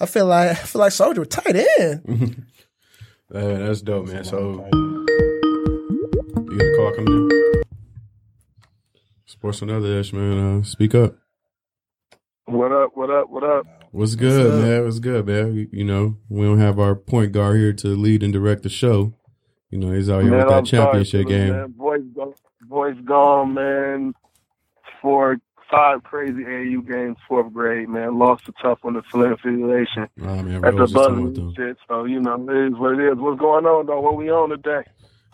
[0.00, 2.46] I feel like I feel like Soldier tight end.
[3.34, 4.22] Uh, that's dope, man.
[4.24, 7.62] So, you got a call coming in?
[9.24, 10.58] Sports another The Other Ish, man.
[10.58, 11.16] Uh, speak up.
[12.44, 12.90] What up?
[12.92, 13.30] What up?
[13.30, 13.66] What up?
[13.92, 14.62] What's good, up?
[14.62, 14.84] man?
[14.84, 15.68] What's good, man?
[15.70, 19.12] You, know, we don't have our point guard here to lead and direct the show.
[19.70, 21.50] You know, he's out here with that I'm championship game.
[21.52, 21.74] Man.
[21.76, 24.14] Boys, go, boys gone, man.
[25.02, 25.36] Four,
[25.70, 28.18] five crazy AAU games, fourth grade, man.
[28.18, 31.20] Lost a tough one to Flint affiliation Oh, man, at the Rose is talking buzzer
[31.22, 31.46] with them.
[31.48, 31.76] and shit.
[31.86, 33.18] So you know, it is what it is.
[33.18, 34.00] What's going on, though?
[34.00, 34.84] What we on today?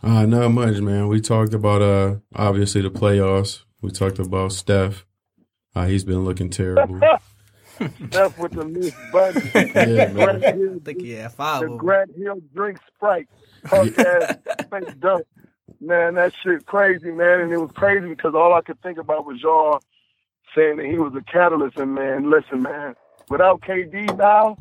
[0.03, 1.07] Uh, not much, man.
[1.07, 3.63] We talked about uh obviously the playoffs.
[3.83, 5.05] We talked about Steph.
[5.77, 7.01] Uh, he's been looking terrible.
[8.09, 9.43] Steph with the loose button.
[9.55, 10.15] Yeah, man.
[10.15, 11.79] Grant Hill, I think yeah, five the of them.
[11.79, 13.29] Grant Hill drink Sprite.
[13.65, 14.37] Punk ass
[14.71, 15.25] fake dunk.
[15.81, 17.41] Man, that shit crazy, man.
[17.41, 19.81] And it was crazy because all I could think about was y'all
[20.55, 21.77] saying that he was a catalyst.
[21.79, 22.95] And man, listen, man,
[23.29, 24.57] without KD now,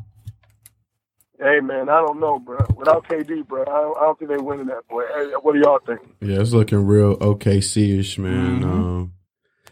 [1.38, 2.58] hey man, I don't know, bro.
[2.76, 5.04] Without KD, bro, I don't, I don't think they winning that boy.
[5.14, 6.00] Hey, what do y'all think?
[6.20, 8.64] Yeah, it's looking real OKC-ish, man.
[8.64, 9.12] Um,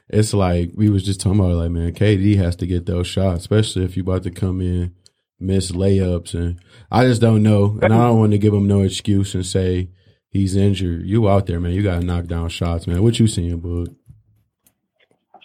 [0.08, 3.40] it's like we was just talking about like man, KD has to get those shots,
[3.40, 4.94] especially if you about to come in
[5.38, 6.60] miss layups and
[6.90, 7.78] I just don't know.
[7.82, 9.90] And I don't want to give him no excuse and say
[10.28, 11.02] he's injured.
[11.04, 11.72] You out there, man.
[11.72, 13.02] You gotta knock down shots, man.
[13.02, 13.94] What you seeing, bud?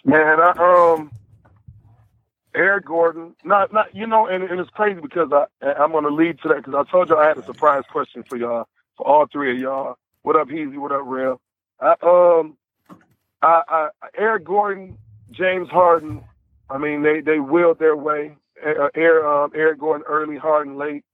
[0.04, 1.12] Man, I, um,
[2.54, 6.40] Eric Gordon, not not you know, and, and it's crazy because I I'm gonna lead
[6.42, 8.66] to that because I told you I had a surprise question for y'all
[8.96, 9.96] for all three of y'all.
[10.22, 10.76] What up, Easy?
[10.76, 11.40] What up, Real?
[11.80, 12.56] I, um,
[13.42, 14.98] I, I Eric Gordon,
[15.30, 16.22] James Harden.
[16.70, 18.36] I mean, they they willed their way.
[18.64, 21.04] Uh, Eric, um, Eric Gordon early, Harden late.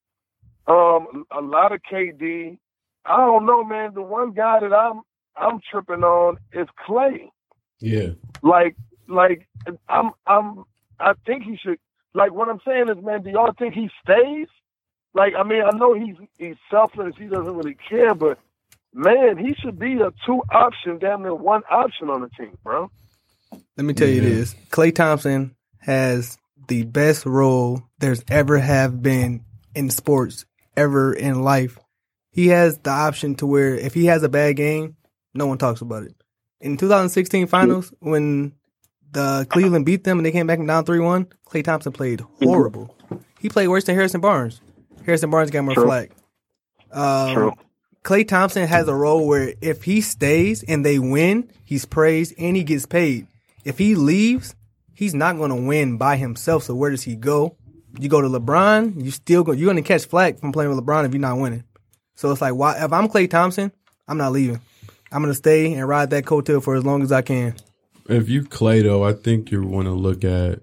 [0.66, 2.58] Um, a lot of KD.
[3.06, 3.94] I don't know, man.
[3.94, 5.00] The one guy that I'm
[5.36, 7.30] I'm tripping on is Klay.
[7.80, 8.10] Yeah.
[8.42, 8.76] Like,
[9.08, 9.48] like
[9.88, 10.64] I'm I'm
[11.00, 11.78] I think he should.
[12.14, 14.48] Like what I'm saying is, man, do y'all think he stays?
[15.14, 17.14] Like, I mean, I know he's he's selfless.
[17.16, 18.38] He doesn't really care, but
[18.98, 22.90] man, he should be a two option, damn near one option on the team, bro.
[23.76, 24.28] Let me tell you Yeah.
[24.28, 26.36] this: Klay Thompson has
[26.68, 29.44] the best role there's ever have been
[29.74, 30.44] in sports
[30.76, 31.78] ever in life.
[32.32, 34.96] He has the option to where if he has a bad game,
[35.34, 36.14] no one talks about it.
[36.60, 38.52] In 2016 finals, when
[39.12, 42.94] the Cleveland beat them and they came back and down 3-1, Klay Thompson played horrible.
[43.40, 44.60] He played worse than Harrison Barnes.
[45.06, 45.84] Harrison Barnes got more True.
[45.84, 46.10] flack.
[46.92, 47.52] Um, True.
[48.04, 52.56] Klay Thompson has a role where if he stays and they win, he's praised and
[52.56, 53.26] he gets paid.
[53.64, 54.54] If he leaves,
[54.94, 56.64] he's not going to win by himself.
[56.64, 57.56] So where does he go?
[57.98, 59.52] You go to LeBron, you still go.
[59.52, 61.64] You're going to catch flack from playing with LeBron if you're not winning.
[62.14, 62.82] So it's like, why?
[62.82, 63.72] If I'm Klay Thompson,
[64.06, 64.60] I'm not leaving.
[65.10, 67.54] I'm going to stay and ride that coattail for as long as I can.
[68.08, 70.60] If you Klay though, I think you want to look at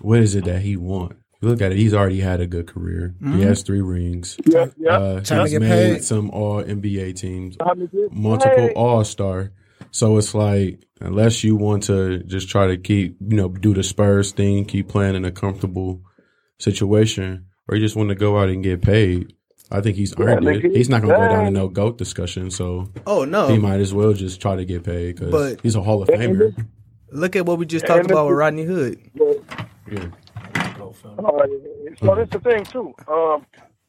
[0.00, 1.16] what is it that he want.
[1.44, 3.14] You look at it; he's already had a good career.
[3.22, 4.38] He has three rings.
[4.46, 4.96] Yeah, yeah.
[4.96, 6.04] Uh, he's made paid.
[6.04, 8.70] some All NBA teams, Time to get multiple.
[8.74, 9.52] All Star.
[9.90, 13.82] So it's like unless you want to just try to keep, you know, do the
[13.82, 16.00] Spurs thing, keep playing in a comfortable
[16.58, 19.34] situation, or you just want to go out and get paid.
[19.70, 20.76] I think he's earned nigga, it.
[20.76, 23.48] He's not going to go down in no goat discussion, so Oh no!
[23.48, 26.54] he might as well just try to get paid because he's a Hall of Famer.
[27.10, 28.98] Look at what we just talked about with Rodney Hood.
[29.90, 30.06] Yeah.
[32.04, 32.94] So that's the thing too.
[33.08, 33.46] Um,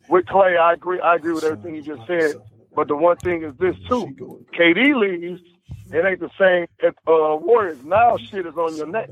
[0.08, 1.00] with Klay, I agree.
[1.02, 2.36] I agree with everything you just said.
[2.76, 4.14] But the one thing is this too:
[4.60, 5.42] KD leaves,
[5.92, 6.68] it ain't the same.
[6.80, 9.12] If uh, Warriors now, shit is on your neck.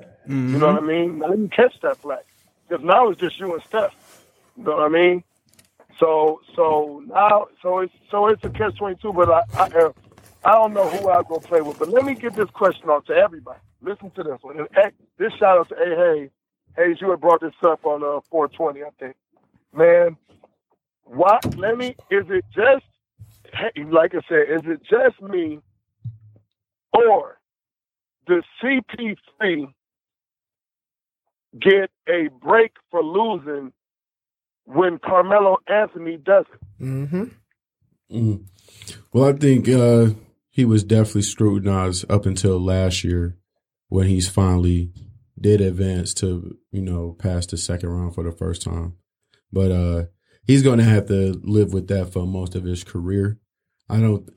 [0.51, 1.19] You know what I mean?
[1.19, 2.23] Now you catch that flag
[2.69, 3.91] because now it's just you and Steph.
[4.57, 5.23] You know what I mean?
[5.99, 9.13] So so now so it's so it's a catch twenty two.
[9.13, 9.91] But I I, uh,
[10.45, 11.77] I don't know who I'll go play with.
[11.79, 13.59] But let me get this question out to everybody.
[13.81, 14.59] Listen to this one.
[14.59, 16.29] And this shout out to A Hayes.
[16.77, 19.15] Hayes, you had brought this up on uh, 420, I think.
[19.73, 20.17] Man?
[21.57, 21.95] Let me.
[22.09, 22.85] Is it just
[23.91, 24.45] like I said?
[24.49, 25.59] Is it just me,
[26.93, 27.39] or
[28.27, 29.73] does CP3
[31.59, 33.71] get a break for losing
[34.65, 36.79] when Carmelo Anthony doesn't?
[36.79, 37.23] Mm-hmm.
[38.11, 38.45] Mm.
[39.11, 40.11] Well, I think uh,
[40.49, 43.37] he was definitely scrutinized up until last year
[43.89, 44.91] when he's finally
[45.43, 48.95] did advance to you know past the second round for the first time.
[49.51, 50.03] But uh,
[50.47, 53.37] he's going to have to live with that for most of his career.
[53.89, 54.27] I don't.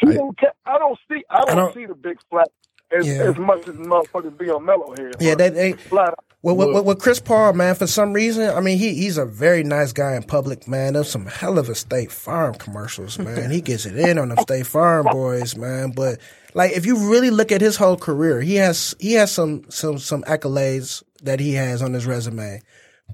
[0.00, 1.22] He I- don't ca- I don't see.
[1.28, 2.48] I don't, don't- see the big flat
[2.96, 3.24] as, Yeah.
[3.30, 5.10] as much as motherfuckers be on Melo here.
[5.20, 6.14] Yeah, they, they flat.
[6.42, 9.92] Well, with Chris Paul, man, for some reason, I mean, he he's a very nice
[9.92, 10.94] guy in public, man.
[10.94, 13.52] There's some hell of a State Farm commercials, man.
[13.52, 15.92] he gets it in on them State Farm boys, man.
[15.92, 16.18] But
[16.54, 19.98] like, if you really look at his whole career, he has he has some some
[19.98, 22.60] some accolades that he has on his resume.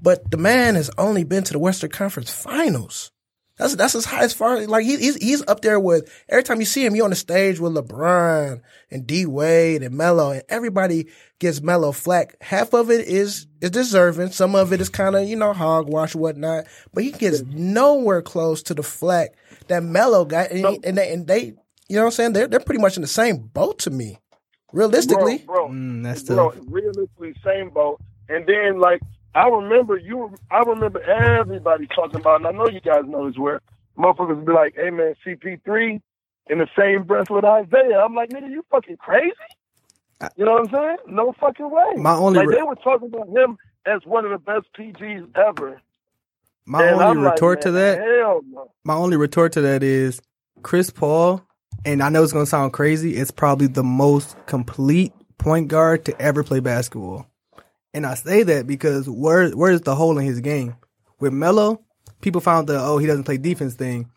[0.01, 3.11] But the man has only been to the Western Conference Finals.
[3.59, 6.59] That's that's as high as far like he, he's he's up there with every time
[6.61, 10.43] you see him, you're on the stage with LeBron and D Wade and Melo, and
[10.49, 11.07] everybody
[11.39, 12.35] gets Melo flack.
[12.41, 16.15] Half of it is is deserving, some of it is kind of you know hogwash
[16.15, 19.35] whatnot, but he gets nowhere close to the flack
[19.67, 21.41] that Melo got, and, he- and they and they
[21.89, 24.19] you know what I'm saying they're they're pretty much in the same boat to me,
[24.71, 25.39] realistically.
[25.39, 26.63] bro, bro, Mm, that's bro, tough.
[26.67, 27.99] realistically, same boat.
[28.29, 29.01] And then, like,
[29.35, 30.33] I remember you.
[30.51, 33.37] I remember everybody talking about, and I know you guys know this.
[33.37, 33.61] Where
[33.97, 36.01] motherfuckers be like, "Hey, man, CP3
[36.47, 39.33] in the same breath with Isaiah." I'm like, nigga, you fucking crazy?
[40.35, 40.97] You know what I'm saying?
[41.07, 41.93] No fucking way.
[41.95, 45.29] My only like re- they were talking about him as one of the best PGs
[45.37, 45.81] ever.
[46.65, 48.71] My And only I'm like, retort to that hell no.
[48.83, 50.21] my only retort to that is
[50.61, 51.41] Chris Paul,
[51.85, 56.21] and I know it's gonna sound crazy, it's probably the most complete point guard to
[56.21, 57.25] ever play basketball.
[57.93, 60.75] And I say that because where where is the hole in his game?
[61.19, 61.81] With Melo,
[62.21, 64.09] people found the oh he doesn't play defense thing.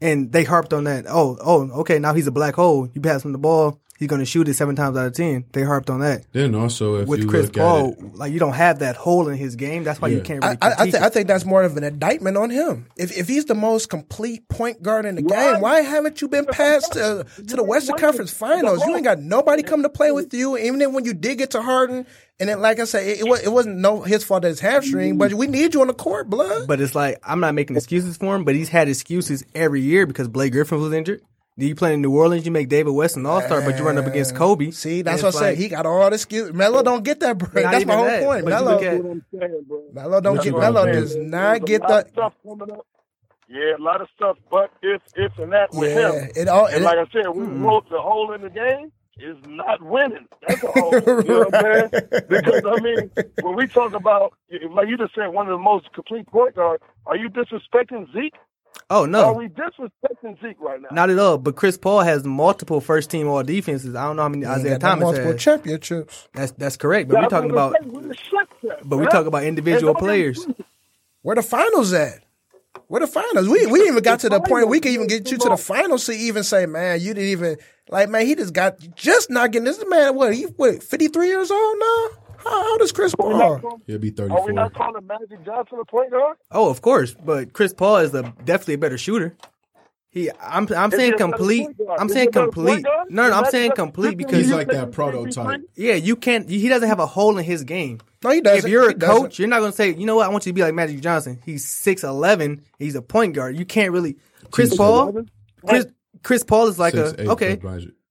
[0.00, 1.06] And they harped on that.
[1.08, 2.86] Oh, oh, okay, now he's a black hole.
[2.92, 5.46] You pass him the ball, he's going to shoot it seven times out of ten.
[5.52, 6.26] They harped on that.
[6.32, 8.96] Then also, if With you Chris look Paul, at it, like you don't have that
[8.96, 9.84] hole in his game.
[9.84, 11.78] That's why you can't I, really I, I, critique think, I think that's more of
[11.78, 12.88] an indictment on him.
[12.98, 15.52] If if he's the most complete point guard in the Right.
[15.54, 18.84] game, why haven't you been passed to, to the Western Conference Finals?
[18.86, 20.58] You ain't got nobody come to play with you.
[20.58, 22.06] Even when you did get to Harden,
[22.38, 24.60] and then like I said, it, it, was, it wasn't no his fault that his
[24.60, 26.66] hamstring, but we need you on the court, blood.
[26.66, 30.06] But it's like I'm not making excuses for him, but he's had excuses every year
[30.06, 31.22] because Blake Griffin was injured.
[31.58, 33.84] Then you play in New Orleans, you make David West an All Star, but you
[33.84, 34.72] run up against Kobe.
[34.72, 35.46] See, that's what I said.
[35.52, 36.52] like- He got all the excuse.
[36.52, 37.64] Melo don't get that break.
[37.64, 38.44] That's my whole that, point.
[38.44, 39.82] but Melo, at- That's what I'm saying, bro.
[39.94, 41.00] Melo don't get what I'm Melo saying.
[41.00, 41.98] does There's not a get lot the.
[42.00, 42.86] of stuff coming up.
[43.48, 46.30] Yeah, a lot of stuff, but it's if and that with Yeah, him.
[46.36, 46.66] it all.
[46.66, 47.64] And It, like I said, we mm-hmm.
[47.64, 50.26] wrote the hole in the game is not winning.
[50.46, 50.92] That's a hole.
[50.94, 52.08] You know what I'm saying?
[52.28, 53.10] Because I mean,
[53.42, 54.34] when we talk about
[54.70, 58.34] like you just said, one of the most complete point guards, are you disrespecting Zeke?
[58.88, 59.24] Oh no!
[59.24, 60.88] Are we disrespecting Zeke right now?
[60.92, 61.38] not at all.
[61.38, 63.94] But Chris Paul has multiple first team all defenses.
[63.94, 65.40] I don't know how many Isaiah got no Thomas multiple has.
[65.40, 66.28] championships.
[66.34, 67.08] That's that's correct.
[67.08, 67.92] But we're talking about saying.
[67.92, 69.10] We're the but we man.
[69.10, 70.46] talk about individual And don't get players.
[71.22, 72.22] Where the finals at?
[72.88, 73.48] Where the finals?
[73.48, 76.04] We we even got to the point we could even get you to the finals
[76.06, 77.56] to even say, man, you didn't even
[77.88, 80.14] like, man, he just got just not getting this man.
[80.14, 82.06] What he what fifty three years old now?
[82.38, 83.36] How old is Chris Paul?
[83.38, 84.40] not calling- he'll be thirty four.
[84.40, 86.36] Are we not calling Magic Johnson a point guard?
[86.50, 87.14] Oh, of course.
[87.14, 89.34] But Chris Paul is a definitely a better shooter.
[90.10, 91.68] He, I'm, I'm Is saying he complete.
[91.98, 92.84] I'm Is saying complete.
[92.84, 93.10] point?
[93.10, 95.60] No, no, I'm saying complete because He's like that prototype.
[95.74, 96.48] yeah, you can't.
[96.48, 98.00] He doesn't have a hole in his game.
[98.24, 98.64] No, he doesn't.
[98.64, 99.22] If you're He a doesn't.
[99.24, 100.72] coach, you're not going to say, you know what, I want you to be like
[100.72, 101.38] Magic Johnson.
[101.44, 102.62] He's six eleven.
[102.78, 103.58] He's a point guard.
[103.58, 104.16] You can't really.
[104.50, 105.02] Chris Six Paul.
[105.02, 105.30] eleven?
[105.68, 105.86] Chris
[106.26, 107.54] Chris Paul is like Six, a eight, okay.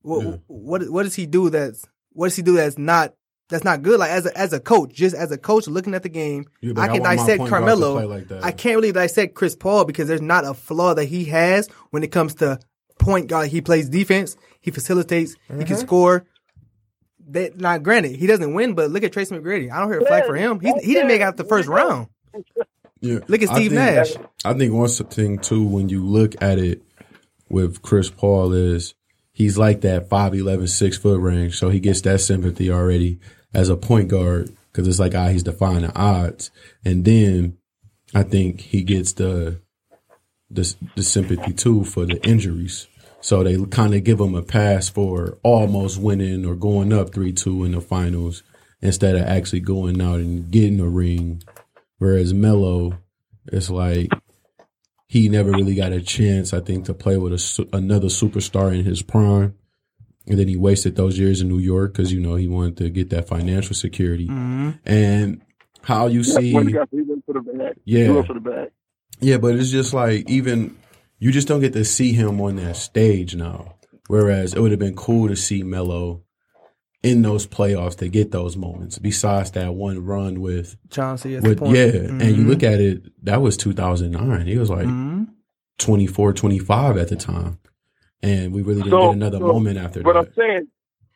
[0.01, 0.37] What, Yeah.
[0.47, 1.83] what what does he do that's
[2.13, 3.13] what does he do that's not
[3.49, 3.99] that's not good?
[3.99, 6.73] Like as a as a coach, just as a coach looking at the game, Yeah,
[6.77, 8.07] I I can want my dissect point guard to Carmelo.
[8.07, 8.31] like.
[8.43, 12.03] I can't really dissect Chris Paul because there's not a flaw that he has when
[12.03, 12.57] it comes to
[12.99, 13.49] point guard.
[13.49, 14.37] He plays defense.
[14.61, 15.33] He facilitates.
[15.47, 15.63] He Mm-hmm.
[15.63, 16.25] can score.
[17.29, 19.71] That not granted, he doesn't win, but look at Tracy McGrady.
[19.71, 20.59] I don't hear a flag for him.
[20.59, 22.07] He he didn't make out the first round.
[23.01, 23.19] Yeah.
[23.27, 24.13] Look at I Steve think- Nash.
[24.45, 26.83] I think one thing too, when you look at it
[27.49, 28.93] with Chris Paul, is
[29.31, 33.19] he's like that 5'11", 6 foot range, so he gets that sympathy already
[33.53, 36.51] as a point guard because it's like ah, he's defying the odds,
[36.83, 37.57] and then
[38.13, 39.61] I think he gets the
[40.49, 42.87] the, the sympathy too for the injuries.
[43.21, 47.33] So they kind of give him a pass for almost winning or going up three
[47.33, 48.43] two in the finals
[48.81, 51.41] instead of actually going out and getting a ring.
[51.97, 52.99] Whereas Melo,
[53.47, 54.11] it's like
[55.15, 58.83] he never really got a chance, I think, to play with a, another superstar in
[58.83, 59.55] his prime.
[60.27, 62.89] And then he wasted those years in New York because, you know, he wanted to
[62.89, 64.27] get that financial security.
[64.27, 64.71] Mm-hmm.
[64.83, 65.41] And
[65.83, 66.53] how you see.
[66.53, 67.77] When he got he for the bag.
[67.85, 68.23] Yeah.
[68.23, 68.71] For the bag.
[69.21, 70.75] Yeah, but it's just like even
[71.19, 73.75] you just don't get to see him on that stage now.
[74.07, 76.24] Whereas it would have been cool to see Melo
[77.05, 78.97] in those playoffs to get those moments.
[78.99, 81.75] Besides that one run with Chauncey at the with point.
[81.77, 84.45] yeah, and you look at it, that was 2009.
[84.47, 85.27] He was like Mhm.
[85.77, 87.59] 24, 25 at the time,
[88.21, 90.05] and we really didn't So- get another so- moment after that.
[90.05, 90.67] But I'm saying,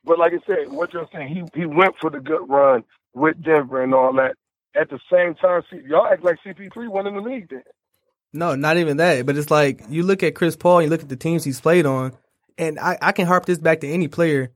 [0.06, 2.84] but like I said, what you're saying, he he went for the good run
[3.14, 4.36] with Denver and all that.
[4.76, 7.64] At the same time, see, y'all act like CP3 won in the league then.
[8.32, 9.26] No, not even that.
[9.26, 11.88] But it's like you look at Chris Paul, you look at the teams he's played
[11.88, 12.14] on,
[12.60, 14.52] and I, I can harp this back to any player.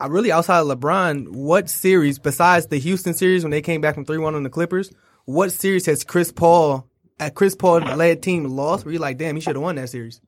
[0.00, 3.94] I really outside of LeBron, what series besides the Houston series when they came back
[3.94, 4.90] from three one on the Clippers,
[5.26, 6.86] what series has Chris Paul
[7.18, 9.90] at Chris Paul led team lost where you're like, damn, he should have won that
[9.90, 10.20] series.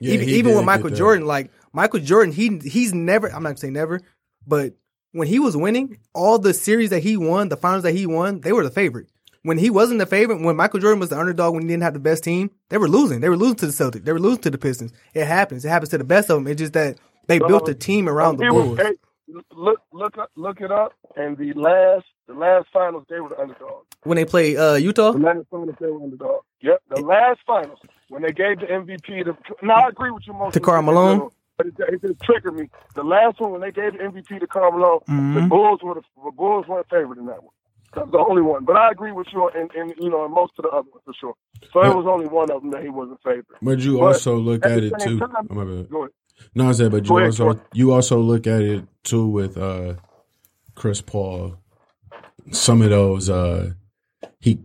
[0.00, 0.90] Yeah, even even with Michael.
[0.90, 4.00] Jordan, like Michael Jordan, he he's never I'm not gonna say never,
[4.46, 4.74] but
[5.12, 8.40] when he was winning, all the series that he won, the finals that he won,
[8.42, 9.08] they were the favorite.
[9.42, 11.94] When he wasn't the favorite, when Michael Jordan was the underdog when he didn't have
[11.94, 13.20] the best team, they were losing.
[13.20, 14.04] They were losing to the Celtics.
[14.04, 14.92] They were losing to the Pistons.
[15.14, 15.64] It happens.
[15.64, 16.46] It happens to the best of them.
[16.46, 18.78] It's just that they built a team around the He was- Bulls.
[18.78, 18.92] hey,
[19.54, 20.92] look look up- look it up.
[21.16, 23.84] And the last the last finals, they were the underdog.
[24.04, 26.40] When they play uh, Utah, The last finals, they were underdog.
[26.60, 27.78] Yep, the last finals
[28.08, 29.36] when they gave the MVP to.
[29.62, 31.30] Now I agree with you most To Karl Malone?
[31.56, 32.68] But it, it just triggered me.
[32.94, 35.48] The last one when they gave the MVP to Karl Malone, the Mhm.
[35.48, 37.52] Bulls were the, the Bulls weren't favored in that one.
[37.94, 38.64] That was the only one.
[38.64, 41.02] But I agree with you in, in you know in most of the other ones
[41.04, 41.34] for sure.
[41.72, 43.46] So it was only one of them that he wasn't favored.
[43.62, 45.18] But you But also look at at it too.
[45.18, 46.08] time- oh,
[46.54, 46.64] my bad.
[46.64, 46.64] Go ahead.
[46.64, 49.94] No, I said, but you ahead, also you also look at it too with uh
[50.74, 51.56] Chris Paul.
[52.50, 53.72] Some of those uh
[54.40, 54.60] he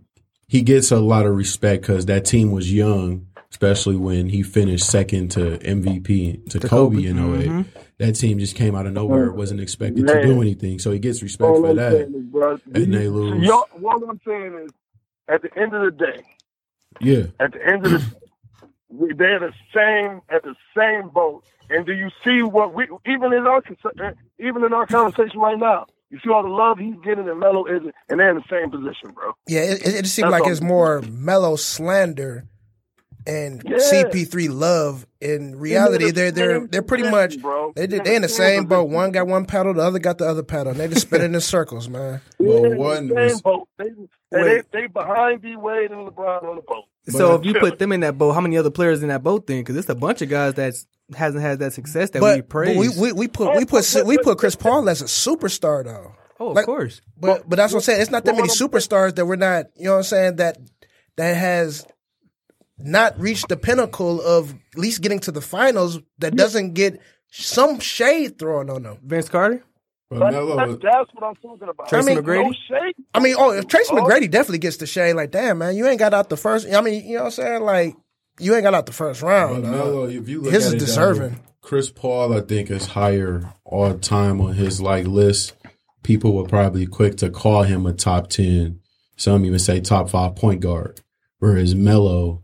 [0.48, 4.86] he gets a lot of respect because that team was young, especially when he finished
[4.90, 7.08] second to MVP to, Kobe, Kobe.
[7.08, 7.66] in 8 Mhm.
[8.00, 11.22] That team just came out of nowhere, wasn't expected to do anything, so he gets
[11.24, 12.32] respect All for I'm that.
[12.32, 13.46] bro, And they lose.
[13.46, 14.72] Y'all, what I'm saying is,
[15.30, 16.24] at the end of the day,
[17.00, 18.23] Yeah, at the end of the day, we-
[19.18, 21.44] they're the same at the same boat.
[21.70, 25.58] And do you see what we even in our eh, even in our conversation right
[25.58, 25.86] now?
[26.10, 28.70] You see all the love he's getting and Melo isn't, and they're in the same
[28.70, 29.32] position, bro.
[29.48, 30.52] Yeah, it, it, it seemed That's like all.
[30.52, 32.46] it's more Melo slander
[33.26, 33.78] and Yeah.
[33.78, 35.08] CP3 love.
[35.22, 37.72] In reality, they're they're they're pretty much bro.
[37.76, 38.90] they They're they in the the same same boat.
[38.90, 41.42] One got one pedal, the other got the other pedal, and they just spinning in
[41.56, 42.20] circles, man.
[42.38, 43.68] Well, one was- boat.
[43.80, 43.92] They, they,
[44.42, 44.72] Wait.
[44.72, 46.86] they behind D Wade and LeBron on the boat.
[47.10, 49.24] So But- if you put them in that boat, how many other players in that
[49.24, 49.60] boat then?
[49.60, 50.74] Because it's a bunch of guys that
[51.16, 52.78] hasn't had that success that we But, but praise.
[52.78, 56.14] we, we we put we put we put Chris Paul as a superstar though.
[56.40, 57.02] oh, of like- course.
[57.20, 58.02] But but that's what I'm saying.
[58.02, 59.66] It's not that many superstars that we're not.
[59.76, 60.36] You know what I'm saying?
[60.38, 60.58] That
[61.18, 61.86] that has
[62.78, 66.00] not reached the pinnacle of at least getting to the finals.
[66.20, 67.00] That doesn't get
[67.32, 68.98] some shade thrown on them.
[69.04, 69.64] Vince Carter.
[70.20, 71.90] But But that- that's what I'm talking about.
[71.90, 72.44] Tracy I mean, McGrady?
[72.46, 72.96] No shade.
[73.14, 73.98] I mean, oh, if Tracy Oh.
[73.98, 75.14] McGrady definitely gets the shade.
[75.14, 76.68] Like, damn man, you ain't got out the first.
[76.72, 77.62] I mean, you know what I'm saying?
[77.64, 77.96] Like,
[78.40, 79.64] you ain't got out the first but round.
[79.64, 79.72] dog.
[79.72, 81.30] Melo, if you look His at is it, deserving.
[81.34, 85.54] though, Chris Paul, I think, is higher all time on his like list.
[86.04, 88.80] People were probably quick to call him a top ten.
[89.16, 91.00] Some even say top five point guard.
[91.40, 92.43] Whereas Melo,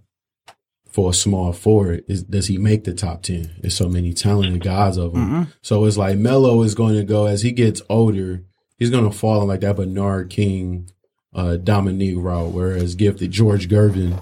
[0.90, 3.52] for a small forward, is does he make the top ten?
[3.60, 5.48] There's so many talented guys of him.
[5.62, 8.44] So it's like Melo is going to go as he gets older.
[8.78, 10.90] He's going to fall in like that Bernard King,
[11.34, 12.52] uh, Dominique route.
[12.52, 14.22] Whereas gifted George Gervin,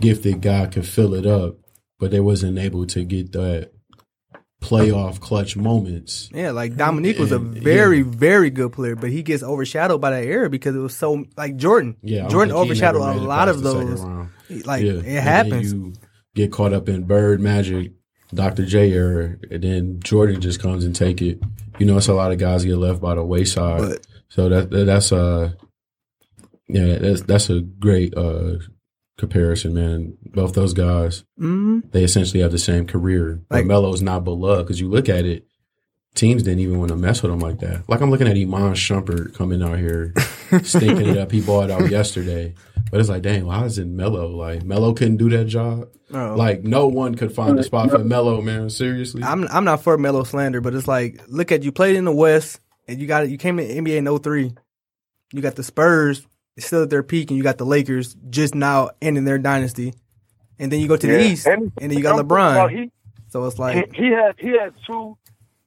[0.00, 1.56] gifted guy could fill it up,
[1.98, 3.70] but they wasn't able to get that
[4.64, 6.30] playoff clutch moments.
[6.32, 10.10] Yeah, like Dominique was a Yeah, very, very good player, but he gets overshadowed by
[10.10, 11.96] that era because it was so like Jordan.
[12.02, 14.02] Yeah, Jordan think he never overshadowed a lot of those.
[14.62, 15.72] Like Yeah, it happens.
[15.72, 15.92] you
[16.34, 17.92] get caught up in Bird Magic,
[18.32, 18.64] Dr.
[18.66, 21.40] J era, and then Jordan just comes and take it.
[21.78, 23.80] You know, it's a lot of guys get left by the wayside.
[23.80, 25.56] But- so that, that that's a
[26.68, 28.56] yeah, that's that's a great uh
[29.18, 30.16] comparison, man.
[30.32, 31.90] Both those guys, Mhm.
[31.92, 33.40] they essentially have the same career.
[33.50, 35.46] Like- but Melo's not beloved because you look at it,
[36.14, 37.88] teams didn't even want to mess with him like that.
[37.88, 40.14] Like I'm looking at Iman Shumpert coming out here,
[40.62, 41.32] stinking it up.
[41.32, 42.54] He bought out yesterday,
[42.90, 44.28] but it's like, dang, why is it Melo?
[44.28, 45.88] Like Melo couldn't do that job.
[46.12, 46.34] Oh.
[46.36, 48.70] Like no one could find a spot for Melo, man.
[48.70, 52.04] Seriously, I'm I'm not for Melo slander, but it's like look at you played in
[52.04, 54.52] the West and you got you came in NBA in 03.
[55.32, 56.26] You got the Spurs
[56.58, 59.94] still at their peak, and you got the Lakers just now ending their dynasty.
[60.58, 62.70] And then you go to the Yeah, East, and, then you got I'm LeBron.
[62.70, 62.92] He,
[63.28, 65.16] So it's he, like he had he had two.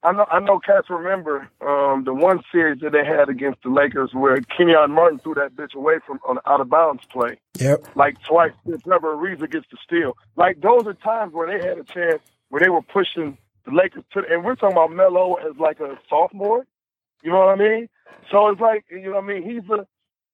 [0.08, 3.70] I know I know cats remember um, the one series that they had against the
[3.70, 7.40] Lakers where Kenyon Martin threw that bitch away from on an out of bounds play
[7.60, 7.88] Yep.
[7.96, 8.54] like twice.
[8.66, 10.14] if Trevor Ariza gets the steal.
[10.36, 14.04] Like those are times where they had a chance where they were pushing the Lakers
[14.14, 16.66] to, and we're talking about Melo as like a sophomore.
[17.24, 17.90] You know what I mean?
[18.32, 19.44] So it's like you know what I mean.
[19.44, 19.86] He's a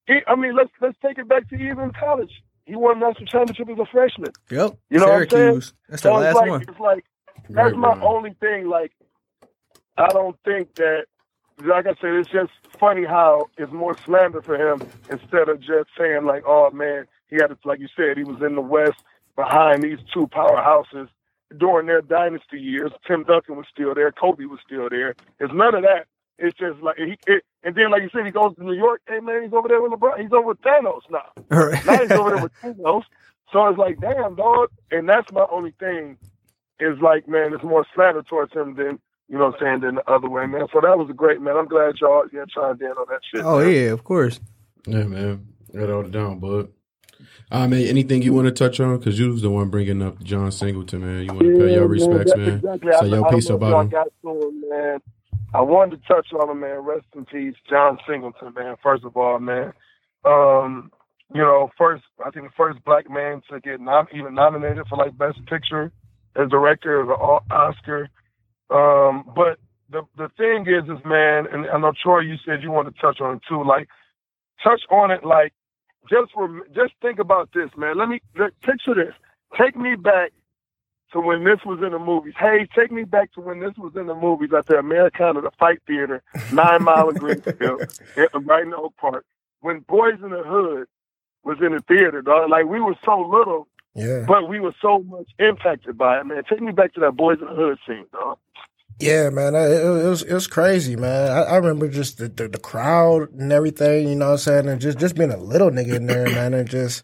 [0.08, 0.20] he.
[0.28, 2.32] I mean, let's let's take it back to even college.
[2.66, 4.32] He won a national championship as a freshman.
[4.52, 5.64] yep, You know what I'm saying?
[5.90, 6.62] That's their So it's last like one.
[6.62, 7.06] it's like
[7.50, 8.68] that's my only thing.
[8.70, 8.92] Like,
[9.98, 11.06] I don't think that,
[11.64, 15.90] like I said, it's just funny how it's more slander for him instead of just
[15.98, 19.04] saying like, oh man, he had to, like you said, he was in the West
[19.36, 21.10] behind these two powerhouses
[21.58, 22.92] during their dynasty years.
[23.08, 25.16] Tim Duncan was still there, Kobe was still there.
[25.40, 26.06] It's none of that.
[26.40, 29.02] It's just like he, it, and then like you said, he goes to New York.
[29.08, 30.20] Hey man, he's over there with LeBron.
[30.20, 31.30] He's over with Thanos now.
[31.86, 33.04] Now he's over there with Thanos.
[33.52, 34.70] So it's like, damn, dog.
[34.92, 36.18] And that's my only thing
[36.80, 39.00] is like, man, it's more slander towards him than,
[39.30, 40.68] you know what I'm saying, than the other way, man.
[40.74, 41.56] So that was a great, man.
[41.58, 43.44] I'm glad y'all yeah, chimed in on that shit.
[43.44, 43.72] oh man.
[43.72, 44.40] yeah, of course.
[44.86, 45.48] Yeah, man.
[45.74, 46.70] Got all the down, bud.
[47.50, 48.98] I mean, anything you want to touch on?
[48.98, 51.24] Because you was the one bringing up John Singleton, man.
[51.24, 52.50] You want to pay your respects, man.
[52.50, 52.92] Exactly.
[52.92, 53.90] Say I, your I piece don't know if about him.
[53.90, 55.00] got to him, man.
[55.54, 56.80] I wanted to touch on him, man.
[56.80, 58.76] Rest in peace, John Singleton, man.
[58.82, 59.74] First of all, man.
[60.26, 60.92] Um,
[61.34, 64.98] you know, first I think the first black man to get nom- even nominated for
[64.98, 65.92] like Best Picture
[66.36, 67.16] as director of an
[67.52, 68.10] Oscar.
[68.70, 69.60] Um, but
[69.90, 73.02] the the thing is, is man, and I know Troy, you said you want to
[73.02, 73.64] touch on it too.
[73.64, 73.88] Like,
[74.64, 75.54] touch on it, like
[76.10, 77.98] just rem- just think about this, man.
[77.98, 79.14] Let me let, picture this.
[79.58, 80.32] Take me back
[81.14, 82.34] to when this was in the movies.
[82.38, 85.52] Hey, take me back to when this was in the movies at the Americana, the
[85.60, 87.82] Fight Theater, Nine Mile and Greenfield,
[88.46, 89.26] right in Oak Park.
[89.62, 90.88] When Boyz n the Hood
[91.44, 92.50] was in the theater, dog.
[92.50, 94.26] Like we were so little, Yeah.
[94.28, 96.42] but we were so much impacted by it, man.
[96.50, 98.38] Take me back to that Boyz n the Hood scene, dog.
[99.00, 101.30] Yeah, man, I- it, it was it was crazy, man.
[101.32, 104.68] I, I remember just the, the the crowd and everything, you know what I'm saying,
[104.68, 107.04] and just just being a little nigga in there, man, and just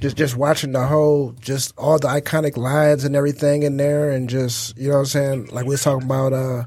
[0.00, 4.28] just just watching the whole, just all the iconic lines and everything in there, and
[4.30, 6.64] just you know what I'm saying, like we was talking about uh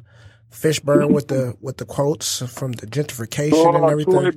[0.52, 4.32] Fishburne with the with the quotes from the gentrification and Oh, everything.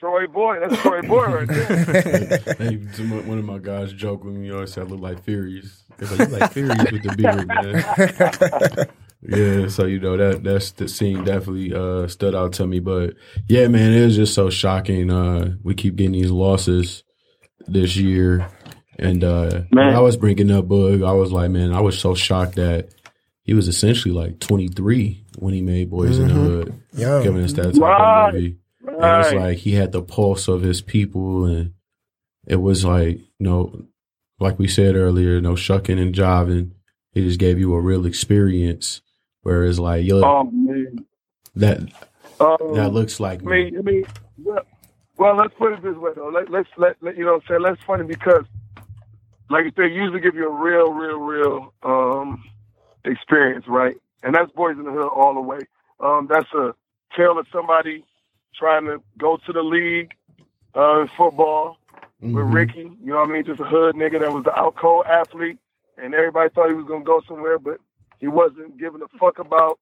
[0.00, 0.26] Boy.
[0.26, 0.60] Troy Boy.
[0.60, 1.76] That's Troy Boy right there.
[2.58, 4.50] hey, some- one of my guys joke with me.
[4.50, 5.82] Always said I look like Furious.
[5.98, 8.88] They're like, you like Furious with the beard, man.
[9.62, 12.80] yeah, so you know that that's the scene definitely uh, stood out to me.
[12.80, 13.14] But
[13.48, 15.10] yeah, man, it was just so shocking.
[15.10, 17.02] Uh, we keep getting these losses
[17.66, 18.48] this year,
[18.98, 22.14] and uh, when I was bringing up Bug, I was like, man, I was so
[22.14, 22.90] shocked that
[23.42, 27.22] he was essentially like 23 when he made Boyz n the Hood, Young.
[27.22, 28.28] giving us that type Right.
[28.28, 28.56] of movie.
[28.98, 29.34] And it's Right.
[29.34, 31.74] like he had the pulse of his people, and
[32.46, 33.86] it was like, you know,
[34.40, 36.72] like we said earlier, no shucking and jiving.
[37.12, 39.02] He just gave you a real experience.
[39.42, 40.52] Whereas, like, yo, Oh
[41.56, 41.80] that
[42.40, 43.50] Um, that looks like I me.
[43.50, 44.04] mean, I mean,
[44.44, 44.62] well,
[45.18, 46.28] well, let's put it this way though.
[46.28, 47.40] Let, let's let, let you know.
[47.48, 48.44] Say that's funny because,
[49.50, 52.44] like I said, usually give you a real, real, real um,
[53.04, 53.96] experience, right?
[54.22, 55.60] And that's boys in the hood all the way.
[56.00, 56.74] Um, that's a
[57.16, 58.04] tale of somebody
[58.58, 60.12] trying to go to the league
[60.76, 61.78] uh, in football
[62.20, 62.54] with Mhm.
[62.54, 62.80] Ricky.
[63.02, 63.44] You know what I mean?
[63.44, 65.58] Just a hood nigga that was the out cold athlete,
[65.96, 67.78] and everybody thought he was gonna go somewhere, but
[68.20, 69.78] he wasn't giving a fuck about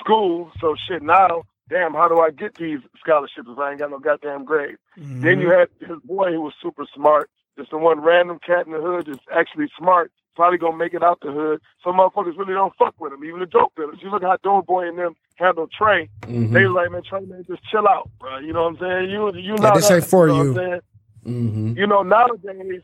[0.00, 0.50] school.
[0.60, 1.02] So shit.
[1.02, 4.76] Now, damn, how do I get these scholarships if I ain't got no goddamn grade?
[4.96, 7.30] Then you had his boy who was super smart.
[7.58, 10.10] Just the one random cat in the hood that's actually smart.
[10.34, 11.60] Probably gonna make it out the hood.
[11.84, 13.22] Some motherfuckers really don't fuck with him.
[13.24, 13.98] Even the dope dealers.
[14.02, 16.08] You look at how Doughboy and them handle Trey.
[16.22, 16.52] Mhm.
[16.52, 18.38] They was like, man, Trey, man, just chill out, bro.
[18.38, 19.10] You know what I'm saying?
[19.10, 20.50] You, you Yeah, not this ain't for know you.
[20.50, 20.80] I'm saying?
[21.26, 21.76] Mhm.
[21.76, 22.82] You know, nowadays,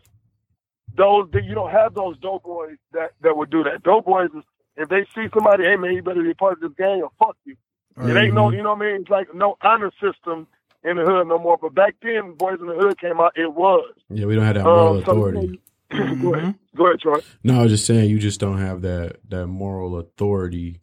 [0.97, 3.83] those you don't have those dope boys that that would do that.
[3.83, 4.43] Dope boys, is,
[4.77, 7.37] if they see somebody, hey man, you better be part of this gang or fuck
[7.45, 7.57] you.
[8.01, 9.01] It ain't no, you know what I mean?
[9.01, 10.47] It's like no honor system
[10.85, 11.57] in the hood no more.
[11.61, 13.93] But back then, Boyz n the Hood came out, it was.
[14.09, 15.61] Yeah, we don't have that moral Um, so- authority.
[15.91, 16.77] go ahead, mm-hmm.
[16.77, 17.19] go ahead, Troy.
[17.43, 20.81] No, I was just saying you just don't have that that moral authority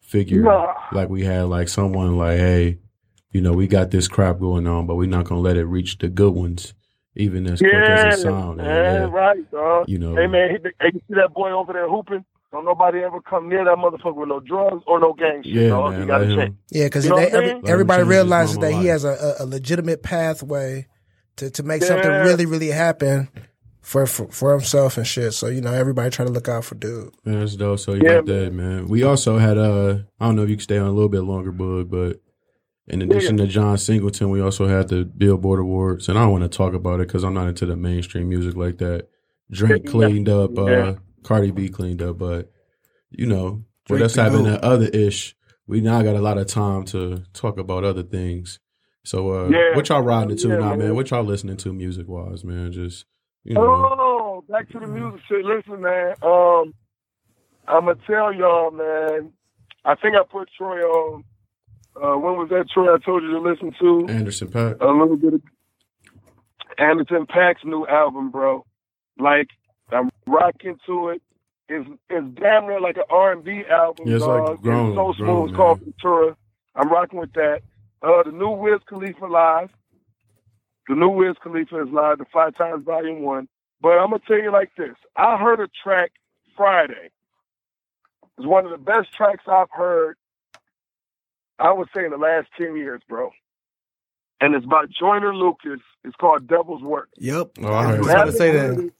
[0.00, 0.72] figure Nah.
[0.92, 2.78] like we had like someone like, hey,
[3.32, 5.98] you know, we got this crap going on, but we're not gonna let it reach
[5.98, 6.74] the good ones,
[7.16, 8.60] even as quick Yeah, as it sounds.
[8.62, 9.88] yeah, right, dog.
[9.88, 12.24] You know, Hey man, he, hey, you see that boy over there hooping?
[12.52, 15.52] Don't nobody ever come near that motherfucker with no drugs or no gang shit.
[15.52, 15.90] yeah, dog.
[15.90, 16.52] man, You gotta let check.
[16.70, 19.04] Yeah, because You know every, everybody Let him change his realizes mama that he has
[19.04, 19.08] a,
[19.40, 20.86] a, a legitimate pathway
[21.36, 23.28] to, to make something really, really happen
[23.86, 25.32] for, for for himself and shit.
[25.32, 27.14] So you know, everybody try to look out for dude.
[27.24, 27.78] man, that's dope.
[27.78, 28.88] So you Yeah, got that, man.
[28.88, 31.22] We also had uh, I don't know if you can stay on a little bit
[31.22, 32.20] longer, bud, but.
[32.88, 36.44] In addition to John Singleton, we also had the Billboard Awards, and I don't want
[36.44, 39.08] to talk about it because I'm not into the mainstream music like that.
[39.50, 40.94] Drake cleaned up, uh, Yeah.
[41.24, 42.48] Cardi B cleaned up, but
[43.10, 44.50] you know, with us having GOAT.
[44.50, 45.34] that other ish,
[45.66, 48.60] we now got a lot of time to talk about other things.
[49.04, 49.74] So, uh, Yeah.
[49.74, 50.78] what y'all riding to Yeah, now, man.
[50.78, 50.94] man?
[50.94, 52.70] What y'all listening to music wise, man?
[52.70, 53.04] Just
[53.46, 53.62] you know,
[53.98, 55.44] Oh, back to the music shit.
[55.44, 56.14] Listen, man.
[56.22, 56.74] Um,
[57.68, 59.32] I'm gonna tell y'all, man.
[59.84, 61.24] I think I put Troy on.
[61.96, 62.94] Uh, when was that Troy?
[62.94, 64.80] I told you to listen to Anderson .Paak.
[64.80, 65.42] a little bit of
[66.78, 68.64] Anderson .Paak's new album, bro.
[69.18, 69.48] Like
[69.90, 71.22] I'm rocking to it.
[71.68, 74.06] It's it's damn near like an R and B album.
[74.08, 74.62] Yeah, it's like dog.
[74.62, 75.48] grown- it's so grown, smooth.
[75.50, 75.80] It's called.
[75.80, 76.36] Ventura.
[76.74, 77.60] I'm rocking with that.
[78.02, 79.70] Uh, the new Wiz Khalifa live.
[80.88, 82.18] The new Wiz Khalifa is live.
[82.18, 83.48] The Fly Times Volume One.
[83.80, 84.94] But I'm gonna tell you like this.
[85.16, 86.12] I heard a track
[86.56, 87.10] Friday.
[88.38, 90.16] It's one of the best tracks I've heard.
[91.58, 93.30] I would say in the last ten years, bro.
[94.40, 95.80] And it's by Joyner Lucas.
[96.04, 97.08] It's called Devil's Work.
[97.16, 97.52] Yep.
[97.62, 98.14] Oh, I heard I was that.
[98.16, 98.92] about to say that.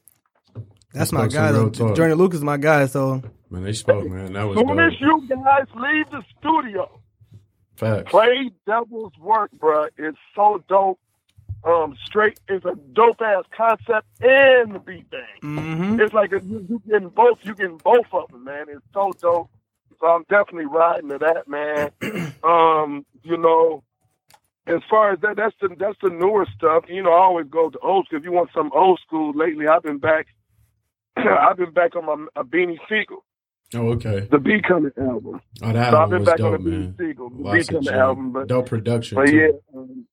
[0.93, 1.51] That's my guy.
[1.51, 1.87] real though.
[1.89, 1.95] talk.
[1.95, 2.87] Joyner Lucas is my guy.
[2.87, 4.33] So Man, they spoke, man.
[4.33, 4.79] That was Soon dope.
[4.79, 6.99] as you guys leave the studio,
[7.75, 8.09] Facts.
[8.09, 9.87] play Devil's Work, bro.
[9.97, 10.99] It's so dope.
[11.63, 12.39] Um, straight.
[12.49, 15.21] is a dope ass concept and the beat bang.
[15.41, 17.39] hmm It's like a, you, you getting both.
[17.43, 18.67] You getting both of them, man.
[18.69, 19.49] It's so dope.
[19.99, 21.91] So I'm definitely riding to that, man.
[22.43, 23.83] um, you know,
[24.67, 26.85] as far as that, that's the that's the newer stuff.
[26.87, 28.19] You know, I always go to old school.
[28.19, 30.27] If you want some old school, lately I've been back.
[31.17, 33.25] I've been back on my a Beanie Sigel,
[33.73, 34.27] Oh, okay.
[34.31, 34.61] the B.
[34.65, 35.41] Coming album.
[35.63, 36.93] Oh, that So I've album been was back dope, on the man.
[36.93, 39.15] Beanie Sigel, the Lots of Coming album, but dope production.
[39.15, 39.35] but too.
[39.35, 40.05] yeah, um,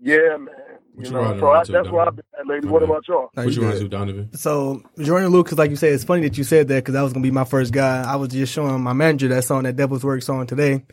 [0.00, 0.54] yeah, man.
[0.96, 2.66] What You you know, so I, around to, that's where I've been at, lady.
[2.68, 3.28] What about y'all?
[3.36, 4.30] No, What you you want to do, Donovan?
[4.34, 7.12] So Joyner Lucas, like you said, it's funny that you said that because that was
[7.12, 8.02] gonna be my first guy.
[8.02, 10.84] I was just showing my manager that song, that Devil's Work song today.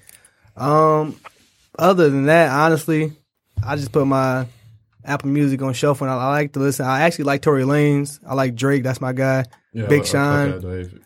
[0.57, 1.17] Um,
[1.79, 3.13] other than that, honestly,
[3.65, 4.45] I just put my
[5.05, 6.05] Apple Music on shuffle.
[6.07, 6.85] And I, I like to listen.
[6.85, 8.19] I actually like Tory Lanez.
[8.27, 8.83] I like Drake.
[8.83, 9.45] That's my guy.
[9.73, 10.51] Yeah, Big I- I Sean.
[10.51, 10.61] fuck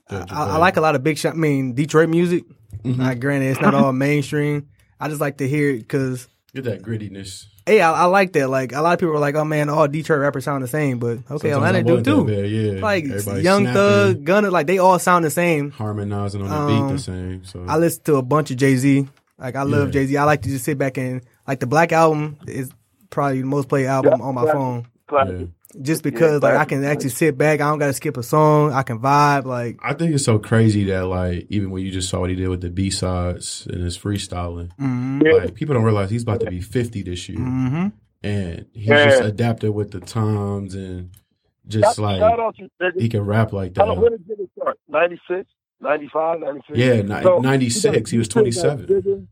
[0.09, 1.33] that, I, I like a lot of Big Sean.
[1.33, 2.43] I mean, Detroit music.
[2.83, 3.01] Mm-hmm.
[3.01, 4.67] Not granted, it's not all mainstream.
[4.99, 6.27] I just like to hear it because.
[6.53, 7.45] Get that grittiness.
[7.67, 8.49] Hey, I, I like that.
[8.49, 10.99] Like a lot of people are like, "Oh man, all Detroit rappers sound the same,"
[10.99, 12.23] but okay, Sometimes Atlanta I do too.
[12.25, 12.81] bad, yeah.
[12.81, 15.71] Like Everybody Young snapping, Thug, Gunna, like they all sound the same.
[15.71, 17.43] harmonizing on the Um, beat the same.
[17.43, 19.07] So I listen to a bunch of Jay Z.
[19.37, 19.91] Like I love Yeah.
[19.91, 20.17] Jay Z.
[20.17, 22.71] I like to just sit back and like the Black album is
[23.09, 24.57] probably the most played album Yeah, on my classic.
[24.57, 24.87] phone.
[25.07, 25.47] Classic.
[25.75, 25.81] Yeah.
[25.83, 28.83] Just because like I can actually sit back, I don't gotta skip a song, I
[28.83, 29.45] can vibe.
[29.45, 32.35] Like I think it's so crazy that like even when you just saw what he
[32.35, 36.39] did with the B sides and his freestyling, mm-hmm, like people don't realize he's about
[36.41, 37.87] to be fifty this year, mm-hmm.
[38.23, 39.09] and he's Yeah.
[39.09, 41.11] just adapted with the times and
[41.67, 44.25] just Shout, like shout out to he can rap like How- When that.
[44.27, 44.79] did Jigga start?
[44.87, 45.49] 96,
[45.81, 46.79] 95, 96?
[46.79, 49.27] Yeah, ni- So, 96, he was 27.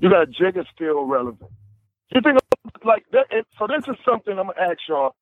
[0.00, 1.50] You got Jigga still relevant.
[2.12, 2.38] You think
[2.84, 3.26] like that?
[3.30, 5.14] And so this is something I'm gonna ask y'all,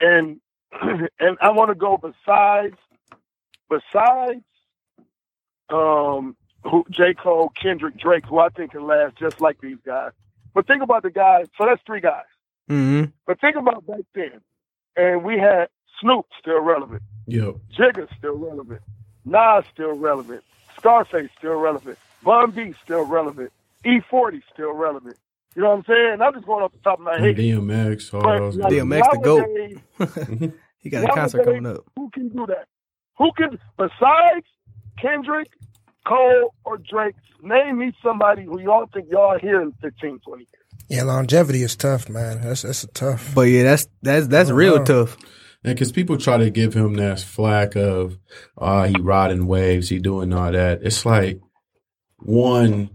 [0.00, 0.40] and
[1.20, 2.76] and I want to go besides
[3.68, 4.44] besides
[5.70, 10.12] um who J Cole, Kendrick, Drake, who I think can last just like these guys.
[10.54, 11.46] But think about the guys.
[11.56, 12.24] So that's three guys.
[12.68, 13.10] Mm-hmm.
[13.26, 14.40] But think about back then,
[14.96, 15.68] and we had
[16.00, 17.02] Snoop still relevant.
[17.26, 17.56] Yep.
[17.76, 18.82] Jigga still relevant.
[19.24, 20.42] Nas still relevant.
[20.76, 21.98] Scarface still relevant.
[22.22, 23.52] Bun B still relevant.
[23.84, 25.16] E40 still relevant.
[25.58, 26.18] You know what I'm saying?
[26.22, 27.36] I'm just going off the top of my head.
[27.36, 28.72] DMX, all But, like.
[28.72, 29.80] DMX the GOAT.
[29.98, 31.80] nowadays, he got a concert coming up.
[31.96, 32.68] Who can do that?
[33.16, 34.46] Who can, besides
[35.02, 35.48] Kendrick,
[36.06, 40.48] Cole, or Drake, name me somebody who y'all think y'all hear in 15, 20 years.
[40.88, 42.40] Yeah, longevity is tough, man.
[42.40, 43.32] That's that's a tough.
[43.34, 44.84] But yeah, that's that's that's real wow.
[44.84, 45.16] tough.
[45.64, 48.16] And because people try to give him that flack of,
[48.56, 50.84] ah, he riding waves, he doing all that.
[50.84, 51.40] It's like,
[52.20, 52.90] one,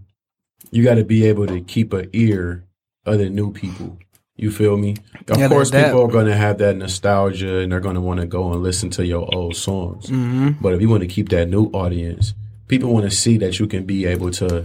[0.70, 2.64] you got to be able to keep an ear
[3.06, 3.98] of the new people.
[4.36, 4.96] You feel me?
[5.28, 8.00] Of Yeah, course, that- people are going to have that nostalgia and they're going to
[8.00, 10.06] want to go and listen to your old songs.
[10.06, 10.60] Mm-hmm.
[10.60, 12.34] But if you want to keep that new audience,
[12.66, 14.64] people want to see that you can be able to,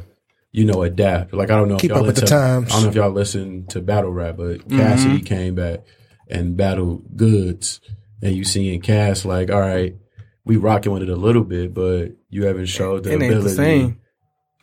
[0.51, 1.33] you know, adapt.
[1.33, 2.71] Like I don't know Keep if y'all up with the times.
[2.71, 4.77] I don't know if y'all listen to battle rap, but Mm-hmm.
[4.79, 5.81] Cassidy came back
[6.27, 7.79] and battled Goodz,
[8.23, 9.95] and you seeing Cass like, all right,
[10.45, 13.95] we rocking with it a little bit, but you haven't showed the It ability.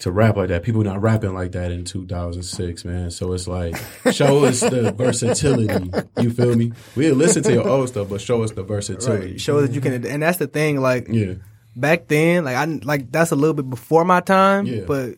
[0.01, 0.63] To rap like that.
[0.63, 3.11] People not rapping like that in 2006, man.
[3.11, 3.77] So it's like,
[4.13, 5.91] show us the versatility.
[6.21, 6.73] You feel me?
[6.95, 9.33] We'll listen to your old stuff, but show us the versatility.
[9.33, 9.41] Right.
[9.41, 10.81] Show that you can, and that's the thing.
[10.81, 11.35] Like Yeah.
[11.75, 14.67] back then, like I like that's a little bit before my time.
[14.67, 14.83] Yeah.
[14.87, 15.15] But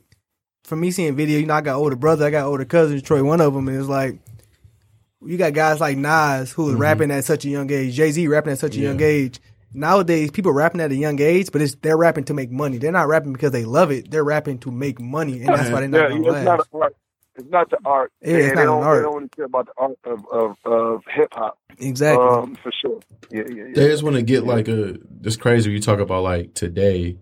[0.65, 3.03] for me seeing video, you know, I got older brother, I got older cousins.
[3.03, 4.19] Troy, one of them, and it's like
[5.25, 8.29] you got guys like Nas who was rapping at such a young age, Jay Z
[8.29, 8.83] rapping at such a Mm-hmm.
[8.85, 8.89] Yeah.
[8.91, 9.41] young age.
[9.75, 12.79] Nowadays, people rapping at a young age, but it's they're rapping to make money.
[12.79, 14.11] They're not rapping because they love it.
[14.11, 16.69] They're rapping to make money, and that's why they're not Yeah, gonna it's not last.
[16.73, 16.97] an art.
[17.37, 18.13] It's not the art.
[18.23, 18.99] Yeah, it's And not they an don't, art.
[18.99, 21.59] They don't care about the art of of, of hip hop.
[21.79, 22.41] Exactly.
[22.43, 23.01] Um, for sure.
[23.31, 23.75] Yeah, yeah, yeah.
[23.75, 24.97] They just want to get like a.
[25.25, 25.71] It's crazy.
[25.71, 27.19] You talk about like today,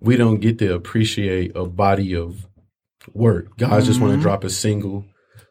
[0.00, 2.46] we don't get to appreciate a body of
[3.14, 3.56] work.
[3.58, 4.08] Guys just Mm-hmm.
[4.08, 5.04] want to drop a single.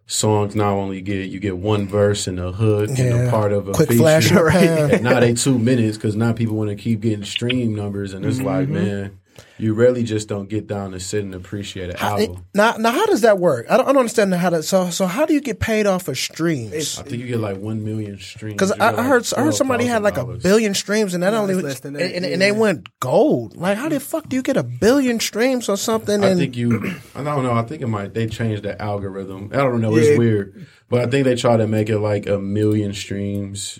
[0.06, 3.70] Songs not only get you get one verse and a hook and a part of
[3.70, 4.00] a Quick feature.
[4.02, 4.54] flash in the Right.
[4.54, 4.92] pan.
[4.92, 8.26] And now they two minutes because now people want to keep getting stream numbers, and
[8.26, 8.74] it's like, Mm-hmm.
[8.74, 9.20] man,
[9.58, 12.46] you really just don't get down to sit and appreciate an album.
[12.54, 13.66] Now, now, how does that work?
[13.70, 14.64] I don't, I don't understand how that.
[14.64, 17.00] So, so how do you get paid off of streams?
[17.00, 18.54] I think you get like one million streams.
[18.56, 21.24] Because I, get, I like, heard, I heard somebody had like a billion streams, and
[21.24, 22.32] that No, only less than and, that, and, yeah.
[22.34, 23.56] and they went gold.
[23.56, 26.24] Like, how the fuck do you get a billion streams or something?
[26.24, 26.96] I And think you.
[27.16, 27.54] I don't know.
[27.54, 28.14] I think it might.
[28.14, 29.50] They changed the algorithm.
[29.54, 29.96] I don't know.
[29.96, 30.04] Yeah.
[30.04, 33.80] It's weird, but I think they try to make it like a million streams,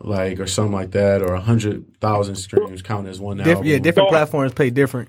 [0.00, 3.64] like or something like that, or a hundred thousand streams count as one Diff- album.
[3.66, 5.08] yeah, different So- platforms pay different.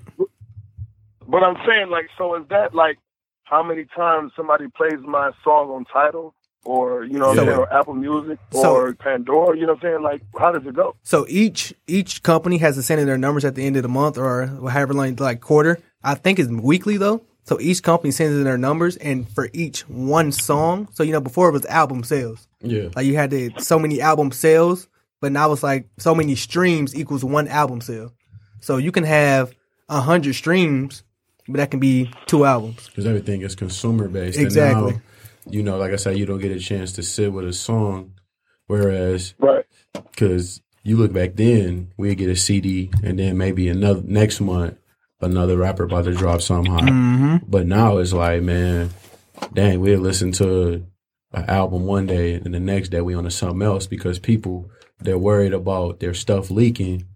[1.26, 2.98] But I'm saying, like, so is that like
[3.44, 6.34] how many times somebody plays my song on Tidal,
[6.64, 9.56] or you know, So- saying, or Apple Music, so- or Pandora?
[9.56, 10.96] You know, what I'm saying, like, how does it go?
[11.02, 13.88] So each each company has to send in their numbers at the end of the
[13.88, 15.78] month or however long like quarter.
[16.02, 17.22] I think it's weekly though.
[17.48, 20.86] So each company sends in their numbers, and for each one song.
[20.92, 22.46] So you know, before it was album sales.
[22.60, 24.86] Yeah, Like you had to so many album sales,
[25.22, 28.12] but now it's like so many streams equals one album sale.
[28.60, 29.54] So you can have
[29.88, 31.04] a hundred streams,
[31.46, 32.86] but that can be two albums.
[32.88, 34.38] because everything is consumer based.
[34.38, 34.92] Exactly.
[34.94, 35.00] And
[35.46, 37.52] now, you know, like I said, you don't get a chance to sit with a
[37.54, 38.12] song,
[38.66, 39.64] whereas Right.
[39.94, 44.76] because you look back then, we'd get a CD, and then maybe another next month,
[45.20, 46.82] another rapper about to drop something hot.
[46.84, 47.36] Mm-hmm.
[47.48, 48.90] But now it's like, man,
[49.52, 50.84] dang, we'll listen to
[51.32, 54.70] an album one day, and the next day we on to something else because people
[55.00, 57.06] they're worried about their stuff leaking.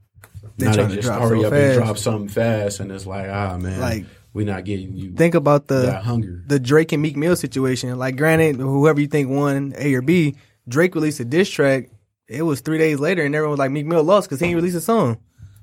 [0.58, 3.28] They now trying they just hurry so up and drop something fast, and it's like,
[3.28, 4.04] ah, man, Like,
[4.34, 6.42] we're not getting you Think about the hunger.
[6.46, 7.96] the Drake and Meek Mill situation.
[7.98, 10.36] Like, granted, whoever you think won A or B,
[10.68, 11.90] Drake released a diss track.
[12.28, 14.56] It was three days later, and everyone was like, Meek Mill lost because he didn't
[14.56, 15.18] release a song.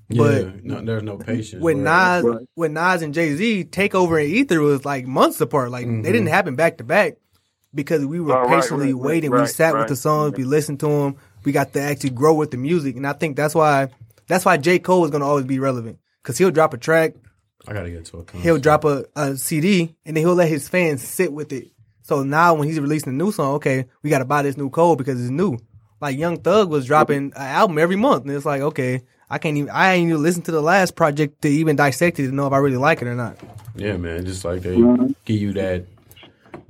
[0.09, 1.61] Yeah, but no, there's no patience.
[1.61, 5.71] When whereas- Nas, when Nas and Jay Z Takeover and Ether was like months apart.
[5.71, 6.27] Like they didn't mm-hmm.
[6.27, 7.17] happen back to back
[7.73, 9.31] because we were Oh, patiently right, waiting.
[9.31, 12.33] right, we sat with the songs, we listened to them, we got to actually grow
[12.33, 13.89] with the music, and I think that's why
[14.27, 17.13] that's why J Cole is gonna always be relevant because he'll drop a track,
[17.67, 18.43] I gotta get to a concert.
[18.43, 21.69] he'll drop a, a CD, and then he'll let his fans sit with it.
[22.01, 24.71] So now when he's releasing a new song, okay, we got to buy this new
[24.71, 25.59] code because it's new.
[26.01, 29.57] Like Young Thug was dropping an album every month, and it's like, okay, I can't
[29.57, 32.47] even, I ain't even listen to the last project to even dissect it to know
[32.47, 33.37] if I really like it or not.
[33.75, 34.25] Yeah, man.
[34.25, 34.75] Just like they
[35.25, 35.85] give you that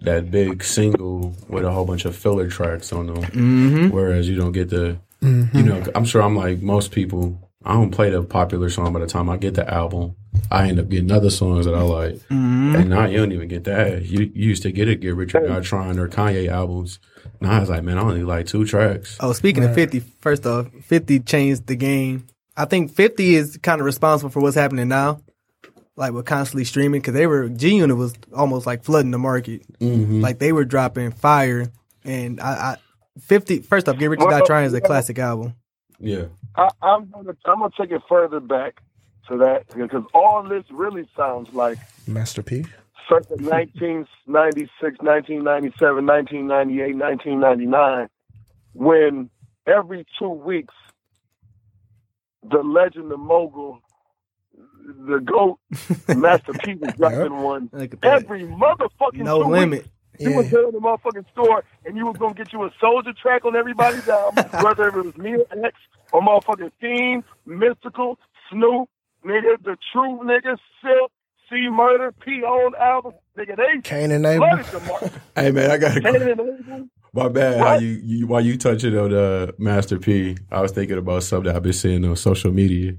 [0.02, 3.90] that big single with a whole bunch of filler tracks on them, Mm-hmm.
[3.90, 4.98] whereas you don't get the.
[5.22, 7.38] You know, I'm sure I'm like most people.
[7.66, 10.16] I don't play the popular song by the time I get the album.
[10.50, 12.76] I end up getting other songs that I like, Mm-hmm.
[12.76, 14.04] and now you don't even get that.
[14.06, 17.00] You, you used to get it, get Rich or Die Trying or Kanye albums.
[17.42, 19.18] Now I was like, man, I only like two tracks.
[19.20, 22.28] Oh, speaking of 50, first off, 50 changed the game.
[22.60, 25.22] I think 50 is kind of responsible for what's happening now.
[25.96, 29.62] Like with constantly streaming, because they were G Unit was almost like flooding the market.
[29.80, 30.22] Mm-hmm.
[30.22, 31.72] Like they were dropping fire,
[32.06, 32.78] and I, I
[33.20, 33.60] 50.
[33.60, 35.56] First off, Get Rich or Die Trying is a classic album.
[36.00, 36.26] Yeah,
[36.56, 38.82] I, I'm gonna I'm gonna take it further back
[39.28, 41.78] to that because all this really sounds like
[42.08, 42.66] Master P.
[43.10, 48.10] circa 1996, 1997, 1998, 1999,
[48.74, 49.30] when
[49.68, 50.74] every two weeks
[52.44, 53.80] the legend, the mogul,
[55.08, 55.60] the goat,
[56.16, 58.24] Master P was dropping one Look at that.
[58.24, 59.84] every motherfucking No limit.
[59.84, 59.90] Weeks.
[60.20, 60.60] You was Yeah.
[60.66, 64.08] in the motherfucking store and you was gonna get you a soldier track on everybody's
[64.10, 65.78] album, whether it was Mia X
[66.12, 68.18] or motherfucking Fiend, Mystikal,
[68.52, 68.90] Snoop,
[69.26, 71.10] nigga, the true nigga, Silkk,
[71.50, 74.48] C Murder, P on album, nigga, they Kane and Abel.
[74.48, 75.12] flooded the market.
[75.36, 77.60] hey man, I got Kane and Abel, My bad.
[77.60, 81.54] How you, you while you touching on uh, Master P, I was thinking about something
[81.56, 82.94] I've been seeing on social media,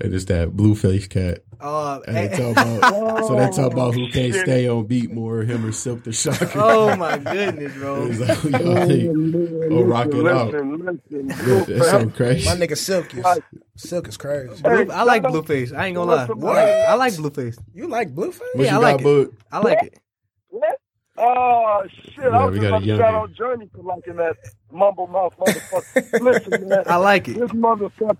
[0.00, 1.40] and it's that Blueface cat.
[1.58, 5.40] Uh, And they talk about, so they talk about who can't stay on beat more,
[5.42, 6.50] him or Silkk the Shocker.
[6.54, 8.06] oh my goodness, bro.
[8.10, 9.72] Like, y'all think?
[9.72, 10.52] Oh, rock it out.
[10.52, 11.28] listen, listen,
[11.66, 12.46] Yeah, That's so crazy.
[12.48, 13.42] My nigga Silkk is
[13.90, 14.62] Silkk is crazy.
[14.62, 15.74] Blue- I like Blueface.
[15.74, 16.26] I ain't gonna lie.
[16.26, 16.58] What?
[16.58, 17.56] I like Blueface.
[17.74, 18.38] You like Blueface?
[18.54, 19.30] What Yeah, you I like got, it.
[19.30, 19.36] Bud?
[19.50, 19.98] I like it.
[21.16, 21.26] What?
[21.36, 22.14] Oh shit!
[22.18, 23.22] Yeah, I was we just got about a to young shout one.
[23.22, 24.36] out Journey for liking that
[24.70, 26.20] mumble mouth motherfucker.
[26.20, 26.84] Listen, man.
[26.86, 27.38] I like it.
[27.38, 28.16] This motherfucker,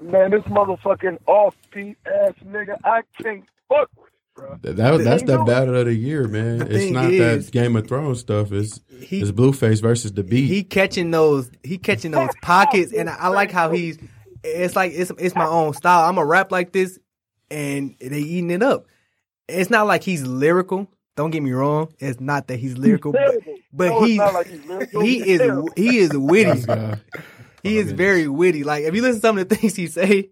[0.00, 4.62] man, this motherfucking offbeat ass nigga, I can't fuck with it.
[4.62, 6.58] That, that- that's the battle of the year, man.
[6.58, 8.50] The It's not is- that Game of Thrones stuff.
[8.50, 10.46] It's He- it's Blueface versus the beat.
[10.46, 13.98] he catching those he catching those pockets and I like how he's
[14.42, 16.08] it's like it's it's my own style.
[16.08, 16.98] I'm a rap like this
[17.50, 18.86] and they eating it up.
[19.48, 20.88] It's not like he's lyrical.
[21.16, 21.92] Don't get me wrong.
[21.98, 23.36] It's not that he's lyrical, but,
[23.72, 25.00] but No, he, like he's lyrical.
[25.02, 25.68] he He's is terrible.
[25.76, 26.62] he is witty.
[27.62, 28.64] He is very witty.
[28.64, 30.30] Like if you listen to some of the things he say,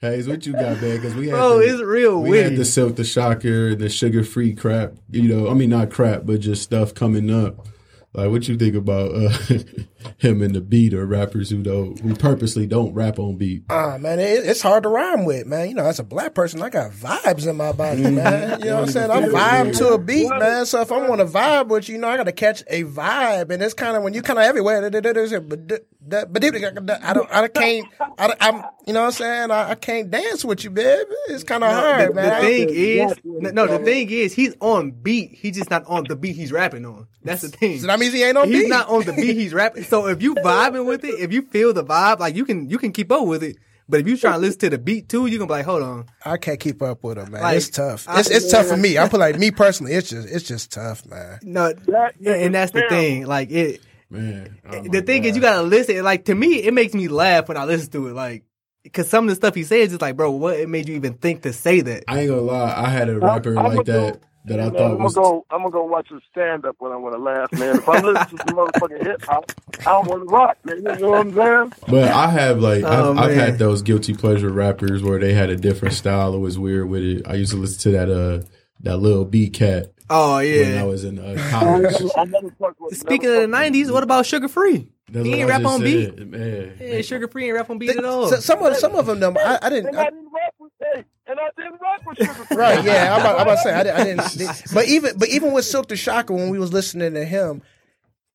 [0.00, 0.96] Hayes, what you got, man?
[0.96, 2.42] Because we had bro, the- it's real We witty.
[2.42, 4.94] had the Silkk the Shocker and the sugar free crap.
[5.10, 7.66] You know, I mean not crap, but just stuff coming up.
[8.14, 9.32] Like what you think about uh,
[10.18, 13.64] him and the beat or rappers who don't who purposely don't rap on beat?
[13.70, 15.68] Ah, man, it, it's hard to rhyme with, man.
[15.68, 18.60] You know, as a black person, I got vibes in my body, man.
[18.60, 19.10] You know what I'm saying?
[19.10, 20.66] I'm vibe to a beat, man.
[20.66, 22.84] So if I'm want to vibe with you, you know, I got to catch a
[22.84, 24.90] vibe, and it's kind of when you kind of everywhere.
[24.90, 27.86] But but I don't, I can't,
[28.18, 29.50] I, I'm, you know what I'm saying?
[29.50, 31.10] I, I can't dance with you, baby.
[31.28, 32.40] It's kind of hard, the, man.
[32.40, 35.32] the thing is, no, the thing is, he's on beat.
[35.32, 37.06] He's just not on the beat he's rapping on.
[37.22, 37.78] That's the thing.
[37.78, 38.68] So that means he ain't on he's beat.
[38.68, 39.84] not on the beat he's rapping.
[39.92, 42.78] So if you vibing with it, if you feel the vibe, like you can you
[42.78, 43.58] can keep up with it.
[43.86, 45.82] But if you try to listen to the beat too, you gonna be like, hold
[45.82, 46.06] on.
[46.24, 47.42] I can't keep up with him, man.
[47.42, 48.06] Like, it's tough.
[48.08, 48.96] It's, it's tough for me.
[48.96, 49.92] I put like me personally.
[49.92, 51.40] It's just it's just tough, man.
[51.42, 53.26] No, That yeah, and that's the thing.
[53.26, 53.82] Like it.
[54.08, 56.02] Man, oh the my thing is, you gotta listen.
[56.02, 58.14] Like to me, it makes me laugh when I listen to it.
[58.14, 58.44] Like
[58.82, 61.12] because some of the stuff he says is like, bro, what it made you even
[61.12, 62.04] think to say that?
[62.08, 62.74] I ain't gonna lie.
[62.74, 65.14] I had a rapper I'm like gonna that that I Man, thought I'm was.
[65.14, 65.46] gonna go.
[65.50, 67.78] I'm gonna go watch a stand up when I want to laugh, man.
[67.78, 69.46] If I'm listening to some motherfucking hip hop,
[69.86, 70.78] I don't want to rock, man.
[70.78, 71.72] You know what I'm saying?
[71.88, 75.50] But I have like Oh, I've, I've had those guilty pleasure rappers where they had
[75.50, 76.34] a different style.
[76.34, 77.22] It was weird with it.
[77.28, 78.42] I used to listen to that uh
[78.82, 81.82] that little B cat Oh when I was in uh, I college.
[81.92, 82.98] never, I never fucked with.
[82.98, 84.88] Speaking of the '90s, what about Sugar Free?
[85.10, 86.16] That's He ain't rap on beat.
[86.18, 88.28] said, Man, Yeah, Sugar Free ain't rap on beat at all.
[88.28, 89.88] So, some of some of them, though, I, I didn't.
[89.88, 92.56] and I, I didn't rap with hey, and I didn't rap with Sugar Free.
[92.56, 94.62] Right, yeah, I'm about, I'm about to say I, didn't- I didn't.
[94.74, 97.62] But even but even with Silkk the Shocker, when we was listening to him,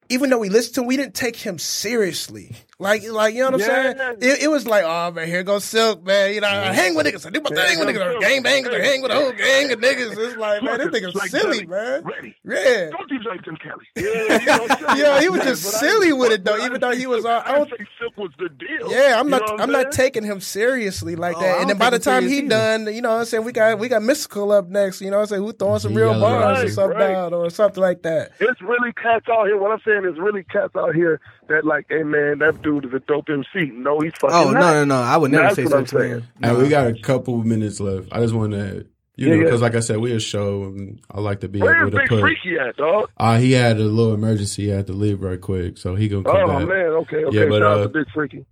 [0.09, 2.55] even though we listened to him, we didn't take him seriously.
[2.79, 3.93] Like like you know what I'm Yeah.
[3.97, 4.17] saying?
[4.21, 6.35] It, it was like, oh man, here goes Silkk, man.
[6.35, 8.67] You know, I hang with niggas, I do my thing with niggas, I gang bang,
[8.67, 10.15] I hang with a whole gang of niggas.
[10.15, 11.65] It's like, man, this nigga's Like silly, Kelly.
[11.65, 12.03] man.
[12.03, 12.35] Ready.
[12.45, 12.89] Yeah.
[12.91, 13.85] Don't do like Tim Kelly.
[13.95, 14.99] Yeah, you know what I'm saying?
[14.99, 17.25] Yeah, he was just But I silly didn't- with it, though, even though he was,
[17.25, 18.91] uh, I I don't- didn't Silkk was the deal.
[18.91, 19.41] Yeah, I'm You not.
[19.47, 21.61] know what I'm not taking him seriously like Oh, that.
[21.61, 23.79] And then by the time he serious done, you know, what I'm saying we got
[23.79, 25.01] we got Mystikal up next.
[25.01, 27.01] You know, what I'm saying who throwing some real bars or something
[27.33, 28.33] or something like that.
[28.39, 29.57] It's really cats out here.
[29.57, 31.19] What I'm saying is really cats out here
[31.49, 33.71] that like, hey man, that dude is a dope MC.
[33.73, 34.73] No, he's fucking oh no not.
[34.73, 34.95] no no!
[35.01, 36.21] I would never That's say what I'm saying.
[36.21, 36.27] thing.
[36.43, 38.09] Hey, we got a couple minutes left.
[38.11, 39.43] I just want to You know, Yeah, yeah.
[39.45, 41.93] because like I said, we a show, and I like to be Where able is
[41.93, 42.21] to Big put.
[42.21, 43.09] Freaky at, dog?
[43.17, 44.63] Uh, he had a little emergency.
[44.63, 46.67] He had to leave right quick, so he gonna come Oh back.
[46.67, 47.37] man, okay, okay.
[47.37, 48.45] Yeah, but, uh, Big Freaky.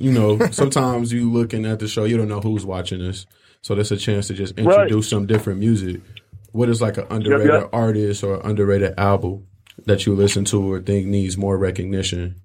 [0.00, 3.26] You know, sometimes you looking at the show, you don't know who's watching this,
[3.62, 6.00] so that's a chance to just introduce some different music.
[6.52, 7.66] What is like an underrated yeah.
[7.72, 9.46] artist or an underrated album
[9.88, 12.36] that you listen to or think needs more recognition?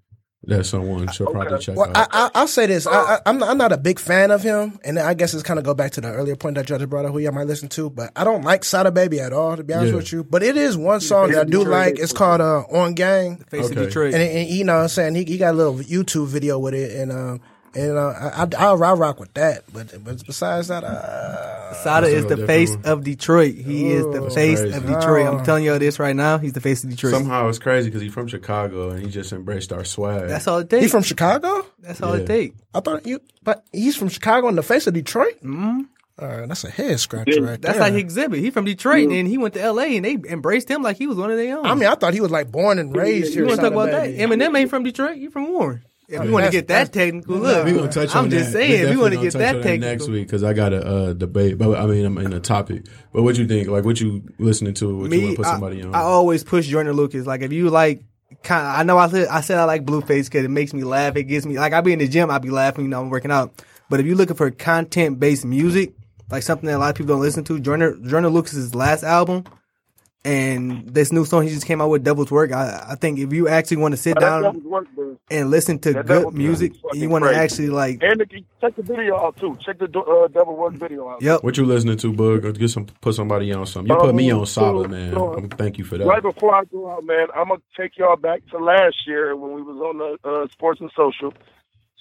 [0.46, 2.10] That someone should probably check Well, out.
[2.12, 4.78] I, I'll say this: I, I, I'm not, I'm not a big fan of him,
[4.84, 7.06] and I guess it's kind of go back to the earlier point that Judge brought
[7.06, 7.90] up, who y'all might listen to.
[7.90, 9.96] But I don't like Sada Baby at all, to be honest Yeah.
[9.96, 10.26] with you.
[10.26, 11.98] But it is one song that I do like.
[11.98, 14.16] It's called uh, "On Gang," Face of Detroit.
[14.16, 16.74] and, and you know what I'm saying he, he got a little YouTube video with
[16.74, 17.40] it, and um
[17.76, 19.64] and uh, I, I I'll, I'll rock with that.
[19.74, 22.86] But but besides that, uh, Sada is the face one.
[22.86, 23.56] of Detroit.
[23.56, 24.76] He is the face crazy.
[24.78, 25.28] of Detroit.
[25.28, 26.38] I'm telling you this right now.
[26.38, 27.14] He's the face of Detroit.
[27.14, 30.28] Somehow it's crazy because he's from Chicago and he just embraced our swag.
[30.28, 30.92] That's all it he takes.
[30.92, 31.66] from Chicago.
[31.80, 32.24] That's all Yeah.
[32.24, 32.62] it takes.
[32.74, 35.36] I thought you, but he's from Chicago in the face of Detroit.
[35.44, 35.82] Mm-hmm.
[36.20, 37.90] All right, that's a head scratcher right That's there.
[37.90, 38.38] like exhibit.
[38.40, 39.96] He from Detroit, and he went to L.A.
[39.98, 41.66] and they embraced him like he was one of their own.
[41.66, 43.42] I mean, I thought he was like born and raised here.
[43.42, 44.04] you want to talk about that?
[44.04, 44.20] Baby.
[44.20, 45.18] Eminem ain't from Detroit.
[45.18, 45.84] You from Warren.
[46.14, 48.60] If you want to get that technical, look, we gonna touch I'm on just that.
[48.60, 51.14] saying, we want to get that on technical next week because I got a uh,
[51.14, 51.58] debate.
[51.58, 52.86] But I mean, I'm in a topic.
[53.12, 53.68] But what you think?
[53.68, 54.96] Like, what you listening to?
[54.96, 55.96] What you want Me, to put I, somebody on?
[55.96, 57.26] I always push Joyner Lucas.
[57.26, 58.04] Like if you like,
[58.44, 60.84] kind of, I know I said I said I like Blueface because it makes me
[60.84, 61.16] laugh.
[61.16, 62.86] It gives me like I be in the gym, I be laughing.
[62.86, 63.64] You know, I'm working out.
[63.90, 65.94] But if you're looking for content based music,
[66.30, 69.46] like something that a lot of people don't listen to, Joyner Joyner Lucas's last album.
[70.26, 72.54] And this new song he just came out with, Devil's Work.
[72.54, 74.88] I, I think if you actually want to sit That down work,
[75.30, 78.26] and listen to That good music, you want to actually like, And the,
[78.62, 79.58] check the video out too.
[79.60, 81.22] Check the uh, Devil Work video out.
[81.22, 81.44] yep.
[81.44, 82.58] what you listening to, Bug?
[82.58, 83.94] Get some, put somebody on something.
[83.94, 85.18] You put me Um, on Saba, man.
[85.18, 86.08] Um, thank you for that.
[86.08, 89.52] Right before I go out, man, I'm gonna take y'all back to last year when
[89.54, 91.34] we was on the uh, Sports and Social.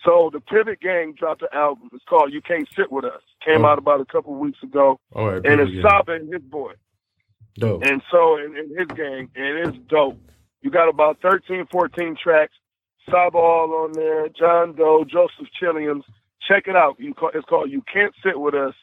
[0.05, 1.89] So the Pivot Gang dropped an album.
[1.93, 3.69] It's called "You Can't Sit with Us." Came Oh.
[3.69, 5.83] out about a couple weeks ago, All right, and it's yeah.
[5.83, 6.73] Saba and his boy.
[7.59, 7.83] Dope.
[7.85, 10.19] And so in, in his gang, it's dope.
[10.63, 12.53] You got about 13, 14 tracks.
[13.11, 14.29] Saba all on there.
[14.29, 16.03] Jean Deaux, Joseph Chilliams.
[16.49, 16.97] Check it out.
[16.99, 18.75] You call, it's called "You Can't Sit with Us,"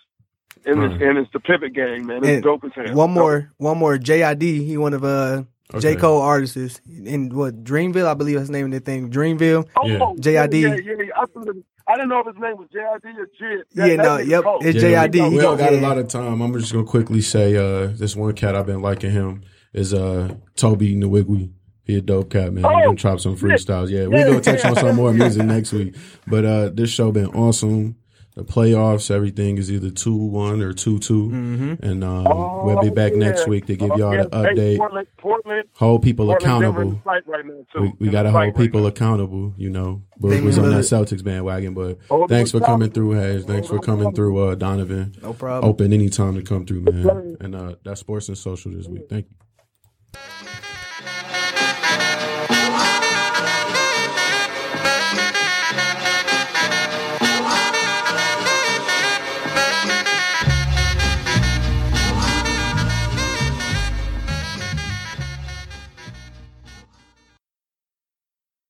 [0.65, 2.17] and it's, and it's the Pivot Gang, man.
[2.17, 2.93] It's And dope as hell.
[2.95, 3.97] One more, one more.
[3.97, 5.43] JID, he one of uh
[5.77, 5.95] J Okay.
[5.95, 9.09] Cole artists in what Dreamville, I believe his name of the thing.
[9.09, 9.67] Dreamville.
[9.77, 9.99] Oh, Yeah.
[10.19, 10.53] JID.
[10.61, 11.11] Yeah, yeah, yeah.
[11.17, 13.63] I, thought it- I didn't know if his name was JID or Jid.
[13.73, 15.13] Yeah, no, yep, it's Yeah, JID.
[15.13, 16.41] We He don't got a lot of time.
[16.41, 19.43] I'm just gonna quickly say, uh, this one cat I've been liking him
[19.73, 21.51] is uh Tobe Nwigwe.
[21.85, 22.63] He a dope cat, man.
[22.63, 23.89] He Oh, gonna drop some freestyles.
[23.89, 25.95] Yeah, we're gonna touch on some more music next week.
[26.27, 27.95] But uh this show been awesome.
[28.35, 33.13] The playoffs, everything is either two one or two two, and um, we'll be back
[33.13, 34.77] next week to give y'all the update.
[34.77, 37.01] Portland, Portland, Hold people Portland, accountable.
[37.05, 37.81] right now too.
[37.81, 40.03] We, we got to hold fight right people accountable, you know.
[40.21, 43.45] Boog was on that Celtics bandwagon, but Hold thanks for coming through, Hayes.
[43.45, 45.15] Thanks for Hold them coming through, uh, Donovan.
[45.21, 45.69] No problem.
[45.69, 47.37] Open anytime to come through, man.
[47.41, 49.09] And uh, that's sports and social this week.
[49.09, 49.35] Thank you.